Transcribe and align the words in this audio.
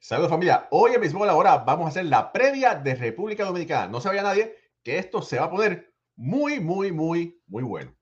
Saludos 0.00 0.30
familia. 0.30 0.68
Hoy 0.70 0.92
en 0.94 1.00
Béisbol 1.00 1.28
ahora 1.28 1.58
vamos 1.58 1.86
a 1.86 1.88
hacer 1.88 2.04
la 2.04 2.32
previa 2.32 2.76
de 2.76 2.94
República 2.94 3.44
Dominicana. 3.44 3.88
No 3.88 4.00
sabía 4.00 4.22
nadie 4.22 4.54
que 4.84 4.96
esto 4.96 5.22
se 5.22 5.38
va 5.38 5.46
a 5.46 5.50
poner 5.50 5.92
muy, 6.14 6.60
muy, 6.60 6.92
muy, 6.92 7.42
muy 7.48 7.64
bueno. 7.64 7.97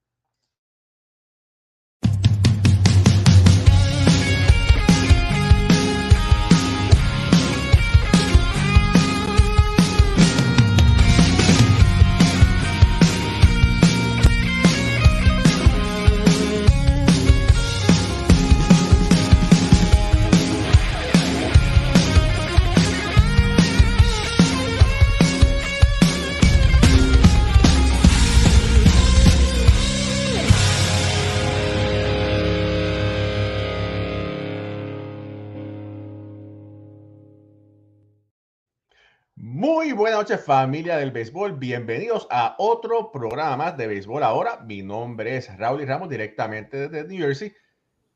Muy 39.58 39.92
buenas 39.92 40.18
noches 40.18 40.44
familia 40.44 40.98
del 40.98 41.12
béisbol, 41.12 41.52
bienvenidos 41.54 42.28
a 42.30 42.56
otro 42.58 43.10
programa 43.10 43.56
más 43.56 43.76
de 43.78 43.86
béisbol 43.86 44.22
ahora. 44.22 44.58
Mi 44.58 44.82
nombre 44.82 45.38
es 45.38 45.56
Raúl 45.56 45.80
y 45.80 45.86
Ramos 45.86 46.10
directamente 46.10 46.90
desde 46.90 47.08
New 47.08 47.18
Jersey. 47.18 47.54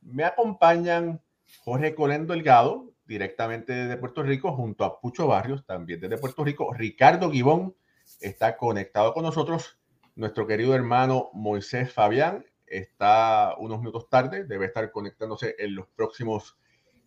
Me 0.03 0.25
acompañan 0.25 1.23
Jorge 1.65 1.95
Colén 1.95 2.27
Delgado 2.27 2.93
directamente 3.07 3.73
desde 3.73 3.97
Puerto 3.97 4.23
Rico 4.23 4.53
junto 4.53 4.85
a 4.85 5.01
Pucho 5.01 5.29
Barrios 5.29 5.65
también 5.65 5.99
desde 5.99 6.19
Puerto 6.19 6.45
Rico. 6.45 6.75
Ricardo 6.75 7.31
Gibón 7.31 7.75
está 8.21 8.59
conectado 8.59 9.15
con 9.15 9.23
nosotros. 9.23 9.79
Nuestro 10.17 10.47
querido 10.47 10.75
hermano 10.75 11.31
Moisés 11.33 11.91
Fabián 11.91 12.45
está 12.67 13.55
unos 13.57 13.79
minutos 13.79 14.11
tarde, 14.11 14.45
debe 14.45 14.67
estar 14.67 14.91
conectándose 14.91 15.57
en 15.59 15.75
los 15.75 15.87
próximos 15.87 16.59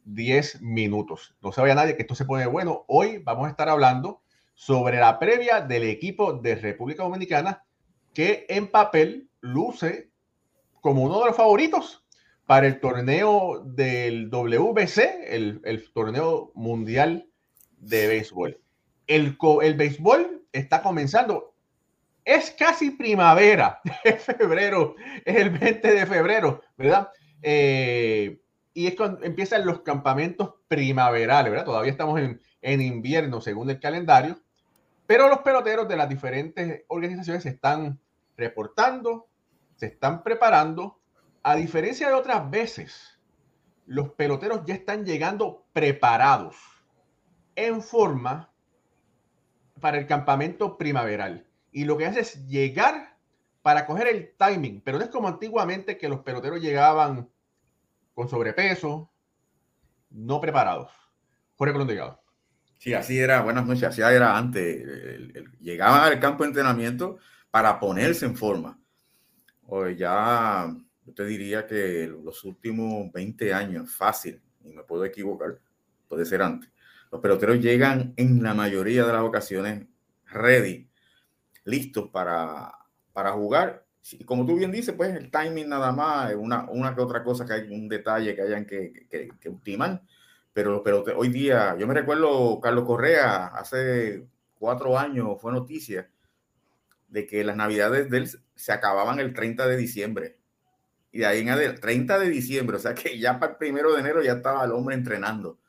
10 0.05 0.63
minutos. 0.63 1.35
No 1.39 1.51
sabía 1.51 1.75
nadie 1.75 1.95
que 1.95 2.01
esto 2.01 2.15
se 2.15 2.25
pone 2.25 2.47
bueno. 2.47 2.83
Hoy 2.87 3.19
vamos 3.19 3.45
a 3.45 3.51
estar 3.51 3.69
hablando 3.69 4.22
sobre 4.53 4.99
la 4.99 5.19
previa 5.19 5.61
del 5.61 5.83
equipo 5.83 6.33
de 6.33 6.55
República 6.55 7.03
Dominicana 7.03 7.63
que 8.13 8.45
en 8.49 8.67
papel 8.67 9.29
luce 9.41 10.11
como 10.81 11.03
uno 11.03 11.19
de 11.19 11.27
los 11.27 11.35
favoritos 11.35 12.05
para 12.45 12.67
el 12.67 12.79
torneo 12.79 13.63
del 13.65 14.29
WBC, 14.29 14.99
el, 15.27 15.61
el 15.63 15.91
torneo 15.93 16.51
mundial 16.55 17.29
de 17.77 18.07
béisbol. 18.07 18.59
El, 19.07 19.37
el 19.61 19.73
béisbol 19.75 20.45
está 20.51 20.81
comenzando. 20.81 21.55
Es 22.25 22.51
casi 22.51 22.91
primavera, 22.91 23.81
es 24.03 24.23
febrero, 24.23 24.95
es 25.25 25.35
el 25.35 25.49
20 25.49 25.93
de 25.93 26.05
febrero, 26.05 26.61
¿verdad? 26.77 27.09
Eh, 27.41 28.39
y 28.73 28.87
es 28.87 28.95
cuando 28.95 29.23
empiezan 29.23 29.65
los 29.65 29.81
campamentos 29.81 30.55
primaverales, 30.67 31.51
¿verdad? 31.51 31.65
Todavía 31.65 31.91
estamos 31.91 32.19
en, 32.19 32.41
en, 32.61 32.81
invierno 32.81 33.41
según 33.41 33.69
el 33.69 33.79
calendario, 33.79 34.39
pero 35.05 35.27
los 35.27 35.39
peloteros 35.39 35.87
de 35.87 35.97
las 35.97 36.09
diferentes 36.09 36.83
organizaciones 36.87 37.43
se 37.43 37.49
están 37.49 37.99
reportando, 38.37 39.27
se 39.75 39.87
están 39.87 40.23
preparando. 40.23 40.99
A 41.43 41.55
diferencia 41.55 42.07
de 42.07 42.13
otras 42.13 42.49
veces, 42.49 43.19
los 43.85 44.09
peloteros 44.13 44.61
ya 44.65 44.75
están 44.75 45.05
llegando 45.05 45.65
preparados 45.73 46.55
en 47.55 47.81
forma 47.81 48.53
para 49.81 49.97
el 49.97 50.07
campamento 50.07 50.77
primaveral. 50.77 51.45
Y 51.71 51.83
lo 51.83 51.97
que 51.97 52.05
hace 52.05 52.21
es 52.21 52.47
llegar 52.47 53.17
para 53.61 53.85
coger 53.85 54.07
el 54.07 54.35
timing, 54.37 54.81
pero 54.81 54.97
no 54.97 55.03
es 55.03 55.09
como 55.09 55.27
antiguamente 55.27 55.97
que 55.97 56.09
los 56.09 56.21
peloteros 56.21 56.61
llegaban 56.61 57.29
con 58.13 58.29
sobrepeso, 58.29 59.11
no 60.09 60.39
preparados. 60.39 60.91
Jorge 61.55 61.73
Colón. 61.73 62.22
Sí, 62.83 62.93
así 62.93 63.17
era, 63.17 63.41
buenas 63.41 63.65
noches, 63.65 63.83
así 63.83 64.01
era 64.01 64.37
antes. 64.37 64.85
llegaban 65.61 66.01
al 66.01 66.19
campo 66.19 66.43
de 66.43 66.49
entrenamiento 66.49 67.17
para 67.49 67.79
ponerse 67.79 68.25
en 68.25 68.35
forma. 68.35 68.77
Hoy 69.67 69.95
ya, 69.95 70.67
yo 71.05 71.13
te 71.13 71.23
diría 71.23 71.65
que 71.65 72.07
los 72.07 72.43
últimos 72.43 73.09
20 73.13 73.53
años, 73.53 73.89
fácil, 73.89 74.41
y 74.65 74.73
me 74.73 74.83
puedo 74.83 75.05
equivocar, 75.05 75.61
puede 76.09 76.25
ser 76.25 76.41
antes, 76.41 76.69
los 77.09 77.21
peloteros 77.21 77.61
llegan 77.61 78.13
en 78.17 78.43
la 78.43 78.53
mayoría 78.53 79.05
de 79.05 79.13
las 79.13 79.21
ocasiones 79.21 79.87
ready, 80.25 80.89
listos 81.63 82.09
para, 82.09 82.69
para 83.13 83.31
jugar 83.31 83.85
como 84.25 84.45
tú 84.45 84.57
bien 84.57 84.73
dices, 84.73 84.93
pues 84.93 85.15
el 85.15 85.31
timing 85.31 85.69
nada 85.69 85.93
más, 85.93 86.33
una, 86.35 86.69
una 86.69 86.93
que 86.93 86.99
otra 86.99 87.23
cosa 87.23 87.45
que 87.45 87.53
hay 87.53 87.73
un 87.73 87.87
detalle 87.87 88.35
que 88.35 88.41
hayan 88.41 88.65
que, 88.65 89.07
que, 89.09 89.29
que 89.39 89.47
ultimar. 89.47 90.01
Pero, 90.53 90.83
pero 90.83 91.03
hoy 91.15 91.29
día, 91.29 91.75
yo 91.77 91.87
me 91.87 91.93
recuerdo, 91.93 92.59
Carlos 92.61 92.85
Correa, 92.85 93.47
hace 93.47 94.27
cuatro 94.59 94.97
años 94.97 95.41
fue 95.41 95.51
noticia 95.51 96.09
de 97.07 97.25
que 97.25 97.43
las 97.43 97.55
navidades 97.55 98.39
se 98.55 98.71
acababan 98.71 99.19
el 99.19 99.33
30 99.33 99.67
de 99.67 99.77
diciembre. 99.77 100.37
Y 101.11 101.19
de 101.19 101.25
ahí 101.25 101.41
en 101.41 101.49
adelante, 101.49 101.81
30 101.81 102.19
de 102.19 102.29
diciembre, 102.29 102.77
o 102.77 102.79
sea 102.79 102.93
que 102.95 103.19
ya 103.19 103.39
para 103.39 103.53
el 103.53 103.57
primero 103.57 103.93
de 103.93 103.99
enero 103.99 104.23
ya 104.23 104.33
estaba 104.33 104.63
el 104.63 104.71
hombre 104.71 104.95
entrenando. 104.95 105.59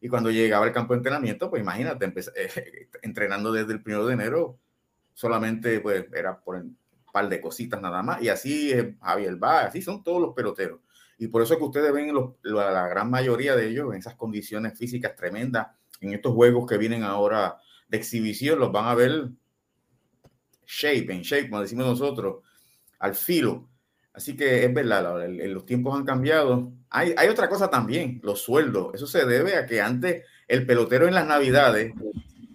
Y 0.00 0.08
cuando 0.08 0.30
llegaba 0.30 0.66
al 0.66 0.72
campo 0.72 0.94
de 0.94 0.98
entrenamiento, 0.98 1.48
pues 1.50 1.62
imagínate, 1.62 2.12
eh, 2.36 2.88
entrenando 3.02 3.52
desde 3.52 3.72
el 3.72 3.82
primero 3.82 4.06
de 4.06 4.14
enero, 4.14 4.58
solamente 5.14 5.80
pues 5.80 6.06
era 6.12 6.40
por, 6.40 6.64
par 7.12 7.28
de 7.28 7.40
cositas 7.40 7.80
nada 7.80 8.02
más. 8.02 8.20
Y 8.22 8.28
así 8.28 8.72
es 8.72 8.86
Javier 9.00 9.42
va, 9.42 9.62
así 9.62 9.82
son 9.82 10.02
todos 10.02 10.20
los 10.20 10.34
peloteros. 10.34 10.80
Y 11.22 11.28
por 11.28 11.40
eso 11.40 11.54
es 11.54 11.60
que 11.60 11.64
ustedes 11.66 11.92
ven 11.92 12.12
los, 12.12 12.32
la 12.42 12.88
gran 12.88 13.08
mayoría 13.08 13.54
de 13.54 13.68
ellos 13.68 13.92
en 13.92 14.00
esas 14.00 14.16
condiciones 14.16 14.76
físicas 14.76 15.14
tremendas, 15.14 15.68
en 16.00 16.12
estos 16.12 16.34
juegos 16.34 16.68
que 16.68 16.76
vienen 16.76 17.04
ahora 17.04 17.58
de 17.86 17.96
exhibición, 17.96 18.58
los 18.58 18.72
van 18.72 18.86
a 18.86 18.96
ver 18.96 19.28
shape, 20.66 21.12
en 21.12 21.22
shape, 21.22 21.48
como 21.48 21.62
decimos 21.62 21.86
nosotros, 21.86 22.42
al 22.98 23.14
filo. 23.14 23.68
Así 24.12 24.34
que 24.34 24.64
es 24.64 24.74
verdad, 24.74 25.28
los 25.28 25.64
tiempos 25.64 25.96
han 25.96 26.04
cambiado. 26.04 26.72
Hay, 26.90 27.14
hay 27.16 27.28
otra 27.28 27.48
cosa 27.48 27.70
también, 27.70 28.18
los 28.24 28.40
sueldos. 28.40 28.92
Eso 28.92 29.06
se 29.06 29.24
debe 29.24 29.54
a 29.54 29.64
que 29.64 29.80
antes 29.80 30.26
el 30.48 30.66
pelotero 30.66 31.06
en 31.06 31.14
las 31.14 31.26
navidades, 31.28 31.92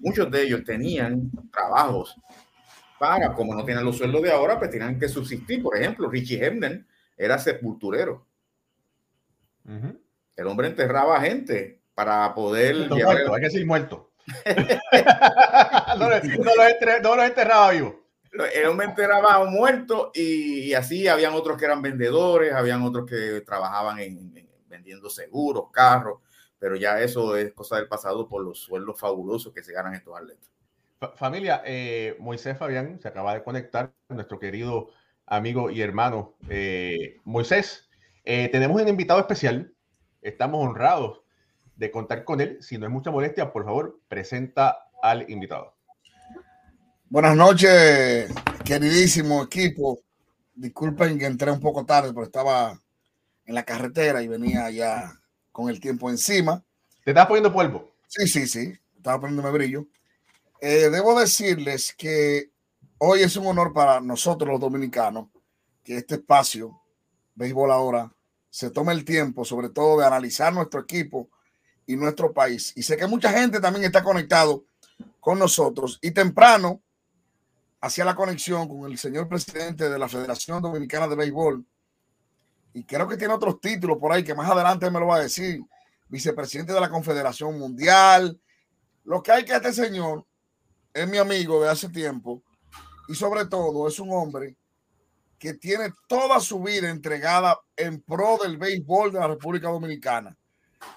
muchos 0.02 0.30
de 0.30 0.44
ellos 0.44 0.66
tenían 0.66 1.32
trabajos 1.54 2.18
para, 3.00 3.32
como 3.34 3.56
no 3.56 3.64
tienen 3.64 3.86
los 3.86 3.98
sueldos 3.98 4.24
de 4.24 4.32
ahora, 4.34 4.60
pues 4.60 4.72
tienen 4.72 5.00
que 5.00 5.08
subsistir. 5.08 5.64
Por 5.64 5.78
ejemplo, 5.78 6.10
Richie 6.10 6.44
Hemden 6.46 6.86
era 7.16 7.40
sepulturero. 7.40 8.27
El 10.36 10.48
hombre 10.48 10.68
enterraba 10.68 11.22
gente 11.22 11.82
para 11.94 12.34
poder 12.34 12.90
llevar. 12.90 13.18
Hay 13.18 13.42
que 13.42 13.48
decir 13.48 13.66
muerto. 13.66 14.12
no, 15.98 16.10
los 17.16 17.26
enterraba 17.26 17.72
vivo. 17.72 18.04
El 18.54 18.66
hombre 18.68 18.88
enterraba 18.88 19.44
muerto 19.46 20.12
y, 20.14 20.74
así 20.74 21.08
habían 21.08 21.34
otros 21.34 21.58
que 21.58 21.66
eran 21.66 21.82
vendedores, 21.82 22.54
habían 22.54 22.84
otros 22.84 23.06
que 23.06 23.42
trabajaban 23.42 24.00
en, 24.00 24.48
vendiendo 24.68 25.10
seguros, 25.10 25.72
carros, 25.72 26.20
pero 26.60 26.76
ya 26.76 27.00
eso 27.02 27.36
es 27.36 27.54
cosa 27.54 27.78
del 27.78 27.88
pasado 27.88 28.28
por 28.28 28.44
los 28.44 28.60
sueldos 28.60 29.00
fabulosos 29.00 29.54
que 29.54 29.64
se 29.64 29.74
ganan 29.74 29.96
estos 29.96 30.16
atletas 30.16 30.50
familia, 31.16 31.62
eh, 31.66 32.16
Moisés 32.20 32.58
Fabián 32.58 33.00
se 33.00 33.08
acaba 33.08 33.34
de 33.34 33.44
conectar, 33.44 33.94
nuestro 34.10 34.40
querido 34.40 34.90
amigo 35.26 35.70
y 35.70 35.82
hermano 35.82 36.36
eh, 36.50 37.18
Moisés. 37.24 37.87
Eh, 38.30 38.50
tenemos 38.50 38.82
un 38.82 38.90
invitado 38.90 39.22
especial, 39.22 39.74
estamos 40.22 40.62
honrados 40.62 41.22
de 41.78 41.90
contar 41.90 42.26
con 42.26 42.42
él. 42.42 42.58
Si 42.60 42.78
no 42.78 42.86
es 42.86 42.92
mucha 42.92 43.10
molestia, 43.10 43.54
por 43.54 43.64
favor, 43.64 44.02
presenta 44.10 44.90
al 45.02 45.30
invitado. 45.30 45.78
Buenas 47.08 47.38
noches, 47.38 48.30
queridísimo 48.66 49.44
equipo. 49.44 50.02
Disculpen 50.54 51.18
que 51.18 51.26
entré 51.26 51.50
un 51.52 51.62
poco 51.62 51.86
tarde, 51.86 52.12
pero 52.12 52.26
estaba 52.26 52.78
en 53.46 53.56
la 53.56 53.64
carretera 53.64 54.22
y 54.22 54.28
venía 54.28 54.70
ya 54.72 55.18
con 55.54 55.70
el 55.70 55.80
tiempo 55.80 56.10
encima. 56.10 56.62
¿Te 57.06 57.12
estás 57.12 57.28
poniendo 57.28 57.54
polvo? 57.54 57.94
Sí, 58.08 58.28
sí, 58.28 58.46
sí. 58.46 58.74
Estaba 58.98 59.22
poniéndome 59.22 59.52
brillo. 59.52 59.88
Eh, 60.60 60.90
debo 60.90 61.18
decirles 61.18 61.96
que 61.98 62.52
hoy 62.98 63.22
es 63.22 63.38
un 63.38 63.48
honor 63.48 63.72
para 63.72 64.02
nosotros 64.02 64.52
los 64.52 64.60
dominicanos 64.60 65.30
que 65.82 65.96
este 65.96 66.16
espacio, 66.16 66.82
Béisbol 67.34 67.72
Ahora, 67.72 68.12
se 68.50 68.72
tome 68.72 68.94
el 68.94 69.06
tiempo, 69.06 69.46
sobre 69.46 69.70
todo, 69.70 70.00
de 70.00 70.06
analizar 70.06 70.54
nuestro 70.54 70.82
equipo 70.82 71.30
y 71.86 71.96
nuestro 71.96 72.34
país. 72.34 72.74
Y 72.76 72.84
sé 72.84 72.98
que 72.98 73.08
mucha 73.08 73.32
gente 73.32 73.60
también 73.60 73.86
está 73.86 74.04
conectado 74.04 74.66
con 75.20 75.40
nosotros. 75.40 76.00
Y 76.02 76.12
temprano 76.12 76.82
hacía 77.80 78.06
la 78.06 78.16
conexión 78.16 78.68
con 78.68 78.90
el 78.92 78.98
señor 78.98 79.28
presidente 79.28 79.90
de 79.90 80.00
la 80.00 80.10
Federación 80.10 80.62
Dominicana 80.62 81.08
de 81.08 81.16
Béisbol. 81.16 81.66
Y 82.74 82.84
creo 82.84 83.08
que 83.08 83.18
tiene 83.18 83.34
otros 83.34 83.60
títulos 83.62 83.98
por 83.98 84.12
ahí 84.12 84.24
que 84.24 84.36
más 84.36 84.50
adelante 84.50 84.90
me 84.92 85.00
lo 85.00 85.08
va 85.08 85.18
a 85.18 85.22
decir. 85.22 85.62
vicepresidente 86.10 86.74
de 86.74 86.80
la 86.80 86.90
Confederación 86.90 87.58
Mundial. 87.58 88.40
Lo 89.04 89.22
que 89.22 89.32
hay 89.32 89.46
que 89.46 89.54
este 89.54 89.74
señor 89.74 90.26
es 90.94 91.08
mi 91.08 91.18
amigo 91.18 91.62
de 91.62 91.70
hace 91.70 91.90
tiempo 91.90 92.44
y 93.08 93.16
sobre 93.16 93.46
todo 93.46 93.88
es 93.88 94.00
un 94.00 94.12
hombre 94.12 94.57
que 95.40 95.54
tiene 95.54 95.94
toda 96.08 96.40
su 96.40 96.62
vida 96.62 96.90
entregada 96.90 97.60
en 97.76 98.02
pro 98.02 98.38
del 98.42 98.58
béisbol 98.58 99.12
de 99.12 99.20
la 99.20 99.28
República 99.28 99.70
Dominicana. 99.70 100.36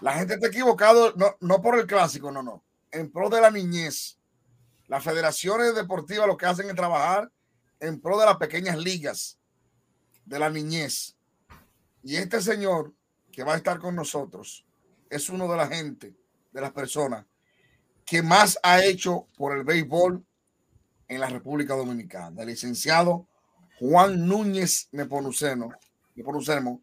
La 0.00 0.14
gente 0.14 0.34
está 0.34 0.48
equivocado, 0.48 1.12
no, 1.16 1.37
no 1.40 1.60
por 1.60 1.78
el 1.78 1.87
clásico, 1.87 2.31
no, 2.31 2.42
no, 2.42 2.64
en 2.90 3.10
pro 3.10 3.28
de 3.28 3.40
la 3.40 3.50
niñez. 3.50 4.19
Las 4.87 5.04
federaciones 5.04 5.75
deportivas 5.75 6.26
lo 6.26 6.37
que 6.37 6.46
hacen 6.46 6.69
es 6.69 6.75
trabajar 6.75 7.31
en 7.78 8.00
pro 8.00 8.19
de 8.19 8.26
las 8.26 8.37
pequeñas 8.37 8.76
ligas 8.78 9.38
de 10.25 10.38
la 10.38 10.50
niñez. 10.50 11.16
Y 12.02 12.16
este 12.16 12.40
señor 12.40 12.93
que 13.31 13.44
va 13.44 13.54
a 13.54 13.56
estar 13.56 13.78
con 13.78 13.94
nosotros 13.94 14.66
es 15.08 15.28
uno 15.28 15.50
de 15.50 15.56
la 15.56 15.69
gente, 15.69 16.16
de 16.52 16.60
las 16.60 16.72
personas 16.72 17.26
que 18.10 18.22
más 18.22 18.58
ha 18.64 18.84
hecho 18.84 19.28
por 19.36 19.56
el 19.56 19.62
béisbol 19.62 20.25
en 21.06 21.20
la 21.20 21.28
República 21.28 21.76
Dominicana. 21.76 22.43
El 22.43 22.48
licenciado 22.48 23.28
Juan 23.81 24.29
Núñez 24.29 24.88
Neponuceno, 24.93 25.71
Neponuceno, 26.15 26.82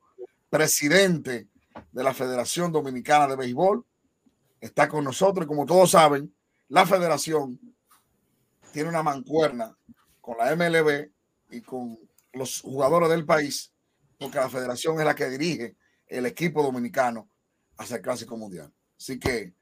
presidente 0.49 1.47
de 1.91 2.03
la 2.03 2.11
Federación 2.11 2.71
Dominicana 2.71 3.27
de 3.27 3.35
Béisbol, 3.35 3.85
está 4.59 4.89
con 4.89 5.03
nosotros 5.03 5.45
y 5.45 5.47
como 5.47 5.67
todos 5.67 5.91
saben, 5.91 6.33
la 6.69 6.87
federación 6.87 7.59
tiene 8.73 8.89
una 8.89 9.03
mancuerna 9.03 9.77
con 10.19 10.37
la 10.39 10.55
MLB 10.55 11.11
y 11.51 11.61
con 11.61 11.99
los 12.33 12.61
jugadores 12.61 13.09
del 13.09 13.25
país, 13.25 13.71
porque 14.17 14.39
la 14.39 14.49
federación 14.49 14.99
es 14.99 15.05
la 15.05 15.13
que 15.13 15.29
dirige 15.29 15.75
el 16.07 16.25
equipo 16.25 16.63
dominicano 16.63 17.29
hacia 17.77 17.97
el 17.97 18.01
Clásico 18.01 18.37
Mundial. 18.37 18.73
Así 18.97 19.19
que 19.19 19.53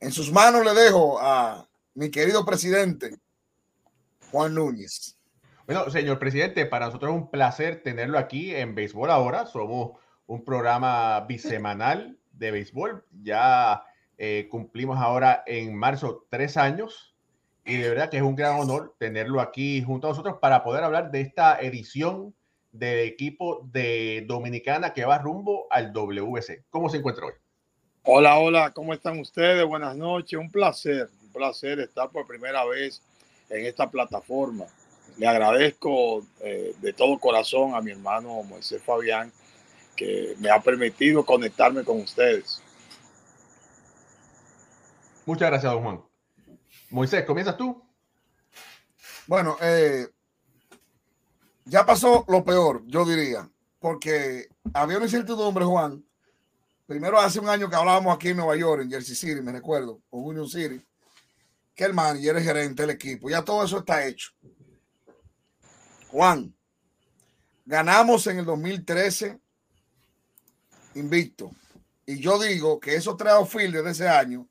en 0.00 0.12
sus 0.12 0.32
manos 0.32 0.64
le 0.64 0.72
dejo 0.72 1.20
a 1.20 1.68
mi 1.92 2.10
querido 2.10 2.42
presidente 2.46 3.18
Juan 4.30 4.54
Núñez. 4.54 5.19
Bueno, 5.70 5.88
señor 5.88 6.18
presidente, 6.18 6.66
para 6.66 6.86
nosotros 6.86 7.12
es 7.12 7.16
un 7.16 7.30
placer 7.30 7.80
tenerlo 7.84 8.18
aquí 8.18 8.52
en 8.52 8.74
Béisbol 8.74 9.08
Ahora. 9.08 9.46
Somos 9.46 10.00
un 10.26 10.44
programa 10.44 11.20
bisemanal 11.28 12.18
de 12.32 12.50
béisbol. 12.50 13.04
Ya 13.22 13.84
eh, 14.18 14.48
cumplimos 14.50 14.98
ahora 14.98 15.44
en 15.46 15.76
marzo 15.76 16.26
tres 16.28 16.56
años 16.56 17.14
y 17.64 17.76
de 17.76 17.88
verdad 17.88 18.10
que 18.10 18.16
es 18.16 18.24
un 18.24 18.34
gran 18.34 18.58
honor 18.58 18.96
tenerlo 18.98 19.40
aquí 19.40 19.80
junto 19.80 20.08
a 20.08 20.10
nosotros 20.10 20.38
para 20.40 20.64
poder 20.64 20.82
hablar 20.82 21.12
de 21.12 21.20
esta 21.20 21.60
edición 21.60 22.34
del 22.72 23.06
equipo 23.06 23.64
de 23.70 24.24
Dominicana 24.26 24.92
que 24.92 25.04
va 25.04 25.18
rumbo 25.18 25.68
al 25.70 25.92
WC. 25.92 26.64
¿Cómo 26.70 26.90
se 26.90 26.96
encuentra 26.96 27.26
hoy? 27.26 27.34
Hola, 28.02 28.38
hola, 28.38 28.72
¿cómo 28.72 28.92
están 28.92 29.20
ustedes? 29.20 29.64
Buenas 29.64 29.96
noches, 29.96 30.36
un 30.36 30.50
placer, 30.50 31.08
un 31.22 31.32
placer 31.32 31.78
estar 31.78 32.08
por 32.08 32.26
primera 32.26 32.64
vez 32.64 33.00
en 33.48 33.66
esta 33.66 33.88
plataforma. 33.88 34.66
Le 35.16 35.26
agradezco 35.26 36.24
eh, 36.40 36.74
de 36.80 36.92
todo 36.92 37.18
corazón 37.18 37.74
a 37.74 37.80
mi 37.80 37.90
hermano 37.92 38.42
Moisés 38.42 38.82
Fabián 38.82 39.32
que 39.96 40.34
me 40.38 40.50
ha 40.50 40.60
permitido 40.60 41.26
conectarme 41.26 41.84
con 41.84 42.00
ustedes. 42.00 42.62
Muchas 45.26 45.50
gracias, 45.50 45.72
don 45.72 45.82
Juan. 45.82 46.00
Moisés, 46.88 47.24
¿comienzas 47.24 47.56
tú? 47.56 47.82
Bueno, 49.26 49.56
eh, 49.60 50.08
ya 51.66 51.84
pasó 51.84 52.24
lo 52.28 52.42
peor, 52.42 52.82
yo 52.86 53.04
diría, 53.04 53.48
porque 53.78 54.48
había 54.72 54.96
una 54.96 55.06
incertidumbre, 55.06 55.64
Juan. 55.64 56.04
Primero 56.86 57.20
hace 57.20 57.38
un 57.38 57.48
año 57.48 57.70
que 57.70 57.76
hablábamos 57.76 58.12
aquí 58.12 58.30
en 58.30 58.38
Nueva 58.38 58.56
York, 58.56 58.82
en 58.82 58.90
Jersey 58.90 59.14
City, 59.14 59.40
me 59.40 59.52
recuerdo, 59.52 60.00
o 60.10 60.18
Union 60.18 60.48
City, 60.48 60.84
que 61.74 61.84
el 61.84 61.94
manager 61.94 62.38
es 62.38 62.44
gerente 62.44 62.82
del 62.82 62.90
equipo. 62.90 63.30
Ya 63.30 63.44
todo 63.44 63.62
eso 63.62 63.78
está 63.78 64.04
hecho. 64.04 64.30
Juan, 66.10 66.52
ganamos 67.64 68.26
en 68.26 68.38
el 68.38 68.44
2013 68.44 69.38
invicto. 70.94 71.52
Y 72.04 72.18
yo 72.18 72.38
digo 72.40 72.80
que 72.80 72.96
esos 72.96 73.16
tres 73.16 73.32
outfielders 73.32 73.84
de 73.84 73.90
ese 73.92 74.08
año 74.08 74.48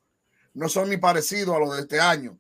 no 0.54 0.70
son 0.70 0.90
ni 0.90 0.96
parecidos 0.96 1.56
a 1.56 1.60
los 1.60 1.76
de 1.76 1.82
este 1.82 2.00
año. 2.00 2.40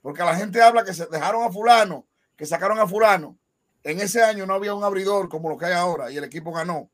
Porque 0.00 0.22
la 0.22 0.36
gente 0.36 0.62
habla 0.62 0.84
que 0.84 0.94
se 0.94 1.06
dejaron 1.06 1.42
a 1.42 1.50
fulano, 1.50 2.06
que 2.36 2.46
sacaron 2.46 2.78
a 2.78 2.86
fulano. 2.86 3.36
En 3.82 4.00
ese 4.00 4.22
año 4.22 4.46
no 4.46 4.54
había 4.54 4.74
un 4.74 4.84
abridor 4.84 5.28
como 5.28 5.48
lo 5.48 5.58
que 5.58 5.66
hay 5.66 5.72
ahora 5.72 6.10
y 6.12 6.16
el 6.16 6.24
equipo 6.24 6.52
ganó. 6.52 6.88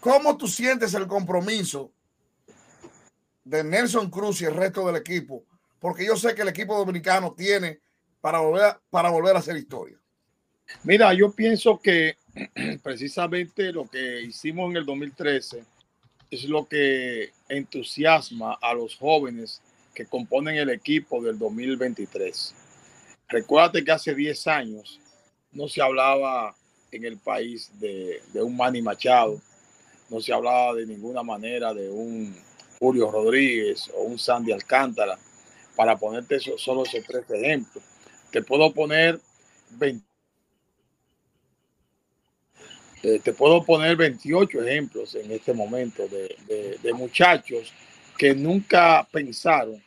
¿Cómo 0.00 0.36
tú 0.36 0.48
sientes 0.48 0.92
el 0.94 1.06
compromiso 1.06 1.92
de 3.44 3.62
Nelson 3.62 4.10
Cruz 4.10 4.40
y 4.40 4.46
el 4.46 4.56
resto 4.56 4.84
del 4.86 4.96
equipo? 4.96 5.44
Porque 5.78 6.04
yo 6.04 6.16
sé 6.16 6.34
que 6.34 6.42
el 6.42 6.48
equipo 6.48 6.76
dominicano 6.76 7.32
tiene 7.34 7.80
para 8.20 8.40
volver, 8.40 8.76
para 8.90 9.10
volver 9.10 9.36
a 9.36 9.38
hacer 9.40 9.56
historia. 9.56 9.96
Mira, 10.84 11.12
yo 11.14 11.32
pienso 11.32 11.80
que 11.80 12.16
precisamente 12.82 13.72
lo 13.72 13.88
que 13.88 14.22
hicimos 14.22 14.70
en 14.70 14.76
el 14.76 14.86
2013 14.86 15.64
es 16.30 16.44
lo 16.44 16.66
que 16.66 17.30
entusiasma 17.48 18.56
a 18.60 18.72
los 18.74 18.96
jóvenes 18.96 19.62
que 19.94 20.06
componen 20.06 20.56
el 20.56 20.70
equipo 20.70 21.22
del 21.22 21.38
2023. 21.38 22.54
Recuérdate 23.28 23.84
que 23.84 23.92
hace 23.92 24.14
10 24.14 24.46
años 24.46 25.00
no 25.52 25.68
se 25.68 25.82
hablaba 25.82 26.54
en 26.92 27.04
el 27.04 27.18
país 27.18 27.70
de, 27.80 28.20
un 28.34 28.56
Manny 28.56 28.82
Machado, 28.82 29.40
no 30.08 30.20
se 30.20 30.32
hablaba 30.32 30.74
de 30.74 30.86
ninguna 30.86 31.22
manera 31.22 31.72
de 31.72 31.88
un 31.88 32.34
Julio 32.78 33.10
Rodríguez 33.10 33.90
o 33.94 34.02
un 34.02 34.18
Sandy 34.18 34.52
Alcántara, 34.52 35.18
para 35.76 35.96
ponerte 35.96 36.38
solo 36.40 36.82
esos 36.82 37.04
tres 37.06 37.24
ejemplos. 37.30 37.82
Te 38.30 38.42
puedo 38.42 38.72
poner 38.72 39.20
20, 39.70 40.04
eh, 43.02 43.20
te 43.22 43.32
puedo 43.32 43.64
poner 43.64 43.96
28 43.96 44.62
ejemplos 44.62 45.14
en 45.14 45.30
este 45.32 45.52
momento 45.52 46.06
de, 46.08 46.78
de 46.82 46.92
muchachos 46.92 47.72
que 48.16 48.34
nunca 48.34 49.06
pensaron 49.10 49.82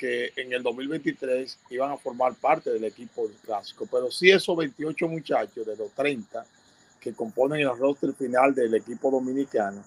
que 0.00 0.32
en 0.36 0.50
el 0.54 0.62
2023 0.62 1.58
iban 1.68 1.90
a 1.90 1.96
formar 1.98 2.34
parte 2.34 2.70
del 2.70 2.84
equipo 2.84 3.30
clásico. 3.44 3.86
Pero 3.90 4.10
sí 4.10 4.30
esos 4.30 4.56
28 4.56 5.08
muchachos 5.08 5.66
de 5.66 5.76
los 5.76 5.90
30 5.92 6.46
que 6.98 7.12
componen 7.12 7.60
el 7.60 7.76
roster 7.76 8.14
final 8.14 8.54
del 8.54 8.74
equipo 8.74 9.10
dominicano 9.10 9.82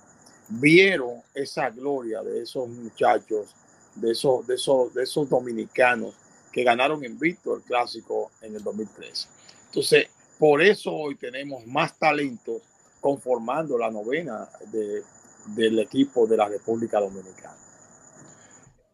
vieron 0.50 1.22
esa 1.34 1.70
gloria 1.72 2.22
de 2.22 2.44
esos 2.44 2.68
muchachos, 2.68 3.56
de 3.96 4.12
esos, 4.12 4.46
de 4.46 4.56
esos, 4.56 4.94
de 4.94 5.04
esos 5.04 5.30
dominicanos 5.30 6.16
que 6.54 6.64
ganaron 6.64 7.04
en 7.04 7.20
Víctor 7.20 7.58
el 7.58 7.64
clásico 7.64 8.32
en 8.42 8.56
el 8.56 8.64
2013. 8.64 9.28
Entonces, 9.66 10.08
por 10.38 10.62
eso 10.62 10.94
hoy 10.94 11.16
tenemos 11.16 11.66
más 11.66 11.98
talentos 11.98 12.62
conformando 13.02 13.78
la 13.78 13.90
novena 13.90 14.48
de, 14.72 15.02
del 15.48 15.80
equipo 15.80 16.28
de 16.28 16.38
la 16.38 16.48
República 16.48 17.00
Dominicana. 17.00 17.58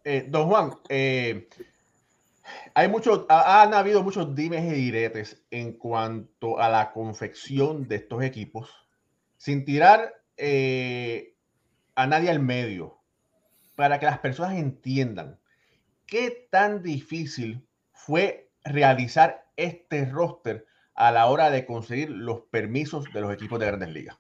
Eh, 0.06 0.26
don 0.30 0.48
Juan, 0.48 0.72
eh, 0.88 1.50
hay 2.74 2.88
muchos, 2.88 3.26
han 3.28 3.74
habido 3.74 4.02
muchos 4.04 4.34
dimes 4.34 4.64
y 4.64 4.76
diretes 4.76 5.44
en 5.52 5.74
cuanto 5.74 6.60
a 6.60 6.70
la 6.70 6.94
confección 6.94 7.88
de 7.88 7.98
estos 7.98 8.24
equipos, 8.24 8.70
sin 9.38 9.66
tirar 9.66 10.22
eh, 10.38 11.36
a 11.96 12.08
nadie 12.08 12.30
al 12.30 12.40
medio, 12.40 13.00
para 13.76 14.00
que 14.00 14.06
las 14.06 14.20
personas 14.20 14.58
entiendan 14.58 15.39
qué 16.10 16.48
tan 16.50 16.82
difícil 16.82 17.62
fue 17.92 18.50
realizar 18.64 19.46
este 19.56 20.06
roster 20.06 20.66
a 20.96 21.12
la 21.12 21.28
hora 21.28 21.50
de 21.50 21.66
conseguir 21.66 22.10
los 22.10 22.42
permisos 22.52 23.06
de 23.14 23.22
los 23.22 23.34
equipos 23.34 23.60
de 23.60 23.68
grandes 23.68 23.90
ligas. 23.90 24.18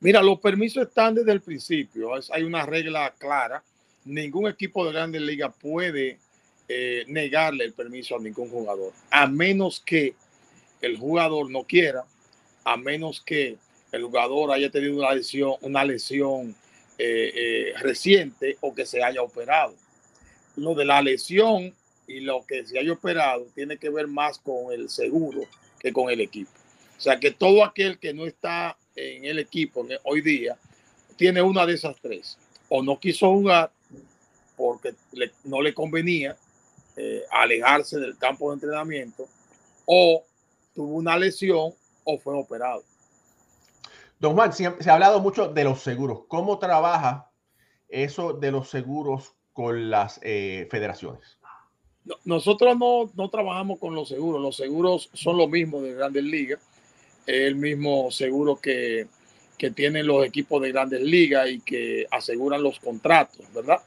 Mira, 0.00 0.22
los 0.22 0.40
permisos 0.40 0.86
están 0.88 1.14
desde 1.14 1.32
el 1.32 1.40
principio. 1.40 2.10
Hay 2.30 2.42
una 2.42 2.64
regla 2.64 3.14
clara 3.18 3.62
ningún 4.04 4.48
equipo 4.48 4.84
de 4.84 4.92
grandes 4.92 5.22
ligas 5.22 5.54
puede 5.60 6.18
eh, 6.68 7.04
negarle 7.08 7.64
el 7.64 7.72
permiso 7.72 8.16
a 8.16 8.20
ningún 8.20 8.48
jugador, 8.48 8.92
a 9.10 9.26
menos 9.26 9.80
que 9.80 10.14
el 10.80 10.98
jugador 10.98 11.50
no 11.50 11.64
quiera, 11.64 12.04
a 12.64 12.76
menos 12.76 13.20
que 13.20 13.56
el 13.92 14.04
jugador 14.04 14.52
haya 14.52 14.70
tenido 14.70 14.96
una 14.98 15.14
lesión, 15.14 15.54
una 15.62 15.84
lesión 15.84 16.54
eh, 16.98 17.32
eh, 17.34 17.74
reciente 17.80 18.56
o 18.60 18.74
que 18.74 18.86
se 18.86 19.02
haya 19.02 19.22
operado. 19.22 19.74
Lo 20.56 20.74
de 20.74 20.84
la 20.84 21.02
lesión 21.02 21.74
y 22.06 22.20
lo 22.20 22.44
que 22.46 22.66
se 22.66 22.78
haya 22.78 22.92
operado 22.92 23.46
tiene 23.54 23.78
que 23.78 23.90
ver 23.90 24.06
más 24.06 24.38
con 24.38 24.72
el 24.72 24.88
seguro 24.88 25.42
que 25.78 25.92
con 25.92 26.10
el 26.10 26.20
equipo. 26.20 26.50
O 26.96 27.00
sea 27.00 27.18
que 27.18 27.30
todo 27.30 27.64
aquel 27.64 27.98
que 27.98 28.14
no 28.14 28.26
está 28.26 28.76
en 28.94 29.24
el 29.24 29.38
equipo 29.38 29.86
hoy 30.04 30.20
día 30.20 30.56
tiene 31.16 31.42
una 31.42 31.66
de 31.66 31.74
esas 31.74 31.96
tres. 32.00 32.38
O 32.68 32.82
no 32.82 32.98
quiso 32.98 33.30
jugar 33.32 33.70
porque 34.56 34.94
no 35.44 35.60
le 35.60 35.74
convenía 35.74 36.36
eh, 36.96 37.24
alejarse 37.30 37.98
del 37.98 38.16
campo 38.16 38.50
de 38.50 38.54
entrenamiento 38.54 39.28
o 39.84 40.24
tuvo 40.74 40.94
una 40.94 41.16
lesión 41.18 41.72
o 42.04 42.18
fue 42.18 42.34
operado. 42.38 42.84
Don 44.18 44.34
Juan, 44.34 44.52
se 44.52 44.66
ha 44.66 44.94
hablado 44.94 45.20
mucho 45.20 45.48
de 45.48 45.64
los 45.64 45.82
seguros. 45.82 46.20
¿Cómo 46.28 46.58
trabaja 46.58 47.30
eso 47.88 48.32
de 48.32 48.50
los 48.52 48.70
seguros 48.70 49.34
con 49.54 49.90
las 49.90 50.20
eh, 50.22 50.68
federaciones? 50.70 51.38
nosotros 52.24 52.76
no, 52.76 53.10
no, 53.14 53.30
trabajamos 53.30 53.78
con 53.78 53.94
los 53.94 54.08
seguros. 54.08 54.42
Los 54.42 54.56
seguros 54.56 55.08
son 55.14 55.38
lo 55.38 55.48
mismo 55.48 55.80
de 55.80 55.94
Grandes 55.94 56.24
Ligas. 56.24 56.60
el 57.26 57.56
mismo 57.56 58.10
seguro 58.10 58.56
que, 58.56 59.06
que 59.56 59.70
tienen 59.70 60.06
los 60.06 60.26
equipos 60.26 60.60
de 60.60 60.72
Grandes 60.72 61.00
Ligas 61.00 61.48
y 61.48 61.60
que 61.60 62.06
aseguran 62.10 62.62
los 62.62 62.78
contratos, 62.78 63.50
¿verdad? 63.54 63.78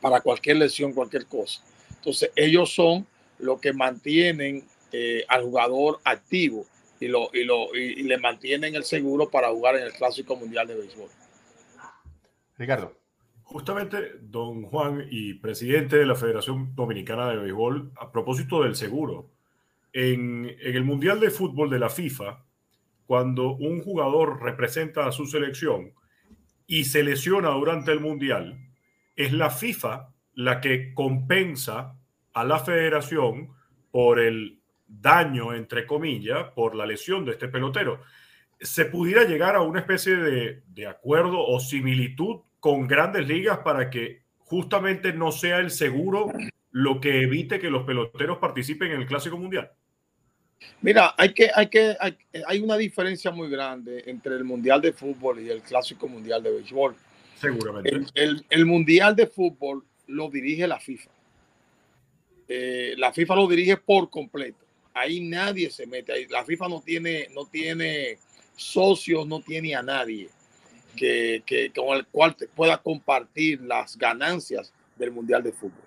Para 0.00 0.20
cualquier 0.20 0.56
lesión, 0.56 0.92
cualquier 0.92 1.26
cosa. 1.26 1.62
Entonces, 1.96 2.32
ellos 2.34 2.74
son 2.74 3.06
los 3.38 3.60
que 3.60 3.72
mantienen 3.72 4.64
eh, 4.92 5.24
al 5.28 5.42
jugador 5.44 6.00
activo 6.04 6.66
y, 7.00 7.08
lo, 7.08 7.30
y, 7.32 7.44
lo, 7.44 7.74
y, 7.74 8.02
le 8.02 8.18
mantienen 8.18 8.74
el 8.74 8.84
seguro 8.84 9.30
para 9.30 9.50
jugar 9.50 9.76
en 9.76 9.84
el 9.84 9.92
Clásico 9.92 10.36
Mundial 10.36 10.66
de 10.66 10.74
Béisbol. 10.74 11.08
Ricardo. 12.56 13.03
Justamente, 13.44 14.14
don 14.22 14.62
Juan 14.62 15.06
y 15.10 15.34
presidente 15.34 15.98
de 15.98 16.06
la 16.06 16.14
Federación 16.14 16.74
Dominicana 16.74 17.28
de 17.28 17.36
Béisbol, 17.36 17.92
a 17.96 18.10
propósito 18.10 18.62
del 18.62 18.74
seguro, 18.74 19.30
en, 19.92 20.56
el 20.60 20.82
Mundial 20.82 21.20
de 21.20 21.30
Fútbol 21.30 21.68
de 21.68 21.78
la 21.78 21.90
FIFA, 21.90 22.42
cuando 23.06 23.52
un 23.52 23.82
jugador 23.82 24.42
representa 24.42 25.06
a 25.06 25.12
su 25.12 25.26
selección 25.26 25.92
y 26.66 26.84
se 26.84 27.04
lesiona 27.04 27.50
durante 27.50 27.92
el 27.92 28.00
Mundial, 28.00 28.58
es 29.14 29.32
la 29.32 29.50
FIFA 29.50 30.08
la 30.32 30.62
que 30.62 30.94
compensa 30.94 31.96
a 32.32 32.44
la 32.44 32.58
federación 32.58 33.50
por 33.90 34.20
el 34.20 34.58
daño, 34.88 35.52
entre 35.52 35.86
comillas, 35.86 36.50
por 36.54 36.74
la 36.74 36.86
lesión 36.86 37.26
de 37.26 37.32
este 37.32 37.48
pelotero. 37.48 38.00
¿Se 38.58 38.86
pudiera 38.86 39.24
llegar 39.24 39.54
a 39.54 39.60
una 39.60 39.80
especie 39.80 40.16
de 40.16 40.86
acuerdo 40.86 41.46
o 41.46 41.60
similitud 41.60 42.40
con 42.64 42.88
grandes 42.88 43.28
ligas 43.28 43.58
para 43.58 43.90
que 43.90 44.22
justamente 44.38 45.12
no 45.12 45.30
sea 45.32 45.58
el 45.58 45.70
seguro 45.70 46.32
lo 46.70 46.98
que 46.98 47.20
evite 47.20 47.60
que 47.60 47.68
los 47.68 47.84
peloteros 47.84 48.38
participen 48.38 48.90
en 48.92 49.02
el 49.02 49.06
Clásico 49.06 49.36
Mundial? 49.36 49.70
Mira, 50.80 51.14
hay 51.18 51.34
que, 51.34 51.50
hay 51.54 51.66
que, 51.68 51.94
hay, 52.46 52.60
una 52.60 52.78
diferencia 52.78 53.30
muy 53.30 53.50
grande 53.50 54.04
entre 54.06 54.36
el 54.36 54.44
Mundial 54.44 54.80
de 54.80 54.94
Fútbol 54.94 55.40
y 55.40 55.50
el 55.50 55.60
Clásico 55.60 56.08
Mundial 56.08 56.42
de 56.42 56.52
Béisbol. 56.52 56.96
Seguramente. 57.34 58.00
El, 58.14 58.46
el, 58.48 58.64
Mundial 58.64 59.14
de 59.14 59.26
Fútbol 59.26 59.84
lo 60.06 60.30
dirige 60.30 60.66
la 60.66 60.80
FIFA. 60.80 61.10
Eh, 62.48 62.94
la 62.96 63.12
FIFA 63.12 63.36
lo 63.36 63.46
dirige 63.46 63.76
por 63.76 64.08
completo. 64.08 64.64
Ahí 64.94 65.20
nadie 65.20 65.68
se 65.68 65.86
mete. 65.86 66.14
Ahí, 66.14 66.28
la 66.28 66.46
FIFA 66.46 66.70
no 66.70 66.80
tiene, 66.80 67.28
no 67.34 67.44
tiene 67.44 68.16
socios, 68.56 69.26
no 69.26 69.42
tiene 69.42 69.74
a 69.74 69.82
nadie 69.82 70.30
que, 70.94 71.72
con 71.74 71.96
el 71.96 72.06
cual 72.06 72.36
pueda 72.54 72.78
compartir 72.78 73.60
las 73.62 73.96
ganancias 73.96 74.72
del 74.96 75.10
Mundial 75.10 75.42
de 75.42 75.52
Fútbol. 75.52 75.84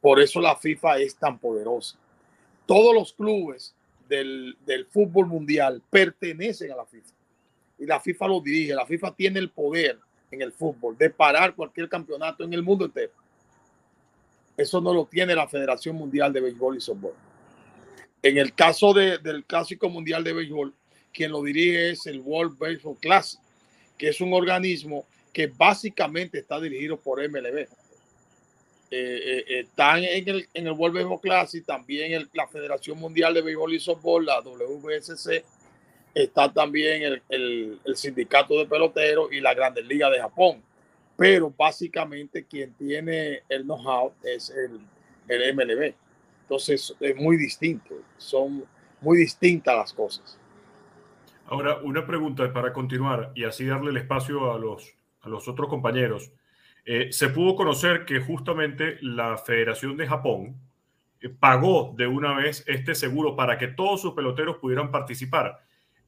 Por 0.00 0.20
eso 0.20 0.40
la 0.40 0.56
FIFA 0.56 0.98
es 0.98 1.16
tan 1.16 1.38
poderosa. 1.38 1.96
Todos 2.66 2.94
los 2.94 3.12
clubes 3.12 3.74
del, 4.08 4.56
del 4.64 4.86
fútbol 4.86 5.26
mundial 5.26 5.82
pertenecen 5.90 6.70
a 6.72 6.76
la 6.76 6.84
FIFA. 6.84 7.12
Y 7.78 7.86
la 7.86 8.00
FIFA 8.00 8.28
lo 8.28 8.40
dirige. 8.40 8.74
La 8.74 8.86
FIFA 8.86 9.14
tiene 9.14 9.38
el 9.38 9.50
poder 9.50 9.98
en 10.30 10.42
el 10.42 10.52
fútbol 10.52 10.96
de 10.96 11.10
parar 11.10 11.54
cualquier 11.54 11.88
campeonato 11.88 12.44
en 12.44 12.52
el 12.52 12.62
mundo 12.62 12.84
entero. 12.84 13.12
Eso 14.56 14.80
no 14.80 14.92
lo 14.94 15.04
tiene 15.06 15.34
la 15.34 15.48
Federación 15.48 15.96
Mundial 15.96 16.32
de 16.32 16.40
Béisbol 16.40 16.76
y 16.76 16.80
Softball. 16.80 17.12
En 18.22 18.38
el 18.38 18.54
caso 18.54 18.92
de, 18.94 19.18
del 19.18 19.44
Clásico 19.44 19.88
Mundial 19.88 20.24
de 20.24 20.32
Béisbol, 20.32 20.74
quien 21.12 21.30
lo 21.30 21.42
dirige 21.42 21.90
es 21.90 22.06
el 22.06 22.20
World 22.20 22.58
Baseball 22.58 22.96
Classic, 22.98 23.40
que 23.96 24.08
es 24.08 24.20
un 24.20 24.32
organismo 24.32 25.06
que 25.32 25.46
básicamente 25.46 26.38
está 26.38 26.60
dirigido 26.60 26.98
por 26.98 27.20
MLB. 27.26 27.58
Eh, 27.58 27.68
eh, 28.90 29.44
están 29.48 30.04
en 30.04 30.28
el, 30.28 30.48
en 30.54 30.66
el 30.66 30.72
World 30.72 30.96
Baseball 30.96 31.20
Classic, 31.20 31.64
también 31.64 32.12
el, 32.12 32.30
la 32.32 32.46
Federación 32.46 32.98
Mundial 32.98 33.34
de 33.34 33.42
Béisbol 33.42 33.74
y 33.74 33.80
Softball, 33.80 34.24
la 34.24 34.40
WBSC, 34.40 35.44
está 36.14 36.52
también 36.52 37.02
el, 37.02 37.22
el, 37.28 37.80
el, 37.84 37.96
Sindicato 37.96 38.58
de 38.58 38.66
Peloteros 38.66 39.32
y 39.32 39.40
la 39.40 39.54
Grandes 39.54 39.84
Liga 39.86 40.08
de 40.08 40.20
Japón. 40.20 40.62
Pero 41.16 41.52
básicamente 41.56 42.44
quien 42.44 42.72
tiene 42.74 43.42
el 43.48 43.64
know-how 43.64 44.12
es 44.22 44.50
el, 44.50 44.80
el 45.28 45.54
MLB. 45.54 45.94
Entonces 46.42 46.94
es 47.00 47.16
muy 47.16 47.36
distinto, 47.36 47.94
son 48.18 48.64
muy 49.00 49.18
distintas 49.18 49.76
las 49.76 49.92
cosas. 49.92 50.38
Ahora, 51.48 51.76
una 51.76 52.04
pregunta 52.06 52.52
para 52.52 52.72
continuar 52.72 53.30
y 53.36 53.44
así 53.44 53.66
darle 53.66 53.90
el 53.90 53.96
espacio 53.98 54.52
a 54.52 54.58
los, 54.58 54.96
a 55.20 55.28
los 55.28 55.46
otros 55.46 55.68
compañeros. 55.68 56.32
Eh, 56.84 57.12
se 57.12 57.28
pudo 57.28 57.54
conocer 57.54 58.04
que 58.04 58.20
justamente 58.20 58.98
la 59.00 59.36
Federación 59.38 59.96
de 59.96 60.06
Japón 60.06 60.56
eh, 61.20 61.28
pagó 61.28 61.94
de 61.96 62.06
una 62.06 62.34
vez 62.34 62.64
este 62.66 62.94
seguro 62.94 63.36
para 63.36 63.58
que 63.58 63.68
todos 63.68 64.00
sus 64.00 64.14
peloteros 64.14 64.56
pudieran 64.58 64.90
participar. 64.90 65.60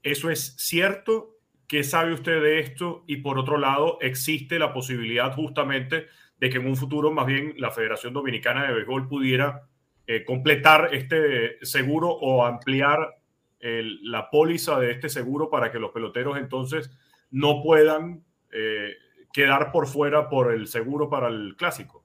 ¿Eso 0.02 0.30
es 0.30 0.56
cierto? 0.58 1.36
¿Qué 1.68 1.84
sabe 1.84 2.14
usted 2.14 2.42
de 2.42 2.60
esto? 2.60 3.04
Y 3.06 3.18
por 3.18 3.38
otro 3.38 3.58
lado, 3.58 3.98
existe 4.00 4.58
la 4.58 4.72
posibilidad 4.72 5.34
justamente 5.34 6.06
de 6.38 6.50
que 6.50 6.58
en 6.58 6.66
un 6.66 6.76
futuro 6.76 7.12
más 7.12 7.26
bien 7.26 7.54
la 7.58 7.70
Federación 7.70 8.12
Dominicana 8.12 8.66
de 8.66 8.74
Béisbol 8.74 9.08
pudiera 9.08 9.68
eh, 10.06 10.24
completar 10.24 10.90
este 10.92 11.64
seguro 11.64 12.08
o 12.08 12.44
ampliar 12.44 13.17
la 13.60 14.30
póliza 14.30 14.78
de 14.78 14.92
este 14.92 15.08
seguro 15.08 15.50
para 15.50 15.72
que 15.72 15.78
los 15.78 15.90
peloteros 15.90 16.38
entonces 16.38 16.90
no 17.30 17.62
puedan 17.62 18.24
eh, 18.52 18.94
quedar 19.32 19.72
por 19.72 19.86
fuera 19.86 20.28
por 20.28 20.52
el 20.52 20.68
seguro 20.68 21.10
para 21.10 21.28
el 21.28 21.54
clásico. 21.56 22.02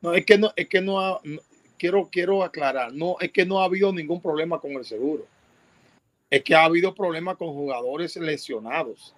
No, 0.00 0.14
es 0.14 0.24
que 0.24 0.38
no, 0.38 0.52
es 0.56 0.68
que 0.68 0.80
no, 0.80 1.00
ha, 1.00 1.20
quiero, 1.78 2.08
quiero 2.10 2.42
aclarar, 2.42 2.92
no, 2.92 3.16
es 3.20 3.32
que 3.32 3.46
no 3.46 3.60
ha 3.60 3.64
habido 3.64 3.92
ningún 3.92 4.20
problema 4.20 4.58
con 4.58 4.72
el 4.72 4.84
seguro. 4.84 5.26
Es 6.28 6.44
que 6.44 6.54
ha 6.54 6.64
habido 6.64 6.94
problemas 6.94 7.36
con 7.36 7.48
jugadores 7.48 8.16
lesionados. 8.16 9.14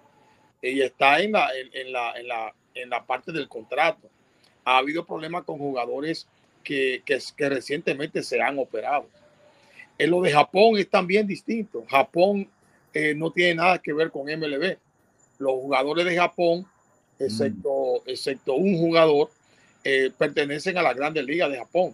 Y 0.61 0.81
está 0.81 1.19
en 1.19 1.33
la, 1.33 1.49
en, 1.73 1.91
la, 1.91 2.13
en 2.13 2.27
la, 2.27 2.53
en 2.73 2.89
la 2.89 3.05
parte 3.05 3.31
del 3.31 3.47
contrato. 3.47 4.09
Ha 4.63 4.77
habido 4.77 5.05
problemas 5.05 5.43
con 5.43 5.57
jugadores 5.57 6.27
que, 6.63 7.03
que 7.05 7.49
recientemente 7.49 8.23
se 8.23 8.41
han 8.41 8.57
operado. 8.57 9.07
En 9.97 10.11
lo 10.11 10.21
de 10.21 10.31
Japón 10.31 10.77
es 10.77 10.89
también 10.89 11.27
distinto. 11.27 11.85
Japón 11.89 12.47
eh, 12.93 13.13
no 13.15 13.31
tiene 13.31 13.55
nada 13.55 13.79
que 13.79 13.93
ver 13.93 14.11
con 14.11 14.23
MLB. 14.23 14.77
Los 15.39 15.53
jugadores 15.53 16.05
de 16.05 16.15
Japón 16.15 16.65
excepto, 17.19 18.01
mm. 18.05 18.09
excepto 18.09 18.53
un 18.53 18.77
jugador, 18.77 19.29
eh, 19.83 20.11
pertenecen 20.17 20.77
a 20.77 20.81
la 20.81 20.93
Grandes 20.93 21.25
Ligas 21.25 21.49
de 21.51 21.57
Japón. 21.57 21.93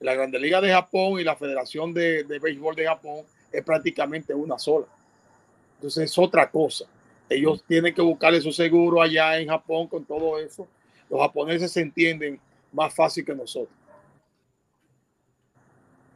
La 0.00 0.14
Grandes 0.14 0.40
Ligas 0.40 0.62
de 0.62 0.70
Japón 0.70 1.20
y 1.20 1.24
la 1.24 1.36
Federación 1.36 1.92
de, 1.92 2.24
de 2.24 2.38
Béisbol 2.38 2.74
de 2.74 2.86
Japón 2.86 3.24
es 3.52 3.62
prácticamente 3.64 4.34
una 4.34 4.58
sola. 4.58 4.86
Entonces 5.76 6.10
es 6.10 6.18
otra 6.18 6.50
cosa. 6.50 6.86
Ellos 7.28 7.62
mm. 7.62 7.66
tienen 7.66 7.94
que 7.94 8.02
buscar 8.02 8.34
esos 8.34 8.56
seguros 8.56 9.02
allá 9.02 9.38
en 9.38 9.48
Japón 9.48 9.86
con 9.86 10.04
todo 10.04 10.38
eso. 10.38 10.66
Los 11.08 11.20
japoneses 11.20 11.72
se 11.72 11.80
entienden 11.80 12.40
más 12.72 12.94
fácil 12.94 13.24
que 13.24 13.34
nosotros. 13.34 13.76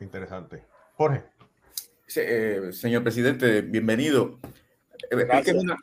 Interesante. 0.00 0.73
Jorge. 0.96 1.24
Eh, 2.16 2.70
señor 2.72 3.02
presidente, 3.02 3.62
bienvenido. 3.62 4.38
Explíqueme, 5.10 5.60
una, 5.60 5.76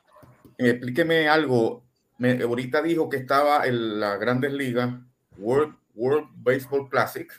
explíqueme, 0.58 1.28
algo 1.28 1.84
me, 2.18 2.42
ahorita 2.42 2.82
dijo 2.82 3.10
que 3.10 3.18
estaba 3.18 3.66
en 3.68 4.00
las 4.00 4.20
grandes 4.20 4.54
ligas, 4.54 4.94
World, 5.38 5.76
World 5.96 6.30
Baseball 6.36 6.88
Classic, 6.88 7.30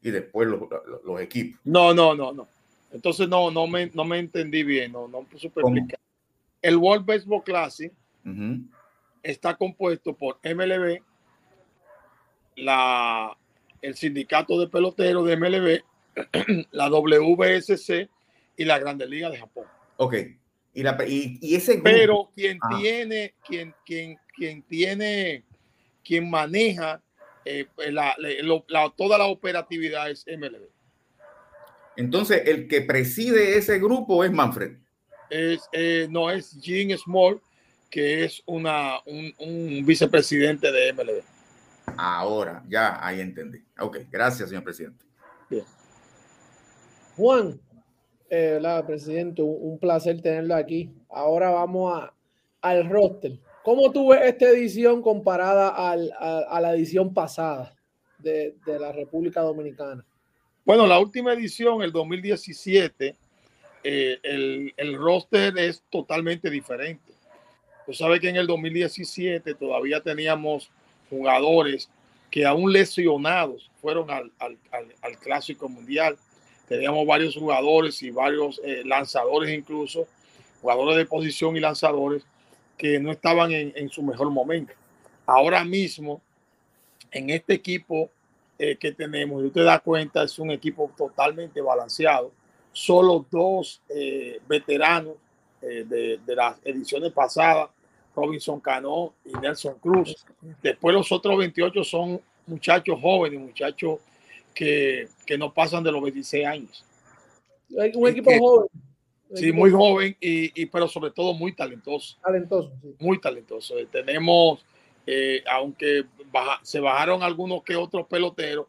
y 0.00 0.10
después 0.10 0.48
los, 0.48 0.60
los, 0.60 1.04
los, 1.04 1.20
equipos. 1.20 1.60
No, 1.64 1.92
no, 1.92 2.14
no, 2.14 2.32
no. 2.32 2.48
Entonces 2.92 3.28
no, 3.28 3.50
no 3.50 3.66
me, 3.66 3.90
no 3.92 4.04
me 4.04 4.18
entendí 4.18 4.62
bien, 4.62 4.92
no, 4.92 5.06
no 5.08 5.26
supe 5.36 5.60
explicar. 5.60 5.98
El 6.62 6.76
World 6.76 7.04
Baseball 7.04 7.42
Classic 7.42 7.92
uh 8.24 8.28
-huh. 8.28 8.64
está 9.22 9.54
compuesto 9.54 10.14
por 10.14 10.38
MLB, 10.44 11.02
la, 12.56 13.36
el 13.82 13.94
sindicato 13.96 14.58
de 14.58 14.68
peloteros 14.68 15.26
de 15.26 15.36
MLB, 15.36 15.91
la 16.70 16.88
WBSC 16.88 18.08
y 18.56 18.64
la 18.64 18.78
Grande 18.78 19.06
Liga 19.06 19.30
de 19.30 19.38
Japón. 19.38 19.66
Ok. 19.96 20.14
Y, 20.74 20.82
la, 20.82 20.96
y, 21.06 21.38
y 21.40 21.54
ese 21.54 21.74
grupo, 21.74 21.90
Pero 21.90 22.30
quien 22.34 22.58
ah. 22.62 22.78
tiene, 22.78 23.34
quien, 23.46 23.74
quien, 23.84 24.18
quien 24.34 24.62
tiene, 24.62 25.44
quien 26.02 26.30
maneja 26.30 27.02
eh, 27.44 27.66
la, 27.90 28.14
la, 28.18 28.62
la, 28.68 28.92
toda 28.96 29.18
la 29.18 29.26
operatividad 29.26 30.10
es 30.10 30.24
MLB. 30.26 30.68
Entonces, 31.96 32.42
el 32.46 32.68
que 32.68 32.82
preside 32.82 33.58
ese 33.58 33.78
grupo 33.78 34.24
es 34.24 34.32
Manfred. 34.32 34.76
Es, 35.28 35.68
eh, 35.72 36.06
no, 36.10 36.30
es 36.30 36.56
Jim 36.60 36.96
Small, 36.96 37.40
que 37.90 38.24
es 38.24 38.42
una, 38.46 39.00
un, 39.06 39.34
un, 39.38 39.84
vicepresidente 39.84 40.70
de 40.70 40.92
MLB. 40.92 41.22
Ahora, 41.96 42.62
ya 42.68 43.04
ahí 43.04 43.20
entendí. 43.20 43.62
Ok, 43.78 43.98
gracias, 44.10 44.48
señor 44.48 44.64
presidente. 44.64 45.04
Bien. 45.50 45.64
Juan, 47.16 47.60
eh, 48.30 48.60
presidente, 48.86 49.42
un, 49.42 49.78
placer 49.78 50.20
tenerlo 50.20 50.54
aquí. 50.54 50.90
Ahora 51.10 51.50
vamos 51.50 51.94
a, 51.94 52.14
al 52.62 52.88
roster. 52.88 53.38
¿Cómo 53.62 53.92
tú 53.92 54.08
ves 54.08 54.22
esta 54.24 54.48
edición 54.48 55.02
comparada 55.02 55.68
a, 55.68 56.60
la 56.60 56.74
edición 56.74 57.14
pasada 57.14 57.74
de, 58.18 58.56
de, 58.66 58.78
la 58.78 58.92
República 58.92 59.40
Dominicana? 59.40 60.04
Bueno, 60.64 60.86
la 60.86 60.98
última 60.98 61.32
edición, 61.32 61.82
el 61.82 61.92
2017, 61.92 63.16
eh, 63.84 64.18
el, 64.22 64.72
el, 64.76 64.96
roster 64.96 65.56
es 65.58 65.82
totalmente 65.90 66.50
diferente. 66.50 67.12
Tú 67.86 67.92
sabes 67.92 68.20
que 68.20 68.28
en 68.28 68.36
el 68.36 68.46
2017 68.46 69.54
todavía 69.54 70.00
teníamos 70.00 70.70
jugadores 71.10 71.88
que 72.30 72.46
aún 72.46 72.72
lesionados 72.72 73.70
fueron 73.80 74.10
al, 74.10 74.32
al, 74.38 74.56
al, 75.02 75.18
Clásico 75.18 75.68
Mundial. 75.68 76.16
Teníamos 76.72 77.06
varios 77.06 77.36
jugadores 77.36 78.02
y 78.02 78.10
varios 78.10 78.60
eh, 78.64 78.82
lanzadores 78.84 79.52
incluso, 79.52 80.06
jugadores 80.62 80.96
de 80.96 81.04
posición 81.04 81.54
y 81.54 81.60
lanzadores 81.60 82.24
que 82.78 82.98
no 82.98 83.12
estaban 83.12 83.52
en, 83.52 83.72
en 83.76 83.90
su 83.90 84.02
mejor 84.02 84.30
momento. 84.30 84.72
Ahora 85.26 85.64
mismo, 85.64 86.22
en 87.10 87.28
este 87.28 87.52
equipo 87.52 88.10
eh, 88.58 88.76
que 88.76 88.92
tenemos, 88.92 89.42
y 89.42 89.46
usted 89.46 89.64
da 89.64 89.80
cuenta, 89.80 90.22
es 90.22 90.38
un 90.38 90.50
equipo 90.50 90.90
totalmente 90.96 91.60
balanceado. 91.60 92.32
Solo 92.72 93.26
dos 93.30 93.82
eh, 93.88 94.40
veteranos 94.48 95.16
de, 95.60 96.18
de 96.26 96.34
las 96.34 96.56
ediciones 96.64 97.12
pasadas 97.12 97.68
Robinson 98.16 98.60
Cano 98.60 99.14
y 99.24 99.32
Nelson 99.38 99.78
Cruz. 99.78 100.24
Después 100.62 100.94
los 100.94 101.12
otros 101.12 101.38
28 101.38 101.84
son 101.84 102.20
muchachos 102.46 102.98
jóvenes, 103.00 103.40
muchachos 103.40 104.00
que, 104.54 105.08
que 105.26 105.38
no 105.38 105.52
pasan 105.52 105.82
de 105.82 105.92
los 105.92 106.02
26 106.02 106.46
años. 106.46 106.84
Un 107.94 108.08
equipo 108.08 108.30
joven. 108.38 108.68
Sí, 109.34 109.50
muy 109.50 109.70
joven, 109.70 110.14
y, 110.20 110.62
y, 110.62 110.66
pero 110.66 110.86
sobre 110.86 111.10
todo 111.10 111.32
muy 111.32 111.54
talentoso. 111.54 112.18
Talentoso, 112.22 112.72
Muy 112.98 113.18
talentoso. 113.18 113.78
Eh, 113.78 113.88
tenemos, 113.90 114.62
eh, 115.06 115.42
aunque 115.50 116.04
se 116.62 116.80
bajaron 116.80 117.22
algunos 117.22 117.62
que 117.62 117.74
otros 117.74 118.06
peloteros, 118.06 118.66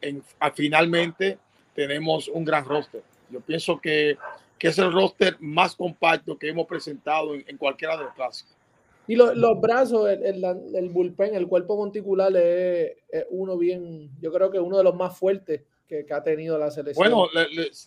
en, 0.00 0.22
finalmente 0.54 1.38
tenemos 1.74 2.28
un 2.28 2.44
gran 2.44 2.64
roster. 2.64 3.02
Yo 3.28 3.40
pienso 3.40 3.80
que, 3.80 4.16
que, 4.56 4.68
es 4.68 4.78
el 4.78 4.92
roster 4.92 5.36
más 5.40 5.74
compacto 5.74 6.38
que 6.38 6.48
hemos 6.48 6.66
presentado 6.66 7.34
en, 7.34 7.44
en 7.48 7.56
cualquiera 7.56 7.96
de 7.96 8.04
los 8.04 8.14
clásicos. 8.14 8.53
Y 9.06 9.16
los 9.16 9.60
brazos, 9.60 10.08
el, 10.08 10.42
el, 10.74 10.88
bullpen, 10.88 11.34
el 11.34 11.46
cuerpo 11.46 11.76
monticular 11.76 12.34
es, 12.36 12.96
uno 13.30 13.58
bien, 13.58 14.10
yo 14.20 14.32
creo 14.32 14.50
que 14.50 14.58
uno 14.58 14.78
de 14.78 14.84
los 14.84 14.94
más 14.94 15.18
fuertes 15.18 15.62
que, 15.86 16.06
ha 16.10 16.22
tenido 16.22 16.58
la 16.58 16.70
selección. 16.70 17.10
Bueno, 17.10 17.28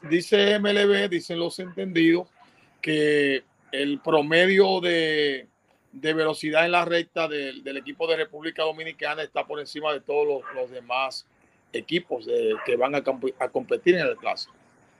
dice 0.09 0.59
MLB, 0.59 1.09
dicen 1.09 1.39
los 1.39 1.57
entendidos, 1.59 2.27
que 2.81 3.43
el 3.71 3.99
promedio 3.99 4.79
de, 4.79 5.47
velocidad 5.91 6.65
en 6.65 6.71
la 6.71 6.85
recta 6.85 7.27
del, 7.27 7.77
equipo 7.77 8.07
de 8.07 8.17
República 8.17 8.63
Dominicana 8.63 9.23
está 9.23 9.45
por 9.45 9.59
encima 9.59 9.91
de 9.93 10.01
todos 10.01 10.43
los, 10.53 10.69
demás 10.69 11.25
equipos 11.73 12.27
que 12.65 12.75
van 12.75 12.93
a, 12.95 13.03
a 13.39 13.49
competir 13.49 13.95
en 13.95 14.05
el 14.05 14.17
clásico. 14.17 14.53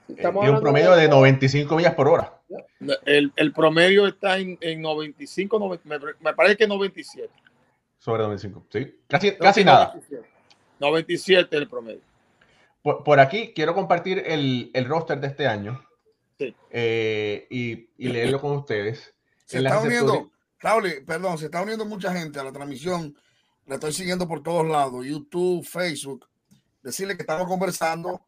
Tiene 0.08 0.50
un 0.50 0.62
promedio 0.62 0.96
de 0.96 1.08
95 1.08 1.76
millas 1.76 1.94
por 1.94 2.08
hora. 2.08 2.37
El, 3.06 3.34
el 3.36 3.54
promedio 3.54 4.08
está 4.08 4.38
en, 4.38 4.58
en 4.62 4.82
95, 4.82 5.80
me, 5.84 6.34
parece 6.34 6.58
que 6.58 6.68
97. 6.68 7.30
Sobre 8.00 8.24
95, 8.24 8.66
sí. 8.72 8.96
Casi, 9.08 9.36
casi 9.36 9.64
nada. 9.64 10.00
97. 10.80 11.56
es 11.56 11.62
el 11.62 11.68
promedio. 11.68 12.02
Por, 12.82 13.04
por, 13.04 13.20
aquí 13.20 13.54
quiero 13.54 13.74
compartir 13.74 14.24
el, 14.26 14.72
el, 14.74 14.86
roster 14.86 15.20
de 15.20 15.28
este 15.28 15.48
año 15.48 15.84
sí. 16.38 16.56
eh, 16.70 17.48
y, 17.50 17.90
y, 17.98 18.08
leerlo 18.08 18.40
con 18.40 18.54
ustedes. 18.54 19.14
Se 19.46 19.58
está 19.58 19.82
uniendo, 19.82 20.32
Raúl, 20.60 21.04
perdón, 21.06 21.38
se 21.38 21.46
está 21.46 21.62
uniendo 21.62 21.86
mucha 21.86 22.14
gente 22.14 22.40
a 22.40 22.44
la 22.44 22.54
transmisión. 22.54 23.18
La 23.66 23.76
estoy 23.76 23.92
siguiendo 23.92 24.28
por 24.28 24.42
todos 24.42 24.66
lados, 24.66 25.06
YouTube, 25.06 25.66
Facebook. 25.66 26.28
Decirle 26.82 27.18
que 27.18 27.24
estamos 27.24 27.48
conversando 27.48 28.22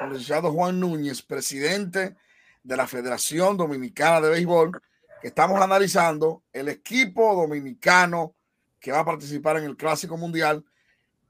el 0.00 0.10
licenciado 0.10 0.52
Juan 0.52 0.80
Núñez, 0.80 1.20
presidente 1.20 2.16
de 2.62 2.76
la 2.76 2.86
Federación 2.86 3.56
Dominicana 3.56 4.20
de 4.20 4.30
Béisbol, 4.30 4.80
que 5.20 5.28
estamos 5.28 5.60
analizando 5.60 6.44
el 6.52 6.68
equipo 6.68 7.34
dominicano 7.34 8.34
que 8.80 8.92
va 8.92 9.00
a 9.00 9.04
participar 9.04 9.56
en 9.56 9.64
el 9.64 9.76
Clásico 9.76 10.16
Mundial, 10.16 10.64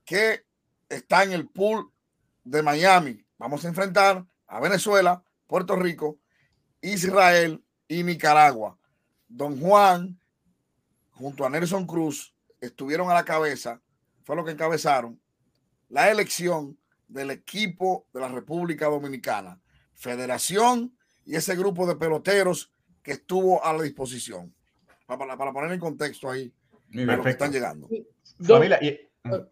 que 0.04 0.44
está 0.88 1.22
en 1.22 1.32
el 1.32 1.48
pool 1.48 1.90
de 2.44 2.62
Miami. 2.62 3.24
Vamos 3.38 3.64
a 3.64 3.68
enfrentar 3.68 4.26
a 4.46 4.60
Venezuela, 4.60 5.22
Puerto 5.46 5.76
Rico, 5.76 6.18
Israel 6.80 7.64
y 7.86 8.02
Nicaragua. 8.02 8.78
Don 9.28 9.60
Juan, 9.60 10.18
junto 11.12 11.44
a 11.44 11.50
Nelson 11.50 11.86
Cruz, 11.86 12.34
estuvieron 12.60 13.10
a 13.10 13.14
la 13.14 13.24
cabeza, 13.24 13.80
fue 14.24 14.36
lo 14.36 14.44
que 14.44 14.52
encabezaron 14.52 15.20
la 15.88 16.10
elección 16.10 16.78
del 17.06 17.30
equipo 17.30 18.06
de 18.12 18.20
la 18.20 18.28
República 18.28 18.86
Dominicana, 18.86 19.60
Federación 19.94 20.96
y 21.28 21.36
ese 21.36 21.54
grupo 21.54 21.86
de 21.86 21.96
peloteros 21.96 22.72
que 23.02 23.12
estuvo 23.12 23.64
a 23.64 23.72
la 23.72 23.82
disposición. 23.82 24.52
Para, 25.06 25.36
para 25.36 25.52
poner 25.52 25.72
en 25.72 25.80
contexto 25.80 26.30
ahí 26.30 26.52
lo 26.90 27.22
que 27.22 27.30
están 27.30 27.52
llegando. 27.52 27.88
Familia, 28.42 28.78
y, 28.82 28.98
ah, 29.24 29.44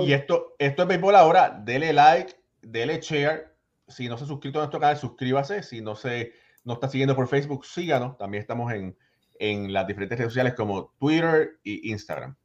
y, 0.00 0.12
esto, 0.12 0.54
esto 0.58 0.82
es 0.82 0.88
béisbol 0.88 1.16
ahora. 1.16 1.50
Dele 1.50 1.92
like, 1.92 2.34
dele 2.62 3.00
share. 3.00 3.54
Si 3.88 4.08
no 4.08 4.16
se 4.16 4.24
ha 4.24 4.26
suscrito 4.26 4.58
a 4.58 4.62
nuestro 4.62 4.80
canal, 4.80 4.96
suscríbase. 4.96 5.62
Si 5.62 5.80
no 5.80 5.96
se 5.96 6.32
no 6.64 6.74
está 6.74 6.88
siguiendo 6.88 7.14
por 7.14 7.28
Facebook, 7.28 7.66
síganos. 7.66 8.16
También 8.16 8.40
estamos 8.40 8.72
en, 8.72 8.96
en 9.38 9.72
las 9.72 9.86
diferentes 9.86 10.18
redes 10.18 10.30
sociales 10.30 10.54
como 10.54 10.94
Twitter 10.98 11.58
y 11.62 11.90
Instagram. 11.90 12.36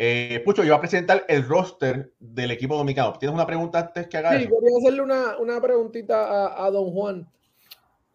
Eh, 0.00 0.40
Pucho, 0.44 0.62
yo 0.62 0.68
voy 0.68 0.78
a 0.78 0.80
presentar 0.80 1.24
el 1.28 1.44
roster 1.46 2.12
del 2.20 2.52
equipo 2.52 2.76
dominicano. 2.76 3.14
¿Tienes 3.18 3.34
una 3.34 3.46
pregunta 3.46 3.80
antes 3.80 4.06
que 4.06 4.16
haga 4.16 4.38
Sí, 4.38 4.44
quería 4.44 4.78
hacerle 4.78 5.02
una, 5.02 5.36
una 5.38 5.60
preguntita 5.60 6.64
a, 6.64 6.70
don 6.70 6.92
Juan. 6.92 7.28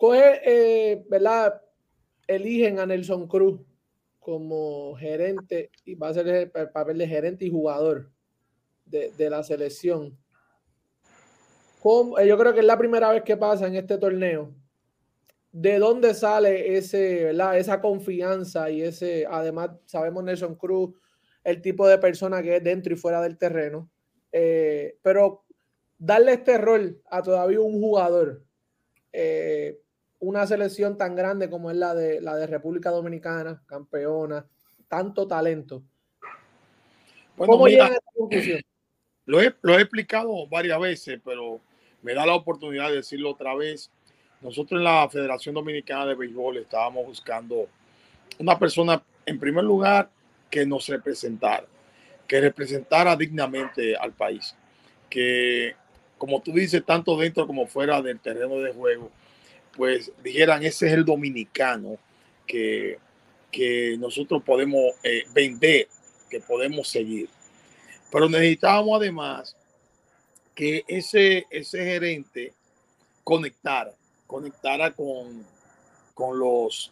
Coge, 0.04 0.42
eh, 0.44 1.06
¿verdad? 1.08 1.62
Eligen 2.28 2.78
a 2.78 2.86
Nelson 2.86 3.26
Cruz 3.26 3.62
como 4.20 4.96
gerente 4.96 5.72
y 5.86 5.96
va 5.96 6.10
a 6.10 6.13
ser 6.13 6.28
el 6.28 6.52
papel 6.52 6.98
de 6.98 7.08
gerente 7.08 7.46
y 7.46 7.50
jugador 7.50 8.12
de, 8.84 9.13
de 9.18 9.30
la 9.30 9.42
selección. 9.44 10.08
Eh, 12.18 12.28
yo 12.28 12.38
creo 12.38 12.54
que 12.54 12.60
es 12.60 12.66
la 12.66 12.78
primera 12.78 13.12
vez 13.12 13.24
que 13.24 13.38
pasa 13.38 13.66
en 13.66 13.76
este 13.76 13.98
torneo. 13.98 14.54
¿De 15.54 15.80
dónde 15.80 16.13
sale 16.13 16.76
ese, 16.76 17.24
¿verdad? 17.24 17.58
esa 17.58 17.80
confianza 17.80 18.70
y 18.70 18.82
ese, 18.82 19.26
además, 19.26 19.70
sabemos 19.86 20.22
Nelson 20.26 20.56
Cruz 20.56 20.94
el 21.46 21.62
tipo 21.62 21.88
de 21.88 21.98
persona 21.98 22.44
que 22.44 22.58
es 22.58 22.63
dentro 22.66 22.94
y 22.94 22.98
fuera 22.98 23.22
del 23.22 23.38
terreno. 23.38 23.89
Eh, 24.34 24.98
pero 25.02 25.46
darle 25.98 26.34
este 26.34 26.58
rol 26.58 27.02
a 27.10 27.22
todavía 27.22 27.62
un 27.62 27.80
jugador, 27.80 28.44
una 30.23 30.47
selección 30.47 30.97
tan 30.97 31.15
grande 31.15 31.49
como 31.49 31.69
es 31.69 31.75
la 31.75 31.93
de, 31.93 32.21
la 32.21 32.36
de 32.36 32.47
República 32.47 32.89
Dominicana, 32.91 33.62
campeona, 33.65 34.45
tanto 34.88 35.27
talento. 35.27 35.83
¿Cómo 37.36 37.67
llega 37.67 37.88
a 37.88 37.89
esta 37.89 38.12
conclusión? 38.15 38.62
Lo 39.25 39.41
he, 39.41 39.55
lo 39.62 39.79
he 39.79 39.81
explicado 39.81 40.45
varias 40.49 40.77
veces, 40.81 41.17
pero 41.23 41.62
me 42.01 42.13
da 42.13 42.25
la 42.25 42.36
oportunidad 42.36 42.89
de 42.89 42.97
decirlo 42.97 43.31
otra 43.31 43.55
vez. 43.55 43.89
Nosotros 44.41 44.77
en 44.77 44.83
la 44.83 45.07
Federación 45.09 45.55
Dominicana 45.55 46.07
de 46.07 46.15
Béisbol 46.15 46.57
estábamos 46.57 47.05
buscando 47.05 47.69
una 48.38 48.59
persona, 48.59 49.01
en 49.25 49.39
primer 49.39 49.63
lugar, 49.63 50.09
que 50.49 50.65
nos 50.65 50.89
representara, 50.89 51.65
que 52.27 52.41
representara 52.41 53.15
dignamente 53.15 53.95
al 53.95 54.12
país, 54.12 54.53
que 55.09 55.73
como 56.17 56.41
tú 56.41 56.51
dices, 56.51 56.83
tanto 56.86 57.15
dentro 57.15 57.47
como 57.47 57.65
fuera 57.65 58.01
del 58.01 58.19
terreno 58.19 58.55
de 58.59 58.73
juego, 58.73 59.09
pues 59.75 60.12
dijeran, 60.23 60.63
ese 60.63 60.88
es 60.88 60.93
el 60.93 61.05
dominicano 61.05 61.97
que, 62.45 62.97
que 63.51 63.95
nosotros 63.99 64.43
podemos 64.43 64.93
eh, 65.03 65.23
vender, 65.33 65.88
que 66.29 66.39
podemos 66.39 66.88
seguir. 66.88 67.29
Pero 68.12 68.29
necesitábamos 68.29 68.99
además 68.99 69.55
que 70.53 70.83
ese, 70.88 71.47
ese 71.49 71.83
gerente 71.83 72.53
conectara, 73.23 73.91
conectara 74.27 74.91
con, 74.91 75.45
con 76.13 76.38
los 76.38 76.91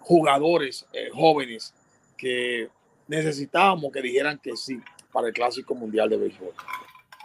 jugadores 0.00 0.86
eh, 0.92 1.10
jóvenes 1.12 1.72
que 2.16 2.68
necesitábamos 3.06 3.92
que 3.92 4.02
dijeran 4.02 4.38
que 4.38 4.56
sí 4.56 4.80
para 5.12 5.28
el 5.28 5.34
Clásico 5.34 5.74
Mundial 5.74 6.08
de 6.08 6.16
Béisbol. 6.16 6.54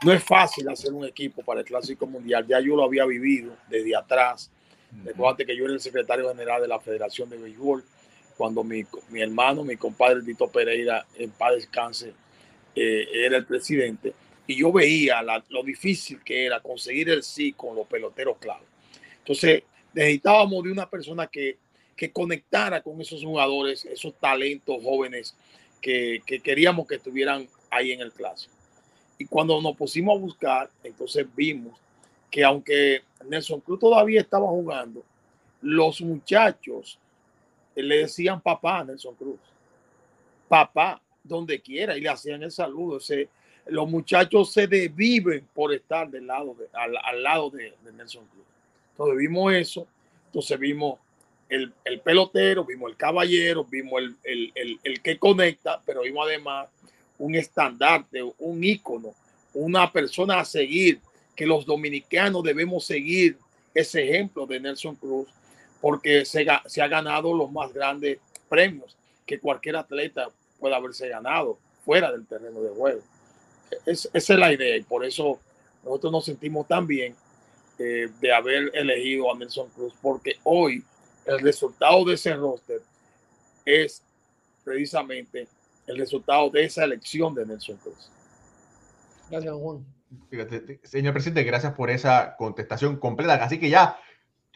No 0.03 0.13
es 0.13 0.23
fácil 0.23 0.69
hacer 0.69 0.93
un 0.93 1.05
equipo 1.05 1.43
para 1.43 1.59
el 1.59 1.65
Clásico 1.65 2.07
Mundial, 2.07 2.45
ya 2.47 2.62
yo 2.62 2.75
lo 2.75 2.83
había 2.83 3.05
vivido 3.05 3.55
desde 3.67 3.95
atrás. 3.95 4.49
Recuerda 5.03 5.45
que 5.45 5.55
yo 5.55 5.65
era 5.65 5.73
el 5.73 5.81
secretario 5.81 6.29
general 6.29 6.62
de 6.62 6.67
la 6.67 6.79
Federación 6.79 7.29
de 7.29 7.38
Béisbol 7.38 7.83
cuando 8.38 8.63
mi, 8.63 8.85
mi 9.09 9.21
hermano, 9.21 9.65
mi 9.65 9.75
compadre 9.75 10.23
Tito 10.23 10.47
Pereira, 10.47 11.05
en 11.17 11.29
paz 11.31 11.55
descanse, 11.55 12.13
eh, 12.73 13.07
era 13.13 13.35
el 13.35 13.45
presidente. 13.45 14.13
Y 14.47 14.55
yo 14.55 14.71
veía 14.71 15.21
lo 15.49 15.63
difícil 15.63 16.23
que 16.23 16.45
era 16.45 16.62
conseguir 16.62 17.09
el 17.09 17.21
sí 17.21 17.51
con 17.51 17.75
los 17.75 17.85
peloteros 17.85 18.38
clave. 18.38 18.63
Entonces, 19.17 19.63
necesitábamos 19.93 20.63
de 20.63 20.71
una 20.71 20.89
persona 20.89 21.27
que, 21.27 21.57
que 21.95 22.12
conectara 22.12 22.81
con 22.81 22.99
esos 23.01 23.21
jugadores, 23.21 23.83
esos 23.83 24.17
talentos 24.17 24.81
jóvenes 24.81 25.35
que, 25.81 26.23
que 26.25 26.39
queríamos 26.39 26.88
que 26.88 26.95
estuvieran 26.95 27.47
ahí 27.69 27.91
en 27.91 27.99
el 27.99 28.13
clásico. 28.13 28.53
Y 29.19 29.25
cuando 29.25 29.62
nos 29.62 29.75
pusimos 29.75 30.17
a 30.17 30.21
buscar, 30.21 30.69
entonces 30.84 31.27
vimos 31.36 31.77
que 32.32 32.43
aunque 32.43 33.01
Nelson 33.27 33.60
Cruz 33.60 33.79
todavía 33.79 34.21
estaba 34.21 34.47
jugando, 34.47 35.03
los 35.62 36.01
muchachos 36.01 36.97
le 37.75 37.97
decían 37.97 38.41
papá 38.41 38.79
a 38.79 38.84
Nelson 38.86 39.15
Cruz. 39.15 39.39
Papá, 40.47 41.01
donde 41.23 41.62
quiera, 41.62 41.97
y 41.97 42.01
le 42.01 42.10
hacían 42.10 42.43
el 42.43 42.51
saludo. 42.51 42.99
Los 43.67 43.89
muchachos 43.89 44.51
se 44.51 44.67
desviven 44.67 45.47
por 45.53 45.73
estar 45.73 46.10
del 46.10 46.25
lado 46.25 46.55
de, 46.55 46.67
al, 46.73 47.21
lado 47.21 47.49
de, 47.49 47.73
Nelson 47.95 48.25
Cruz. 48.27 48.45
Entonces 48.91 49.17
vimos 49.17 49.53
eso, 49.53 49.88
entonces 50.27 50.58
vimos 50.58 50.97
el, 51.49 51.73
el 51.84 51.99
pelotero, 51.99 52.63
vimos 52.63 52.89
el 52.91 52.97
caballero, 52.97 53.63
vimos 53.65 54.01
el, 54.01 54.51
el, 54.55 54.79
el, 54.84 55.01
que 55.01 55.17
conecta, 55.17 55.82
pero 55.86 56.01
vimos 56.01 56.27
además 56.27 56.69
un 57.19 57.36
estandarte, 57.36 58.23
un 58.39 58.63
ícono, 58.63 59.13
una 59.53 59.91
persona 59.91 60.39
a 60.39 60.45
seguir, 60.45 60.99
que 61.36 61.45
los 61.45 61.65
dominicanos 61.65 62.43
debemos 62.43 62.86
seguir 62.86 63.38
ese 63.73 64.03
ejemplo 64.03 64.45
de 64.45 64.60
Nelson 64.60 64.95
Cruz, 64.95 65.27
porque 65.79 66.25
se, 66.25 66.45
ha 66.49 66.88
ganado 66.88 67.34
los 67.34 67.51
más 67.51 67.71
grandes 67.71 68.19
premios 68.49 68.97
que 69.25 69.39
cualquier 69.39 69.77
atleta 69.77 70.29
pueda 70.60 70.75
haberse 70.75 71.08
ganado 71.08 71.58
fuera 71.86 72.12
del 72.12 72.25
terreno 72.25 72.62
de 72.62 72.69
juego. 72.69 73.01
Es, 73.86 74.10
esa 74.13 74.34
es 74.34 74.39
la 74.39 74.51
idea 74.51 74.75
y 74.75 74.84
por 74.84 75.05
eso 75.05 75.39
nosotros 75.84 76.12
nos 76.12 76.25
sentimos 76.25 76.67
tan 76.67 76.88
bien 76.88 77.15
eh, 77.77 78.10
de 78.19 78.34
haber 78.34 78.71
elegido 78.73 79.32
a 79.32 79.38
Nelson 79.38 79.69
Cruz, 79.69 79.93
porque 80.01 80.38
hoy 80.43 80.84
el 81.25 81.39
resultado 81.39 82.03
de 82.03 82.15
ese 82.15 82.34
roster 82.34 82.82
es 83.63 84.01
precisamente 84.63 85.47
el 85.89 85.97
resultado 85.97 86.49
de 86.49 86.65
esa 86.65 86.84
elección 86.84 87.34
de 87.34 87.45
Nelson 87.45 87.78
Cruz. 87.78 88.12
Gracias, 89.30 89.54
Juan. 89.54 89.86
Señor 90.84 91.13
presidente, 91.13 91.43
gracias 91.43 91.73
por 91.73 91.89
esa 91.89 92.36
contestación 92.38 92.97
completa. 92.97 93.36
Así 93.43 93.60
que 93.60 93.69
ya, 93.69 93.97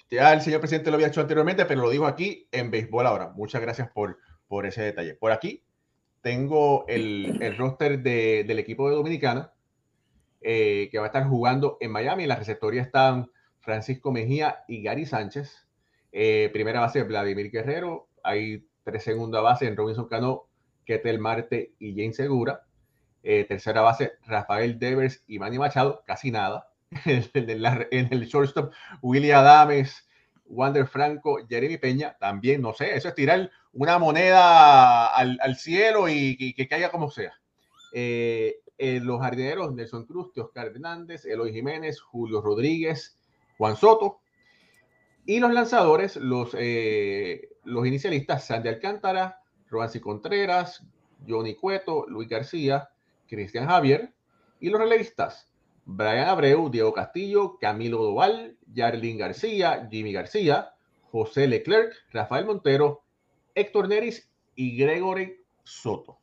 ya 0.10 0.34
el 0.34 0.42
señor 0.42 0.62
presidente 0.62 0.90
lo 0.90 0.96
había 0.96 1.08
hecho 1.08 1.22
anteriormente, 1.22 1.66
pero 1.66 1.82
lo 1.82 1.90
dijo 1.90 2.08
aquí 2.08 2.48
en 2.52 2.72
béisbol 2.72 3.06
ahora. 3.06 3.30
Muchas 3.36 3.62
gracias 3.62 3.90
por, 3.90 4.20
por 4.48 4.66
ese 4.66 4.82
detalle. 4.82 5.16
Por 5.16 5.32
aquí 5.32 5.64
tengo 6.22 6.86
el, 6.88 7.38
el 7.42 7.58
roster 7.58 8.02
de, 8.02 8.46
del 8.48 8.60
equipo 8.60 8.90
de 8.90 8.96
Dominicana 8.96 9.54
eh, 10.42 10.90
que 10.92 10.98
va 10.98 11.06
a 11.06 11.08
estar 11.08 11.28
jugando 11.28 11.78
en 11.80 11.92
Miami. 11.92 12.24
En 12.24 12.30
la 12.30 12.36
receptoría 12.36 12.82
están 12.82 13.32
Francisco 13.60 14.12
Mejía 14.12 14.64
y 14.68 14.82
Gary 14.84 15.06
Sánchez. 15.06 15.68
Eh, 16.12 16.50
primera 16.54 16.80
base 16.80 17.04
Vladimir 17.04 17.50
Guerrero. 17.52 18.10
Hay 18.24 18.68
tres 18.84 19.04
segunda 19.04 19.40
base 19.42 19.68
en 19.68 19.78
Robinson 19.78 20.08
Cano, 20.08 20.48
Ketel 20.86 21.20
Marte 21.20 21.74
y 21.80 21.96
Jane 21.96 22.14
Segura. 22.14 22.64
Eh, 23.26 23.46
tercera 23.46 23.80
base 23.80 24.14
Rafael 24.26 24.78
Devers 24.78 25.24
y 25.28 25.40
Manny 25.40 25.58
Machado. 25.58 26.04
Casi 26.06 26.30
nada. 26.30 26.70
en, 27.06 28.08
el, 28.12 28.26
shortstop 28.26 28.72
William 29.02 29.40
Adames, 29.40 30.08
Wander 30.46 30.86
Franco, 30.86 31.40
Jeremy 31.48 31.78
Peña. 31.78 32.18
También, 32.20 32.62
no 32.62 32.74
sé, 32.74 32.96
eso 32.96 33.08
es 33.08 33.16
tirar 33.16 33.50
una 33.72 33.98
moneda 33.98 35.08
al, 35.08 35.56
cielo 35.56 36.08
y, 36.10 36.54
que 36.54 36.68
caiga 36.68 36.92
como 36.92 37.10
sea. 37.10 37.34
Eh, 37.94 38.60
eh, 38.78 39.00
los 39.02 39.22
jardineros 39.22 39.74
Nelson 39.74 40.06
Cruz, 40.06 40.38
Oscar 40.38 40.68
Hernández, 40.68 41.26
Eloy 41.26 41.54
Jiménez, 41.54 42.02
Julio 42.02 42.42
Rodríguez, 42.42 43.18
Juan 43.58 43.78
Soto. 43.78 44.20
Y 45.26 45.40
los 45.40 45.54
lanzadores, 45.54 46.18
los, 46.18 46.54
los 47.64 47.88
inicialistas, 47.88 48.46
Sandy 48.46 48.68
Alcántara, 48.68 49.43
Roansi 49.74 50.00
Contreras, 50.00 50.86
Johnny 51.28 51.56
Cueto, 51.56 52.06
Luis 52.08 52.30
García, 52.30 52.90
Cristian 53.28 53.68
Javier. 53.68 54.14
Y 54.60 54.70
los 54.70 54.80
relevistas, 54.80 55.52
Brian 55.86 56.30
Abreu, 56.30 56.70
Diego 56.70 56.94
Castillo, 56.94 57.58
Camilo 57.60 57.98
Doval, 57.98 58.58
Yarlin 58.72 59.18
García, 59.18 59.88
Jimmy 59.92 60.14
García, 60.14 60.74
José 61.12 61.48
Leclerc, 61.48 61.94
Rafael 62.12 62.46
Montero, 62.46 63.04
Héctor 63.56 63.90
Neris 63.90 64.30
y 64.56 64.78
Gregory 64.78 65.44
Soto. 65.64 66.20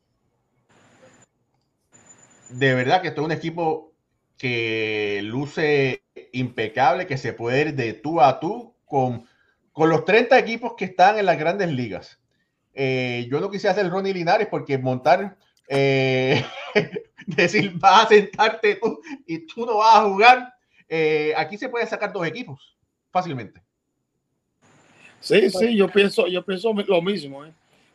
De 2.49 2.73
verdad 2.73 3.01
que 3.01 3.09
esto 3.09 3.21
es 3.21 3.25
un 3.25 3.31
equipo 3.31 3.93
que 4.37 5.21
luce 5.23 6.03
impecable, 6.31 7.05
que 7.05 7.17
se 7.17 7.33
puede 7.33 7.61
ir 7.61 7.75
de 7.75 7.93
tú 7.93 8.19
a 8.19 8.39
tú 8.39 8.75
con, 8.85 9.27
con 9.71 9.89
los 9.89 10.03
30 10.03 10.37
equipos 10.39 10.73
que 10.75 10.85
están 10.85 11.19
en 11.19 11.27
las 11.27 11.37
grandes 11.37 11.69
ligas. 11.69 12.20
Eh, 12.73 13.27
yo 13.29 13.39
no 13.39 13.51
quise 13.51 13.67
hacer 13.67 13.89
Ronnie 13.89 14.13
Linares 14.13 14.47
porque 14.47 14.77
montar, 14.77 15.37
eh, 15.67 16.43
decir, 17.25 17.71
vas 17.75 18.05
a 18.05 18.09
sentarte 18.09 18.75
tú 18.75 19.01
y 19.25 19.45
tú 19.45 19.65
no 19.65 19.77
vas 19.77 19.97
a 19.97 20.03
jugar. 20.03 20.53
Eh, 20.87 21.33
aquí 21.35 21.57
se 21.57 21.69
pueden 21.69 21.87
sacar 21.87 22.11
dos 22.11 22.25
equipos 22.25 22.77
fácilmente. 23.11 23.61
Sí, 25.19 25.49
sí, 25.51 25.75
yo 25.75 25.87
pienso, 25.87 26.27
yo 26.27 26.43
pienso 26.43 26.73
lo 26.73 27.01
mismo, 27.01 27.45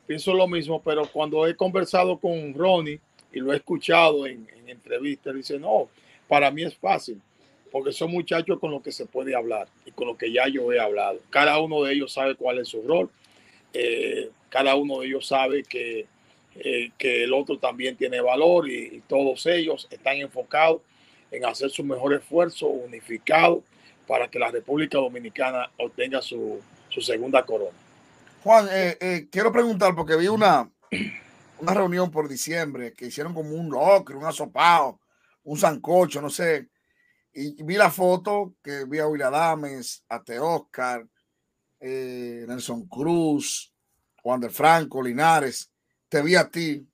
pienso 0.07 0.33
lo 0.33 0.47
mismo, 0.47 0.81
pero 0.81 1.07
cuando 1.07 1.45
he 1.47 1.57
conversado 1.57 2.19
con 2.19 2.55
Ronnie 2.55 3.01
y 3.33 3.41
lo 3.41 3.53
he 3.53 3.57
escuchado 3.57 4.27
en, 4.27 4.47
entrevistas, 4.67 5.35
dice, 5.35 5.59
no, 5.59 5.89
para 6.29 6.51
mí 6.51 6.63
es 6.63 6.77
fácil, 6.77 7.21
porque 7.73 7.93
son 7.93 8.13
muchachos 8.13 8.61
con 8.61 8.71
los 8.71 8.81
que 8.81 8.93
se 8.93 9.07
puede 9.07 9.35
hablar 9.35 9.69
y 9.85 9.91
con 9.91 10.07
los 10.07 10.17
que 10.17 10.33
ya 10.33 10.47
yo 10.49 10.73
he 10.73 10.79
hablado. 10.79 11.19
Cada 11.31 11.59
uno 11.59 11.83
de 11.83 11.95
ellos 11.95 12.13
sabe 12.13 12.37
cuál 12.37 12.59
es 12.59 12.69
su 12.69 12.83
rol, 12.83 13.11
eh, 13.79 14.31
cada 14.49 14.75
uno 14.75 15.01
de 15.01 15.07
ellos 15.07 15.27
sabe 15.27 15.63
que, 15.65 16.07
eh, 16.55 16.91
que 16.97 17.25
el 17.25 17.33
otro 17.33 17.59
también 17.59 17.97
tiene 17.97 18.21
valor 18.21 18.69
y, 18.69 18.97
y, 18.97 19.03
todos 19.07 19.45
ellos 19.47 19.87
están 19.91 20.17
enfocados 20.17 20.81
en 21.31 21.45
hacer 21.45 21.71
su 21.71 21.85
mejor 21.85 22.15
esfuerzo 22.15 22.69
unificado 22.69 23.63
para 24.07 24.29
que 24.29 24.39
la 24.39 24.51
República 24.51 24.99
Dominicana 24.99 25.71
obtenga 25.79 26.23
su, 26.23 26.61
su 26.89 27.01
segunda 27.01 27.45
corona. 27.45 27.77
Juan, 28.43 28.69
eh, 28.71 28.97
eh, 29.01 29.29
quiero 29.31 29.51
preguntar, 29.53 29.95
porque 29.95 30.17
vi 30.17 30.29
una, 30.29 30.71
una 31.59 31.75
reunión 31.75 32.11
por 32.11 32.29
diciembre 32.29 32.93
que 32.93 33.07
hicieron 33.07 33.35
como 33.35 33.51
un 33.51 33.71
locro, 33.71 34.19
un 34.19 34.25
asopado, 34.25 35.01
un 35.45 35.59
sancocho, 35.59 36.23
no 36.23 36.31
sé. 36.31 36.69
Y 37.33 37.63
vi 37.65 37.77
la 37.77 37.91
foto 37.91 38.55
que 38.63 38.85
vi 38.85 38.99
a 38.99 39.07
William 39.07 39.35
Adames, 39.35 40.05
a 40.09 40.23
Te 40.23 40.39
Oscar, 40.39 41.07
eh, 41.81 42.45
Nelson 42.47 42.87
Cruz, 42.89 43.73
Juan 44.23 44.41
de 44.41 44.51
Franco, 44.51 45.03
Linares. 45.03 45.71
Te 46.09 46.23
vi 46.23 46.35
a 46.37 46.49
ti. 46.49 46.89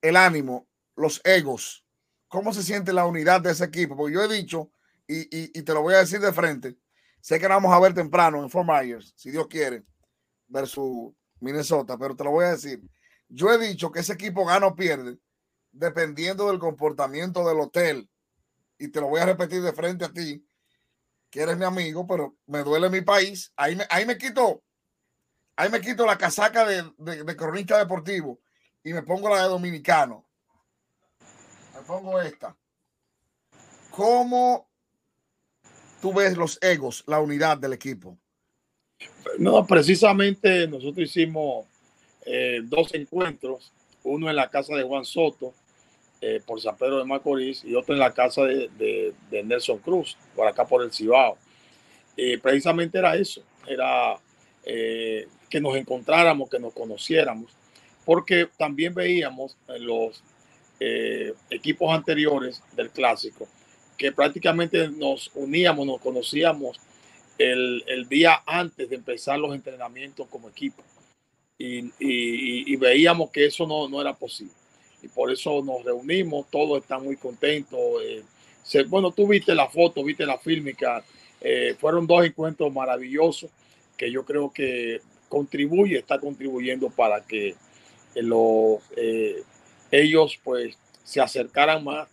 El 0.00 0.16
ánimo, 0.16 0.68
los 0.96 1.20
egos. 1.24 1.84
¿Cómo 2.28 2.52
se 2.52 2.62
siente 2.62 2.92
la 2.92 3.06
unidad 3.06 3.40
de 3.40 3.50
ese 3.50 3.64
equipo? 3.64 3.96
Porque 3.96 4.14
yo 4.14 4.22
he 4.22 4.28
dicho, 4.28 4.70
y, 5.06 5.62
te 5.62 5.74
lo 5.74 5.82
voy 5.82 5.94
a 5.94 5.98
decir 5.98 6.20
de 6.20 6.32
frente, 6.32 6.76
Sé 7.20 7.38
que 7.38 7.46
vamos 7.46 7.70
a 7.70 7.78
ver 7.78 7.92
temprano 7.92 8.42
en 8.42 8.48
Fort 8.48 8.66
Myers, 8.66 9.12
si 9.14 9.30
Dios 9.30 9.46
quiere, 9.46 9.84
versus 10.48 11.12
Minnesota, 11.38 11.98
pero 11.98 12.16
te 12.16 12.24
lo 12.24 12.30
voy 12.30 12.46
a 12.46 12.52
decir. 12.52 12.80
Yo 13.28 13.52
he 13.52 13.58
dicho 13.58 13.92
que 13.92 14.00
ese 14.00 14.14
equipo 14.14 14.46
gana 14.46 14.68
o 14.68 14.74
pierde 14.74 15.18
dependiendo 15.72 16.48
del 16.48 16.58
comportamiento 16.58 17.46
del 17.46 17.60
hotel. 17.60 18.08
Y 18.78 18.88
te 18.88 19.00
lo 19.00 19.08
voy 19.08 19.20
a 19.20 19.26
repetir 19.26 19.62
de 19.62 19.72
frente 19.72 20.04
a 20.04 20.12
ti, 20.12 20.44
que 21.30 21.40
eres 21.40 21.56
mi 21.56 21.64
amigo, 21.64 22.06
pero 22.06 22.36
me 22.46 22.62
duele 22.62 22.90
mi 22.90 23.00
país. 23.00 23.52
Ahí 23.56 23.76
me, 23.76 23.86
ahí 23.88 24.04
me 24.04 24.18
quito, 24.18 24.62
ahí 25.56 25.70
me 25.70 25.80
quito 25.80 26.04
la 26.04 26.18
casaca 26.18 26.66
de, 26.66 26.82
de, 26.98 27.36
cronista 27.36 27.78
deportivo 27.78 28.40
y 28.82 28.92
me 28.92 29.02
pongo 29.02 29.28
la 29.28 29.42
de 29.42 29.48
dominicano. 29.48 30.26
Me 31.74 31.82
pongo 31.82 32.20
esta. 32.20 32.56
¿Cómo 33.90 34.68
tú 36.02 36.12
ves 36.12 36.36
los 36.36 36.58
egos, 36.60 37.04
la 37.06 37.20
unidad 37.20 37.58
del 37.58 37.72
equipo? 37.72 38.18
No, 39.38 39.66
precisamente 39.66 40.66
nosotros 40.66 41.08
hicimos 41.08 41.66
eh, 42.26 42.60
dos 42.64 42.92
encuentros, 42.94 43.72
uno 44.02 44.28
en 44.28 44.36
la 44.36 44.50
casa 44.50 44.74
de 44.74 44.82
Juan 44.82 45.04
Soto 45.04 45.54
eh, 46.20 46.40
por 46.44 46.60
San 46.60 46.76
Pedro 46.76 46.98
de 46.98 47.04
Macorís 47.04 47.64
y 47.64 47.74
otro 47.74 47.94
en 47.94 48.00
la 48.00 48.12
casa 48.12 48.44
de, 48.44 48.68
de, 49.30 49.42
Nelson 49.42 49.78
Cruz, 49.78 50.16
por 50.34 50.46
acá 50.46 50.66
por 50.66 50.82
el 50.82 50.92
Cibao. 50.92 51.38
Eh, 52.16 52.38
precisamente 52.38 52.98
era 52.98 53.16
eso, 53.16 53.42
era 53.66 54.18
eh, 54.64 55.26
que 55.48 55.60
nos 55.60 55.76
encontráramos, 55.76 56.50
que 56.50 56.58
nos 56.58 56.74
conociéramos, 56.74 57.52
porque 58.04 58.48
también 58.56 58.94
veíamos 58.94 59.56
en 59.68 59.86
los 59.86 60.22
eh, 60.78 61.34
equipos 61.50 61.94
anteriores 61.94 62.62
del 62.74 62.90
clásico 62.90 63.48
que 64.00 64.12
prácticamente 64.12 64.88
nos 64.88 65.30
uníamos, 65.34 65.86
nos 65.86 66.00
conocíamos 66.00 66.80
el, 67.36 67.84
el 67.86 68.08
día 68.08 68.42
antes 68.46 68.88
de 68.88 68.96
empezar 68.96 69.38
los 69.38 69.54
entrenamientos 69.54 70.26
como 70.28 70.48
equipo. 70.48 70.82
Y, 71.58 71.80
y, 71.80 72.72
y 72.72 72.76
veíamos 72.76 73.30
que 73.30 73.44
eso 73.44 73.66
no, 73.66 73.90
no, 73.90 74.00
era 74.00 74.14
posible. 74.14 74.54
Y 75.02 75.08
por 75.08 75.30
eso 75.32 75.62
nos 75.62 75.84
reunimos, 75.84 76.46
todos 76.50 76.82
están 76.82 77.04
muy 77.04 77.16
contentos. 77.16 77.78
Eh, 78.04 78.22
bueno, 78.88 79.10
tú 79.10 79.26
viste 79.26 79.54
la 79.54 79.68
foto, 79.68 80.04
viste 80.04 80.26
la 80.26 80.38
fílmica 80.38 81.04
Eh, 81.42 81.74
fueron 81.80 82.06
dos 82.06 82.24
encuentros 82.24 82.70
maravillosos 82.70 83.50
que 83.96 84.10
yo 84.10 84.24
creo 84.24 84.52
que 84.52 85.00
contribuye, 85.28 85.98
está 85.98 86.18
contribuyendo 86.18 86.90
para 86.90 87.22
que 87.22 87.54
los, 88.14 88.80
eh, 88.96 89.42
ellos 89.90 90.38
pues 90.44 90.76
se 91.02 91.20
acercaran 91.20 91.82
más 91.82 92.08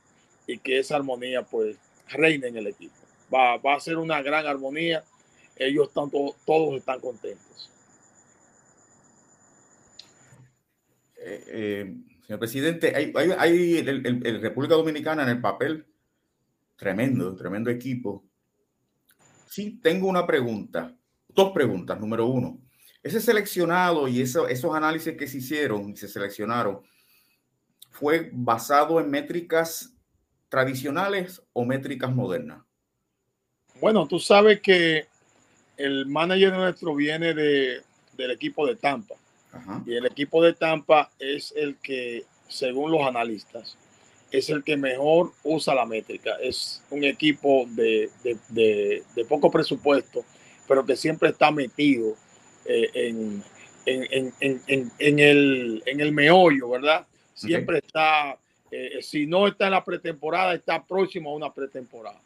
y 0.47 0.58
que 0.60 0.80
esa 0.80 0.95
armonía 0.95 1.43
pues 1.43 1.76
reine 2.08 2.47
en 2.47 2.58
el 2.58 2.67
equipo. 2.67 2.95
Va, 3.34 3.58
va 3.58 3.76
a 3.76 3.80
ser 3.82 3.97
una 3.97 4.21
gran 4.21 4.45
armonía. 4.45 5.04
Ellos 5.58 5.89
están 5.89 6.10
todos 6.10 6.78
están 6.78 7.00
contentos. 7.02 7.69
Señor 12.28 12.40
presidente, 12.40 12.94
hay, 12.94 13.78
el, 13.78 14.42
República 14.42 14.76
Dominicana 14.76 15.24
en 15.24 15.30
el 15.30 15.40
papel 15.40 15.86
tremendo, 16.76 17.34
tremendo 17.38 17.70
equipo. 17.70 18.26
Sí, 19.50 19.80
tengo 19.82 20.10
una 20.10 20.28
pregunta, 20.28 20.94
dos 21.30 21.54
preguntas. 21.54 21.98
Número 21.98 22.28
uno, 22.28 22.60
ese 23.02 23.22
seleccionado 23.22 24.10
y 24.10 24.22
eso, 24.22 24.46
esos 24.50 24.76
análisis 24.76 25.16
que 25.16 25.26
se 25.26 25.38
hicieron 25.38 25.90
y 25.90 25.96
se 25.96 26.10
seleccionaron, 26.10 26.82
¿fue 27.92 28.30
basado 28.34 29.00
en 29.00 29.10
métricas 29.10 29.96
tradicionales 30.50 31.42
o 31.54 31.63
métricas 31.63 32.13
modernas? 32.13 32.62
Bueno, 33.80 34.06
tú 34.06 34.20
sabes 34.20 34.60
que 34.60 35.08
el 35.78 36.06
manager 36.08 36.52
nuestro 36.52 36.94
viene 36.94 37.34
de, 37.34 37.82
del 38.18 38.32
equipo 38.32 38.68
de 38.68 38.76
Tampa. 38.76 39.16
Y 39.86 39.96
el 39.96 40.06
equipo 40.06 40.43
de 40.43 40.54
Tampa 40.54 41.10
es 41.20 41.54
el 41.56 41.76
que, 41.78 42.26
según 42.48 42.91
los 42.91 43.02
analistas, 43.02 43.78
es 44.32 44.50
el 44.50 44.63
que 44.63 44.78
mejor 44.78 45.32
usa 45.43 45.74
la 45.74 45.86
métrica. 45.86 46.36
Es 46.41 46.84
un 46.89 47.04
equipo 47.04 47.65
de, 47.70 48.10
de, 48.24 49.04
de, 49.15 49.26
poco 49.26 49.50
presupuesto, 49.50 50.26
pero 50.67 50.86
que 50.86 50.96
siempre 50.96 51.30
está 51.30 51.52
metido 51.52 52.15
eh, 52.65 52.89
en, 52.93 53.43
en, 53.86 54.34
en, 54.41 54.91
en, 54.98 55.20
el, 55.20 55.82
en 55.86 56.00
el 56.02 56.12
meollo, 56.12 56.70
¿verdad? 56.70 57.08
Siempre 57.34 57.78
está, 57.78 58.38
eh, 58.72 59.00
si 59.02 59.26
no 59.26 59.48
está 59.48 59.65
en 59.65 59.72
la 59.72 59.84
pretemporada, 59.84 60.54
está 60.54 60.84
próximo 60.84 61.32
a 61.32 61.36
una 61.36 61.54
pretemporada. 61.54 62.20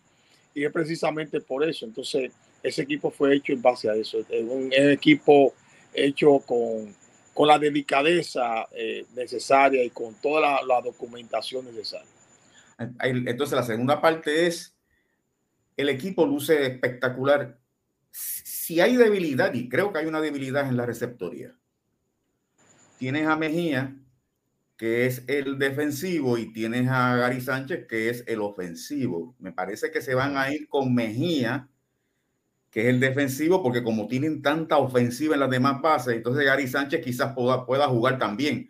Y 0.55 0.65
es 0.65 0.71
precisamente 0.71 1.39
por 1.39 1.63
eso. 1.63 1.85
Entonces, 1.85 2.31
ese 2.63 2.81
equipo 2.83 3.11
fue 3.11 3.35
hecho 3.35 3.53
en 3.53 3.61
base 3.61 3.89
a 3.89 3.95
eso. 3.95 4.19
Es 4.29 4.43
un, 4.43 4.71
equipo 4.73 5.53
hecho 5.93 6.39
con, 6.39 6.93
con 7.33 7.47
la 7.47 7.57
delicadeza 7.57 8.67
eh, 8.71 9.05
necesaria 9.15 9.83
y 9.83 9.89
con 9.89 10.15
toda 10.15 10.61
la, 10.63 10.81
documentación 10.81 11.65
necesaria. 11.65 12.07
Entonces, 12.99 13.55
la 13.55 13.63
segunda 13.63 14.01
parte 14.01 14.47
es, 14.47 14.75
el 15.77 15.89
equipo 15.89 16.25
luce 16.25 16.65
espectacular. 16.65 17.59
Si 18.11 18.81
hay 18.81 18.97
debilidad, 18.97 19.53
y 19.53 19.69
creo 19.69 19.93
que 19.93 19.99
hay 19.99 20.05
una 20.05 20.21
debilidad 20.21 20.67
en 20.67 20.77
la 20.77 20.85
receptoría, 20.85 21.55
tienes 22.97 23.27
a 23.27 23.35
Mejía, 23.35 23.95
que 24.75 25.05
es 25.05 25.23
el 25.27 25.57
defensivo, 25.57 26.37
y 26.37 26.51
tienes 26.51 26.89
a 26.89 27.15
Gary 27.15 27.39
Sánchez, 27.39 27.87
que 27.87 28.09
es 28.09 28.23
el 28.27 28.41
ofensivo. 28.41 29.35
Me 29.39 29.53
parece 29.53 29.91
que 29.91 30.01
se 30.01 30.15
van 30.15 30.37
a 30.37 30.51
ir 30.51 30.67
con 30.67 30.93
Mejía 30.93 31.69
que 32.71 32.81
es 32.81 32.87
el 32.87 32.99
defensivo, 33.01 33.61
porque 33.61 33.83
como 33.83 34.07
tienen 34.07 34.41
tanta 34.41 34.77
ofensiva 34.77 35.33
en 35.33 35.41
las 35.41 35.49
demás 35.49 35.81
bases, 35.81 36.15
entonces 36.15 36.45
Gary 36.45 36.67
Sánchez 36.67 37.03
quizás 37.03 37.33
pueda, 37.33 37.65
pueda 37.65 37.87
jugar 37.87 38.17
también. 38.17 38.69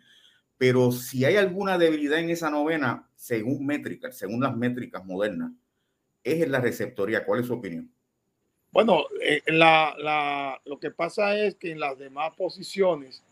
Pero 0.58 0.92
si 0.92 1.24
hay 1.24 1.36
alguna 1.36 1.78
debilidad 1.78 2.18
en 2.18 2.30
esa 2.30 2.50
novena, 2.50 3.08
según 3.14 3.64
métricas, 3.64 4.16
según 4.18 4.40
las 4.40 4.56
métricas 4.56 5.04
modernas, 5.04 5.52
es 6.24 6.42
en 6.42 6.52
la 6.52 6.60
receptoría. 6.60 7.24
¿Cuál 7.24 7.40
es 7.40 7.46
su 7.46 7.54
opinión? 7.54 7.90
Bueno, 8.72 9.04
eh, 9.20 9.42
la, 9.46 9.94
la, 9.98 10.60
lo 10.64 10.78
que 10.78 10.90
pasa 10.90 11.36
es 11.36 11.54
que 11.56 11.70
en 11.70 11.80
las 11.80 11.98
demás 11.98 12.32
posiciones 12.36 13.22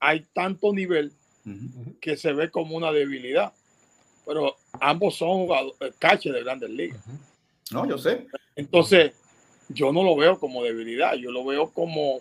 hay 0.00 0.24
tanto 0.32 0.72
nivel 0.72 1.12
que 2.00 2.16
se 2.16 2.32
ve 2.32 2.50
como 2.50 2.76
una 2.76 2.90
debilidad. 2.90 3.52
Pero 4.24 4.56
ambos 4.80 5.16
son 5.16 5.46
jugadores, 5.46 5.94
caches 5.98 6.32
de 6.32 6.42
grandes 6.42 6.70
ligas. 6.70 7.04
No, 7.70 7.86
yo 7.88 7.98
sé. 7.98 8.26
Entonces, 8.56 9.12
yo 9.68 9.92
no 9.92 10.02
lo 10.02 10.16
veo 10.16 10.38
como 10.38 10.64
debilidad, 10.64 11.14
yo 11.14 11.30
lo 11.30 11.44
veo 11.44 11.70
como 11.70 12.20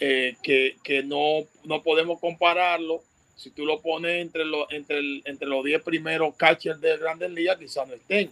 eh, 0.00 0.36
que, 0.42 1.02
no, 1.04 1.46
no 1.64 1.82
podemos 1.82 2.20
compararlo. 2.20 3.02
Si 3.36 3.50
tú 3.50 3.66
lo 3.66 3.80
pones 3.80 4.22
entre, 4.22 4.44
los 4.44 4.70
entre, 4.70 5.00
entre 5.24 5.48
los 5.48 5.64
10 5.64 5.82
primeros 5.82 6.34
catchers 6.36 6.80
de 6.80 6.96
Grandes 6.98 7.30
Ligas, 7.30 7.58
quizás 7.58 7.88
no 7.88 7.94
estén, 7.94 8.30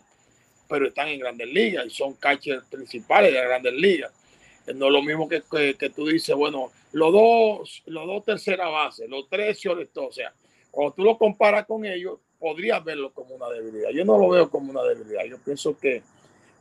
pero 0.69 0.87
están 0.87 1.09
en 1.09 1.21
Grandes 1.21 1.49
Ligas 1.49 1.87
y 1.87 1.91
son 1.91 2.15
catchers 2.15 2.65
principales 2.67 3.33
de 3.33 3.41
Grandes 3.41 3.75
Ligas. 3.75 4.13
No 4.75 4.87
es 4.87 4.93
lo 4.93 5.03
mismo 5.03 5.29
que, 5.29 5.43
que, 5.77 5.91
tú 5.91 6.07
dices, 6.07 6.37
bueno, 6.37 6.71
los 6.93 7.13
dos, 7.13 7.83
los 7.87 8.07
dos 8.07 8.25
tercera 8.25 8.69
base, 8.69 9.09
los 9.09 9.29
tres 9.29 9.61
o 9.67 10.13
sea, 10.13 10.33
cuando 10.71 10.95
tú 10.95 11.03
lo 11.03 11.19
comparas 11.19 11.67
con 11.67 11.85
ellos, 11.85 12.21
podrías 12.39 12.83
verlo 12.85 13.13
como 13.13 13.35
una 13.35 13.49
debilidad. 13.49 13.91
Yo 13.91 14.05
no 14.05 14.19
lo 14.19 14.29
veo 14.29 14.51
como 14.51 14.71
una 14.71 14.83
debilidad. 14.83 15.25
Yo 15.25 15.39
pienso 15.39 15.79
que, 15.79 16.03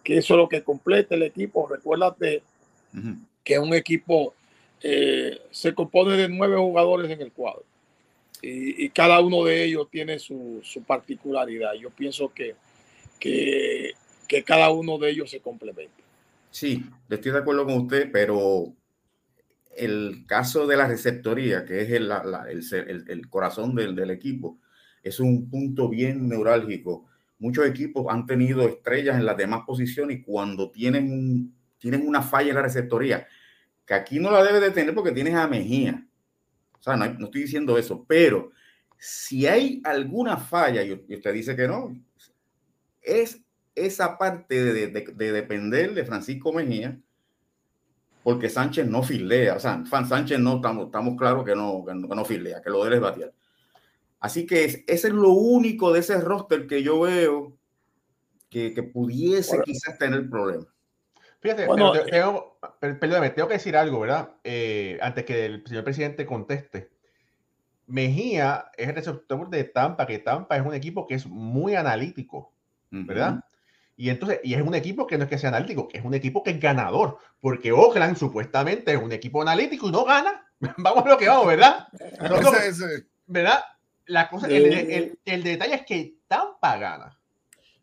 que 0.03 0.17
eso 0.17 0.33
es 0.33 0.37
lo 0.37 0.49
que 0.49 0.63
completa 0.63 1.15
el 1.15 1.23
equipo. 1.23 1.67
Recuérdate 1.67 2.43
que 3.43 3.59
un 3.59 3.73
equipo 3.73 4.33
eh, 4.81 5.39
se 5.51 5.73
compone 5.73 6.17
de 6.17 6.29
nueve 6.29 6.57
jugadores 6.57 7.09
en 7.11 7.21
el 7.21 7.31
cuadro 7.31 7.63
y, 8.41 8.89
cada 8.89 9.19
uno 9.21 9.43
de 9.43 9.63
ellos 9.63 9.87
tiene 9.89 10.19
su, 10.19 10.61
particularidad. 10.87 11.73
Yo 11.73 11.89
pienso 11.91 12.33
que, 12.33 12.55
que, 13.19 13.93
cada 14.43 14.71
uno 14.71 14.97
de 14.97 15.11
ellos 15.11 15.29
se 15.29 15.39
complementa. 15.39 15.93
Sí, 16.49 16.83
estoy 17.09 17.31
de 17.31 17.37
acuerdo 17.37 17.65
con 17.65 17.75
usted, 17.75 18.09
pero 18.11 18.73
el 19.77 20.25
caso 20.27 20.67
de 20.67 20.77
la 20.77 20.87
receptoría, 20.87 21.65
que 21.65 21.81
es 21.81 21.91
el, 21.91 22.11
el, 23.07 23.29
corazón 23.29 23.75
del, 23.75 23.95
del, 23.95 24.09
equipo, 24.09 24.57
es 25.03 25.19
un 25.19 25.49
punto 25.49 25.87
bien 25.87 26.27
neurálgico 26.27 27.07
muchos 27.41 27.65
equipos 27.65 28.05
han 28.07 28.27
tenido 28.27 28.61
estrellas 28.67 29.17
en 29.17 29.25
las 29.25 29.35
demás 29.35 29.63
posiciones 29.65 30.19
y 30.19 30.21
cuando 30.21 30.69
tienen, 30.69 31.51
tienen 31.79 32.07
una 32.07 32.21
falla 32.21 32.49
en 32.49 32.55
la 32.55 32.61
receptoría, 32.61 33.27
que 33.83 33.95
aquí 33.95 34.19
no 34.19 34.29
la 34.29 34.43
debe 34.43 34.59
de 34.59 34.69
tener 34.69 34.93
porque 34.93 35.11
tienes 35.11 35.33
a 35.33 35.47
Mejía. 35.47 36.05
O 36.79 36.83
sea, 36.83 36.95
no, 36.95 37.05
estoy 37.05 37.41
diciendo 37.41 37.77
eso, 37.79 38.05
pero 38.07 38.51
si 38.95 39.47
hay 39.47 39.81
alguna 39.83 40.37
falla, 40.37 40.83
y 40.83 40.93
usted 40.93 41.33
dice 41.33 41.55
que 41.55 41.67
no, 41.67 41.99
es 43.01 43.41
esa 43.73 44.19
parte 44.19 44.63
de, 44.63 44.87
depender 45.31 45.95
de 45.95 46.05
Francisco 46.05 46.53
Mejía, 46.53 46.99
porque 48.23 48.49
Sánchez 48.49 48.85
no 48.87 49.01
filea, 49.01 49.55
o 49.55 49.59
sea, 49.59 49.83
Sánchez 49.85 50.39
no, 50.39 50.57
estamos, 50.57 50.85
estamos 50.85 51.17
claros 51.17 51.43
que 51.43 51.55
no, 51.55 51.83
que 51.83 51.95
no, 51.95 52.23
filea, 52.23 52.61
que 52.61 52.69
lo 52.69 52.83
debe 52.83 52.99
batear. 52.99 53.33
Así 54.21 54.45
que 54.45 54.63
ese 54.63 54.85
es 54.87 55.13
lo 55.13 55.31
único 55.31 55.91
de 55.91 55.99
ese 55.99 56.21
roster 56.21 56.67
que 56.67 56.83
yo 56.83 57.01
veo 57.01 57.57
que, 58.49 58.71
pudiese 58.93 59.59
quizás 59.63 59.97
tener 59.97 60.29
problemas. 60.29 60.67
Fíjate, 61.39 61.65
bueno, 61.65 61.95
eh, 61.95 62.05
tengo, 62.09 62.59
perdóname, 62.79 63.31
tengo 63.31 63.47
que 63.47 63.55
decir 63.55 63.75
algo, 63.75 63.99
¿verdad? 64.01 64.35
Eh, 64.43 64.99
antes 65.01 65.25
que 65.25 65.45
el 65.45 65.65
señor 65.65 65.83
presidente 65.83 66.27
conteste. 66.27 66.91
Mejía 67.87 68.69
es 68.77 68.89
el 68.89 68.95
receptor 68.95 69.49
de 69.49 69.63
Tampa, 69.63 70.05
que 70.05 70.19
Tampa 70.19 70.55
es 70.55 70.65
un 70.65 70.75
equipo 70.75 71.07
que 71.07 71.15
es 71.15 71.25
muy 71.25 71.73
analítico, 71.73 72.53
¿verdad? 72.91 73.43
Y 73.97 74.09
entonces, 74.09 74.39
y 74.43 74.53
es 74.53 74.61
un 74.61 74.75
equipo 74.75 75.07
que 75.07 75.17
no 75.17 75.23
es 75.23 75.29
que 75.29 75.37
sea 75.39 75.49
analítico, 75.49 75.87
que 75.87 75.97
es 75.97 76.05
un 76.05 76.13
equipo 76.13 76.43
que 76.43 76.51
es 76.51 76.59
ganador, 76.59 77.17
porque 77.39 77.71
Oakland 77.71 78.17
supuestamente 78.17 78.93
es 78.93 79.01
un 79.01 79.11
equipo 79.11 79.41
analítico 79.41 79.89
y 79.89 79.91
no 79.91 80.05
gana. 80.05 80.47
vamos 80.77 81.05
a 81.05 81.09
lo 81.09 81.17
que 81.17 81.27
vamos, 81.27 81.47
¿verdad? 81.47 81.87
¿Verdad? 83.25 83.61
La 84.07 84.29
cosa, 84.29 84.47
el, 84.47 85.17
el, 85.23 85.43
detalle 85.43 85.75
es 85.75 85.85
que 85.85 86.15
Tampa 86.27 86.77
gana. 86.77 87.19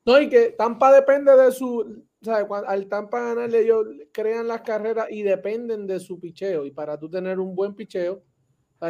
No, 0.05 0.21
y 0.21 0.29
que 0.29 0.51
Tampa 0.51 0.93
depende 0.93 1.35
de 1.37 1.53
su. 1.53 2.05
O 2.21 2.25
sea, 2.25 2.47
al 2.67 2.89
Tampa 2.89 3.21
ganarle, 3.21 3.61
ellos 3.61 3.87
crean 4.13 4.49
las 4.49 4.63
carreras 4.63 5.07
y 5.11 5.23
dependen 5.23 5.87
de 5.87 6.01
su 6.01 6.19
picheo. 6.19 6.65
Y 6.67 6.71
para 6.73 6.99
tú 6.99 7.09
tener 7.09 7.39
un 7.39 7.55
buen 7.55 7.75
picheo, 7.75 8.23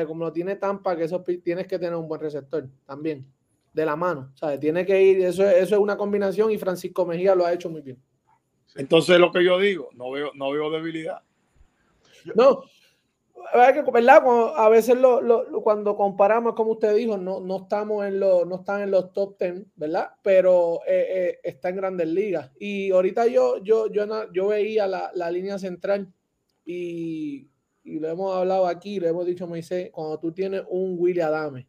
como 0.07 0.25
lo 0.25 0.33
tiene 0.33 0.57
Tampa, 0.57 0.97
que 0.97 1.05
eso 1.05 1.23
tienes 1.23 1.67
que 1.67 1.79
tener 1.79 1.95
un 1.95 2.09
buen 2.09 2.21
receptor 2.21 2.69
también, 2.87 3.27
de 3.73 3.85
la 3.85 3.97
mano. 3.97 4.33
¿sabes? 4.35 4.61
Tiene 4.61 4.85
que 4.85 5.03
ir, 5.03 5.21
eso, 5.23 5.45
eso 5.45 5.75
es 5.75 5.81
una 5.81 5.97
combinación 5.97 6.51
y 6.51 6.59
Francisco 6.59 7.07
Mejía 7.07 7.35
lo 7.35 7.45
ha 7.45 7.53
hecho 7.53 7.71
muy 7.71 7.83
bien. 7.83 8.03
Entonces, 8.77 9.19
lo 9.19 9.33
que 9.33 9.45
yo 9.45 9.59
digo, 9.59 9.89
no 9.95 10.11
veo, 10.11 10.31
no 10.35 10.51
veo 10.51 10.71
debilidad. 10.71 11.23
No, 12.35 12.63
¿verdad? 13.55 14.23
a 14.57 14.69
veces 14.69 14.97
lo, 14.97 15.63
cuando 15.63 15.97
comparamos, 15.97 16.55
como 16.55 16.73
usted 16.73 16.95
dijo, 16.95 17.17
no, 17.17 17.41
no 17.41 17.63
estamos 17.63 18.07
en 18.07 18.21
los, 18.21 18.47
no 18.47 18.57
están 18.57 18.83
en 18.83 18.91
los 18.91 19.13
top 19.13 19.39
10, 19.39 19.65
¿verdad? 19.77 20.11
Pero 20.23 20.81
eh, 20.87 21.07
eh, 21.09 21.41
está 21.43 21.69
en 21.71 21.77
grandes 21.77 22.09
ligas. 22.09 22.51
Y 22.59 22.91
ahorita 22.91 23.27
yo, 23.27 23.63
yo, 23.63 23.91
yo, 23.91 24.07
yo 24.33 24.49
veía 24.49 24.87
la, 24.87 25.11
la 25.15 25.31
línea 25.31 25.59
central 25.59 26.13
y, 26.65 27.49
y, 27.85 27.99
lo 27.99 28.09
hemos 28.09 28.37
hablado 28.37 28.67
aquí, 28.67 29.01
lo 29.01 29.09
hemos 29.09 29.27
dicho 29.27 29.47
Moisés, 29.47 29.91
cuando 29.91 30.19
tú 30.19 30.33
tienes 30.33 30.63
un 30.69 30.97
Willy 30.99 31.21
Adame, 31.21 31.69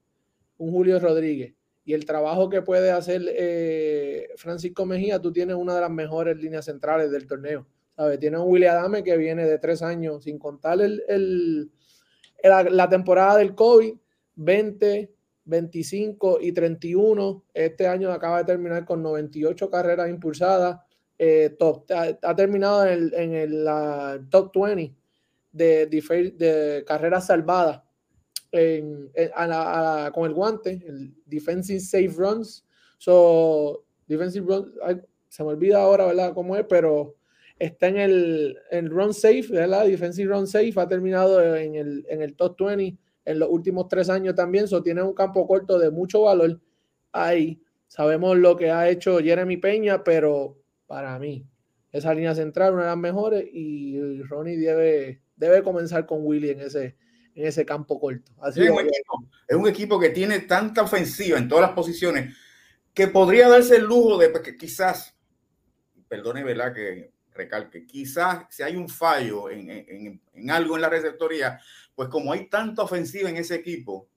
un 0.57 0.71
Julio 0.71 0.99
Rodríguez 0.99 1.53
y 1.89 1.93
el 1.95 2.05
trabajo 2.05 2.49
que 2.49 2.61
puede 2.61 2.91
hacer 2.91 3.23
eh, 3.29 4.29
Francisco 4.35 4.85
Mejía, 4.85 5.19
tú 5.19 5.33
tienes 5.33 5.55
una 5.55 5.73
de 5.73 5.81
las 5.81 5.89
mejores 5.89 6.37
líneas 6.37 6.65
centrales 6.65 7.09
del 7.09 7.25
torneo. 7.25 7.65
¿Sabes? 7.99 8.17
Tiene 8.17 8.37
un 8.37 8.49
Willy 8.49 8.65
Adame 8.65 9.03
que 9.03 9.17
viene 9.17 9.45
de 9.45 9.59
tres 9.59 9.81
años, 9.81 10.23
sin 10.23 10.39
contar 10.39 10.79
el, 10.79 11.03
el, 11.09 11.69
la 12.41 12.87
temporada 12.87 13.35
del 13.35 13.53
COVID, 13.53 13.93
20, 14.35 15.13
25 15.43 16.37
y 16.39 16.53
31. 16.53 17.43
Este 17.53 17.87
año 17.87 18.09
acaba 18.13 18.37
de 18.37 18.45
terminar 18.45 18.85
con 18.85 19.03
98 19.03 19.69
carreras 19.69 20.09
impulsadas. 20.09 20.79
Eh, 21.17 21.57
top, 21.59 21.91
ha, 21.91 22.35
terminado 22.37 22.85
en 22.87 22.93
el, 22.93 23.13
en 23.15 23.33
el 23.33 24.29
top 24.29 24.53
20 24.55 24.95
de, 25.51 25.87
de, 25.87 26.85
carreras 26.87 27.27
salvadas 27.27 27.81
con 28.49 30.25
el 30.25 30.33
guante, 30.33 30.81
el 30.87 31.13
defensive 31.25 31.81
safe 31.81 32.13
runs. 32.15 32.65
So, 32.97 33.83
defensive 34.07 34.45
runs, 34.47 34.67
se 35.27 35.43
me 35.43 35.49
olvida 35.49 35.81
ahora, 35.81 36.05
¿verdad? 36.05 36.33
Cómo 36.33 36.55
es, 36.55 36.65
pero 36.69 37.18
está 37.59 37.87
en 37.89 37.97
el, 37.97 38.57
en 38.71 38.89
run 38.89 39.13
safe, 39.13 39.47
¿verdad? 39.51 39.85
Defensive 39.85 40.33
run 40.33 40.47
safe, 40.47 40.73
ha 40.77 40.87
terminado 40.87 41.55
en 41.55 41.75
el, 41.75 42.05
en 42.09 42.21
el 42.21 42.35
top 42.35 42.57
20 42.59 42.97
en 43.25 43.37
los 43.37 43.49
últimos 43.49 43.87
tres 43.87 44.09
años 44.09 44.33
también, 44.33 44.67
so 44.67 44.81
tiene 44.81 45.03
un 45.03 45.13
campo 45.13 45.45
corto 45.45 45.77
de 45.77 45.91
mucho 45.91 46.23
valor 46.23 46.59
ahí. 47.11 47.61
Sabemos 47.87 48.37
lo 48.37 48.55
que 48.55 48.71
ha 48.71 48.89
hecho 48.89 49.19
Jeremy 49.19 49.57
Peña, 49.57 50.03
pero 50.03 50.57
para 50.87 51.19
mí, 51.19 51.45
esa 51.91 52.13
línea 52.13 52.33
central 52.33 52.73
una 52.73 52.83
de 52.83 52.89
las 52.89 52.97
mejores 52.97 53.45
y 53.51 54.21
Ronnie 54.23 54.57
debe, 54.57 55.21
debe 55.35 55.61
comenzar 55.61 56.07
con 56.07 56.25
Willy 56.25 56.49
en 56.49 56.61
ese, 56.61 56.97
en 57.35 57.45
ese 57.45 57.65
campo 57.65 57.99
corto. 57.99 58.31
Así 58.41 58.63
es, 58.63 58.69
un 58.71 58.79
equipo, 58.79 59.25
es 59.47 59.55
un 59.55 59.67
equipo 59.67 59.99
que 59.99 60.09
tiene 60.09 60.39
tanta 60.39 60.81
ofensiva 60.81 61.37
en 61.37 61.47
todas 61.47 61.63
las 61.63 61.71
posiciones 61.71 62.35
que 62.95 63.07
podría 63.07 63.47
darse 63.47 63.75
el 63.75 63.83
lujo 63.83 64.17
de 64.17 64.33
que 64.41 64.57
quizás, 64.57 65.15
perdone, 66.07 66.43
¿verdad? 66.43 66.73
Que 66.73 67.11
recalque, 67.39 67.85
quizás 67.85 68.45
si 68.49 68.63
hay 68.63 68.75
un 68.75 68.87
fallo 68.87 69.49
en, 69.49 69.69
en, 69.69 70.21
en 70.33 70.51
algo 70.51 70.75
en 70.75 70.81
la 70.81 70.89
receptoría, 70.89 71.59
pues 71.95 72.09
como 72.09 72.31
hay 72.31 72.47
tanta 72.47 72.83
ofensiva 72.83 73.29
en 73.29 73.37
ese 73.37 73.55
equipo, 73.55 74.07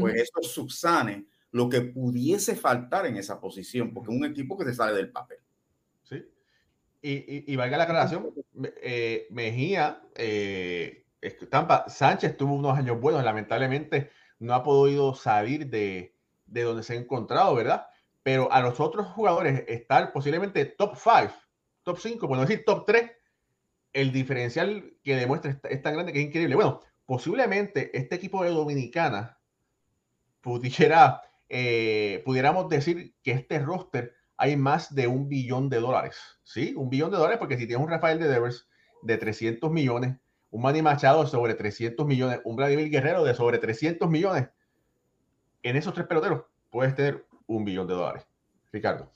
pues 0.00 0.14
eso 0.16 0.42
subsane 0.42 1.24
lo 1.52 1.68
que 1.68 1.80
pudiese 1.80 2.54
faltar 2.54 3.06
en 3.06 3.16
esa 3.16 3.40
posición, 3.40 3.94
porque 3.94 4.12
es 4.12 4.18
un 4.18 4.26
equipo 4.26 4.58
que 4.58 4.64
se 4.64 4.74
sale 4.74 4.92
del 4.92 5.10
papel. 5.10 5.38
Sí. 6.02 6.22
Y, 7.00 7.50
y, 7.52 7.56
valga 7.56 7.78
la 7.78 7.84
aclaración, 7.84 8.30
eh, 8.82 9.26
Mejía, 9.30 10.02
eh, 10.16 11.04
Tampa, 11.48 11.88
Sánchez 11.88 12.36
tuvo 12.36 12.54
unos 12.54 12.76
años 12.76 13.00
buenos, 13.00 13.24
lamentablemente 13.24 14.10
no 14.38 14.52
ha 14.52 14.62
podido 14.62 15.14
salir 15.14 15.68
de, 15.68 16.14
de 16.46 16.62
donde 16.62 16.82
se 16.82 16.94
ha 16.94 16.96
encontrado, 16.96 17.54
¿verdad? 17.54 17.86
Pero 18.22 18.50
a 18.52 18.60
los 18.60 18.80
otros 18.80 19.06
jugadores 19.08 19.64
estar 19.68 20.12
posiblemente 20.12 20.64
top 20.64 20.96
5, 20.96 21.32
top 21.84 21.98
5, 21.98 22.26
bueno 22.26 22.44
decir 22.44 22.64
top 22.64 22.84
3, 22.86 23.10
el 23.92 24.12
diferencial 24.12 24.94
que 25.04 25.14
demuestra 25.16 25.58
es 25.70 25.82
tan 25.82 25.94
grande 25.94 26.12
que 26.12 26.20
es 26.20 26.26
increíble. 26.26 26.56
Bueno, 26.56 26.80
posiblemente 27.06 27.96
este 27.96 28.16
equipo 28.16 28.42
de 28.42 28.50
Dominicana 28.50 29.38
pudiera, 30.40 31.22
eh, 31.48 32.22
pudiéramos 32.24 32.68
decir 32.68 33.14
que 33.22 33.32
este 33.32 33.60
roster 33.60 34.14
hay 34.36 34.56
más 34.56 34.94
de 34.94 35.06
un 35.06 35.28
billón 35.28 35.68
de 35.68 35.78
dólares, 35.78 36.18
¿sí? 36.42 36.74
Un 36.76 36.90
billón 36.90 37.10
de 37.10 37.18
dólares 37.18 37.38
porque 37.38 37.56
si 37.56 37.66
tienes 37.66 37.84
un 37.84 37.90
Rafael 37.90 38.18
de 38.18 38.28
Devers 38.28 38.68
de 39.02 39.16
300 39.16 39.70
millones, 39.70 40.16
un 40.50 40.62
Manny 40.62 40.82
Machado 40.82 41.22
de 41.22 41.30
sobre 41.30 41.54
300 41.54 42.06
millones, 42.06 42.40
un 42.44 42.56
Vladimir 42.56 42.90
Guerrero 42.90 43.22
de 43.24 43.34
sobre 43.34 43.58
300 43.58 44.10
millones, 44.10 44.48
en 45.62 45.76
esos 45.76 45.94
tres 45.94 46.06
peloteros 46.06 46.44
puedes 46.70 46.94
tener 46.94 47.24
un 47.46 47.64
billón 47.64 47.86
de 47.86 47.94
dólares. 47.94 48.26
Ricardo. 48.72 49.12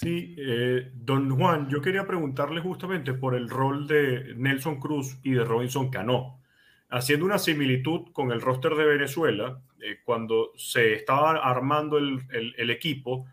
Sí, 0.00 0.36
eh, 0.38 0.92
don 0.94 1.28
Juan, 1.28 1.68
yo 1.68 1.82
quería 1.82 2.06
preguntarle 2.06 2.60
justamente 2.60 3.14
por 3.14 3.34
el 3.34 3.50
rol 3.50 3.88
de 3.88 4.32
Nelson 4.36 4.78
Cruz 4.78 5.18
y 5.24 5.32
de 5.32 5.42
Robinson 5.42 5.90
Cano 5.90 6.40
haciendo 6.88 7.26
una 7.26 7.40
similitud 7.40 8.12
con 8.12 8.30
el 8.30 8.40
roster 8.40 8.76
de 8.76 8.84
Venezuela, 8.84 9.60
eh, 9.82 9.98
cuando 10.04 10.52
se 10.54 10.92
estaba 10.92 11.32
armando 11.32 11.98
el, 11.98 12.70
equipo, 12.70 13.26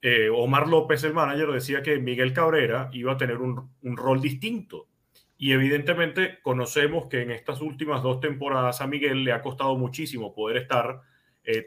eh, 0.00 0.30
Omar 0.30 0.66
López, 0.68 1.04
el 1.04 1.12
manager, 1.12 1.52
decía 1.52 1.82
que 1.82 1.98
Miguel 1.98 2.32
Cabrera 2.32 2.88
iba 2.94 3.12
a 3.12 3.18
tener 3.18 3.36
un, 3.36 3.68
rol 3.82 4.22
distinto. 4.22 4.88
Y 5.36 5.52
evidentemente 5.52 6.38
conocemos 6.40 7.08
que 7.08 7.20
en 7.20 7.32
estas 7.32 7.60
últimas 7.60 8.02
dos 8.02 8.20
temporadas 8.20 8.80
a 8.80 8.86
Miguel 8.86 9.24
le 9.24 9.32
ha 9.32 9.42
costado 9.42 9.76
muchísimo 9.76 10.34
poder 10.34 10.56
estar 10.56 11.02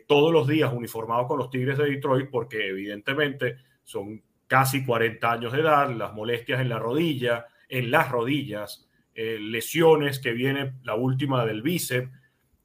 todos 0.08 0.34
los 0.34 0.48
días 0.48 0.74
uniformado 0.74 1.28
con 1.28 1.38
los 1.38 1.52
Tigres 1.52 1.78
de 1.78 1.92
Detroit, 1.92 2.30
porque 2.32 2.70
evidentemente 2.70 3.58
son 3.84 4.22
casi 4.52 4.84
40 4.84 5.32
años 5.32 5.54
de 5.54 5.62
edad, 5.62 5.90
las 5.92 6.12
molestias 6.12 6.60
en 6.60 6.68
la 6.68 6.78
rodilla, 6.78 7.46
en 7.70 7.90
las 7.90 8.12
rodillas, 8.12 8.86
eh, 9.16 9.38
lesiones 9.40 10.20
que 10.20 10.34
viene 10.34 10.74
la 10.84 10.96
última 10.96 11.46
del 11.46 11.62
bíceps. 11.62 12.12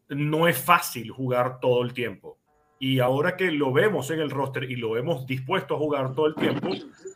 No 0.09 0.49
es 0.49 0.59
fácil 0.59 1.12
jugar 1.12 1.61
todo 1.61 1.85
el 1.85 1.92
tiempo. 1.92 2.38
Y 2.81 2.99
ahora 2.99 3.37
que 3.37 3.53
lo 3.53 3.72
vemos 3.72 4.11
en 4.11 4.18
el 4.18 4.31
roster 4.31 4.68
y 4.68 4.75
lo 4.75 4.90
vemos 4.90 5.29
dispuesto 5.29 5.77
a 5.77 5.79
jugar 5.79 6.12
todo 6.16 6.27
el 6.27 6.35
tiempo, 6.35 6.70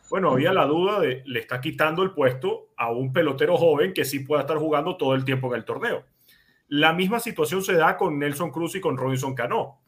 bueno, 0.09 0.31
había 0.31 0.53
la 0.53 0.65
duda 0.65 1.01
de 1.01 1.21
le 1.25 1.41
está 1.41 1.59
quitando 1.59 2.01
el 2.01 2.11
puesto 2.11 2.69
a 2.77 2.91
un 2.91 3.11
pelotero 3.11 3.57
joven 3.57 3.91
que 3.91 4.05
sí 4.05 4.19
pueda 4.19 4.43
estar 4.43 4.55
jugando 4.55 4.95
todo 4.95 5.15
el 5.15 5.25
tiempo 5.25 5.49
en 5.53 5.59
el 5.59 5.65
torneo. 5.65 6.05
La 6.69 6.93
misma 6.93 7.19
situación 7.19 7.61
se 7.61 7.73
da 7.73 7.97
con 7.97 8.17
Nelson 8.17 8.51
Cruz 8.51 8.73
y 8.75 8.79
con 8.79 8.95
Robinson 8.95 9.35
Cano. 9.35 9.81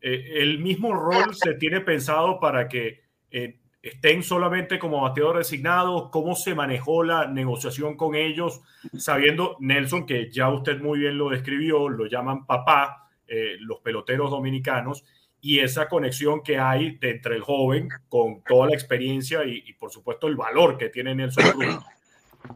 Eh, 0.00 0.34
el 0.36 0.60
mismo 0.60 0.94
rol 0.94 1.34
se 1.34 1.54
tiene 1.54 1.80
pensado 1.80 2.38
para 2.38 2.68
que 2.68 3.00
eh, 3.32 3.57
estén 3.82 4.22
solamente 4.22 4.78
como 4.78 5.02
bateador 5.02 5.38
designado, 5.38 6.10
cómo 6.10 6.34
se 6.34 6.54
manejó 6.54 7.04
la 7.04 7.26
negociación 7.26 7.96
con 7.96 8.14
ellos, 8.14 8.60
sabiendo, 8.96 9.56
Nelson, 9.60 10.06
que 10.06 10.30
ya 10.30 10.48
usted 10.50 10.80
muy 10.80 10.98
bien 10.98 11.16
lo 11.16 11.30
describió, 11.30 11.88
lo 11.88 12.06
llaman 12.06 12.46
papá, 12.46 13.08
eh, 13.26 13.56
los 13.60 13.80
peloteros 13.80 14.30
dominicanos, 14.30 15.04
y 15.40 15.60
esa 15.60 15.88
conexión 15.88 16.42
que 16.42 16.58
hay 16.58 16.98
entre 17.00 17.36
el 17.36 17.42
joven 17.42 17.88
con 18.08 18.42
toda 18.42 18.68
la 18.68 18.74
experiencia 18.74 19.44
y, 19.44 19.72
por 19.74 19.90
supuesto 19.90 20.26
el 20.26 20.34
valor 20.34 20.76
que 20.76 20.88
tiene 20.88 21.14
Nelson 21.14 21.52
Cruz. 21.52 21.78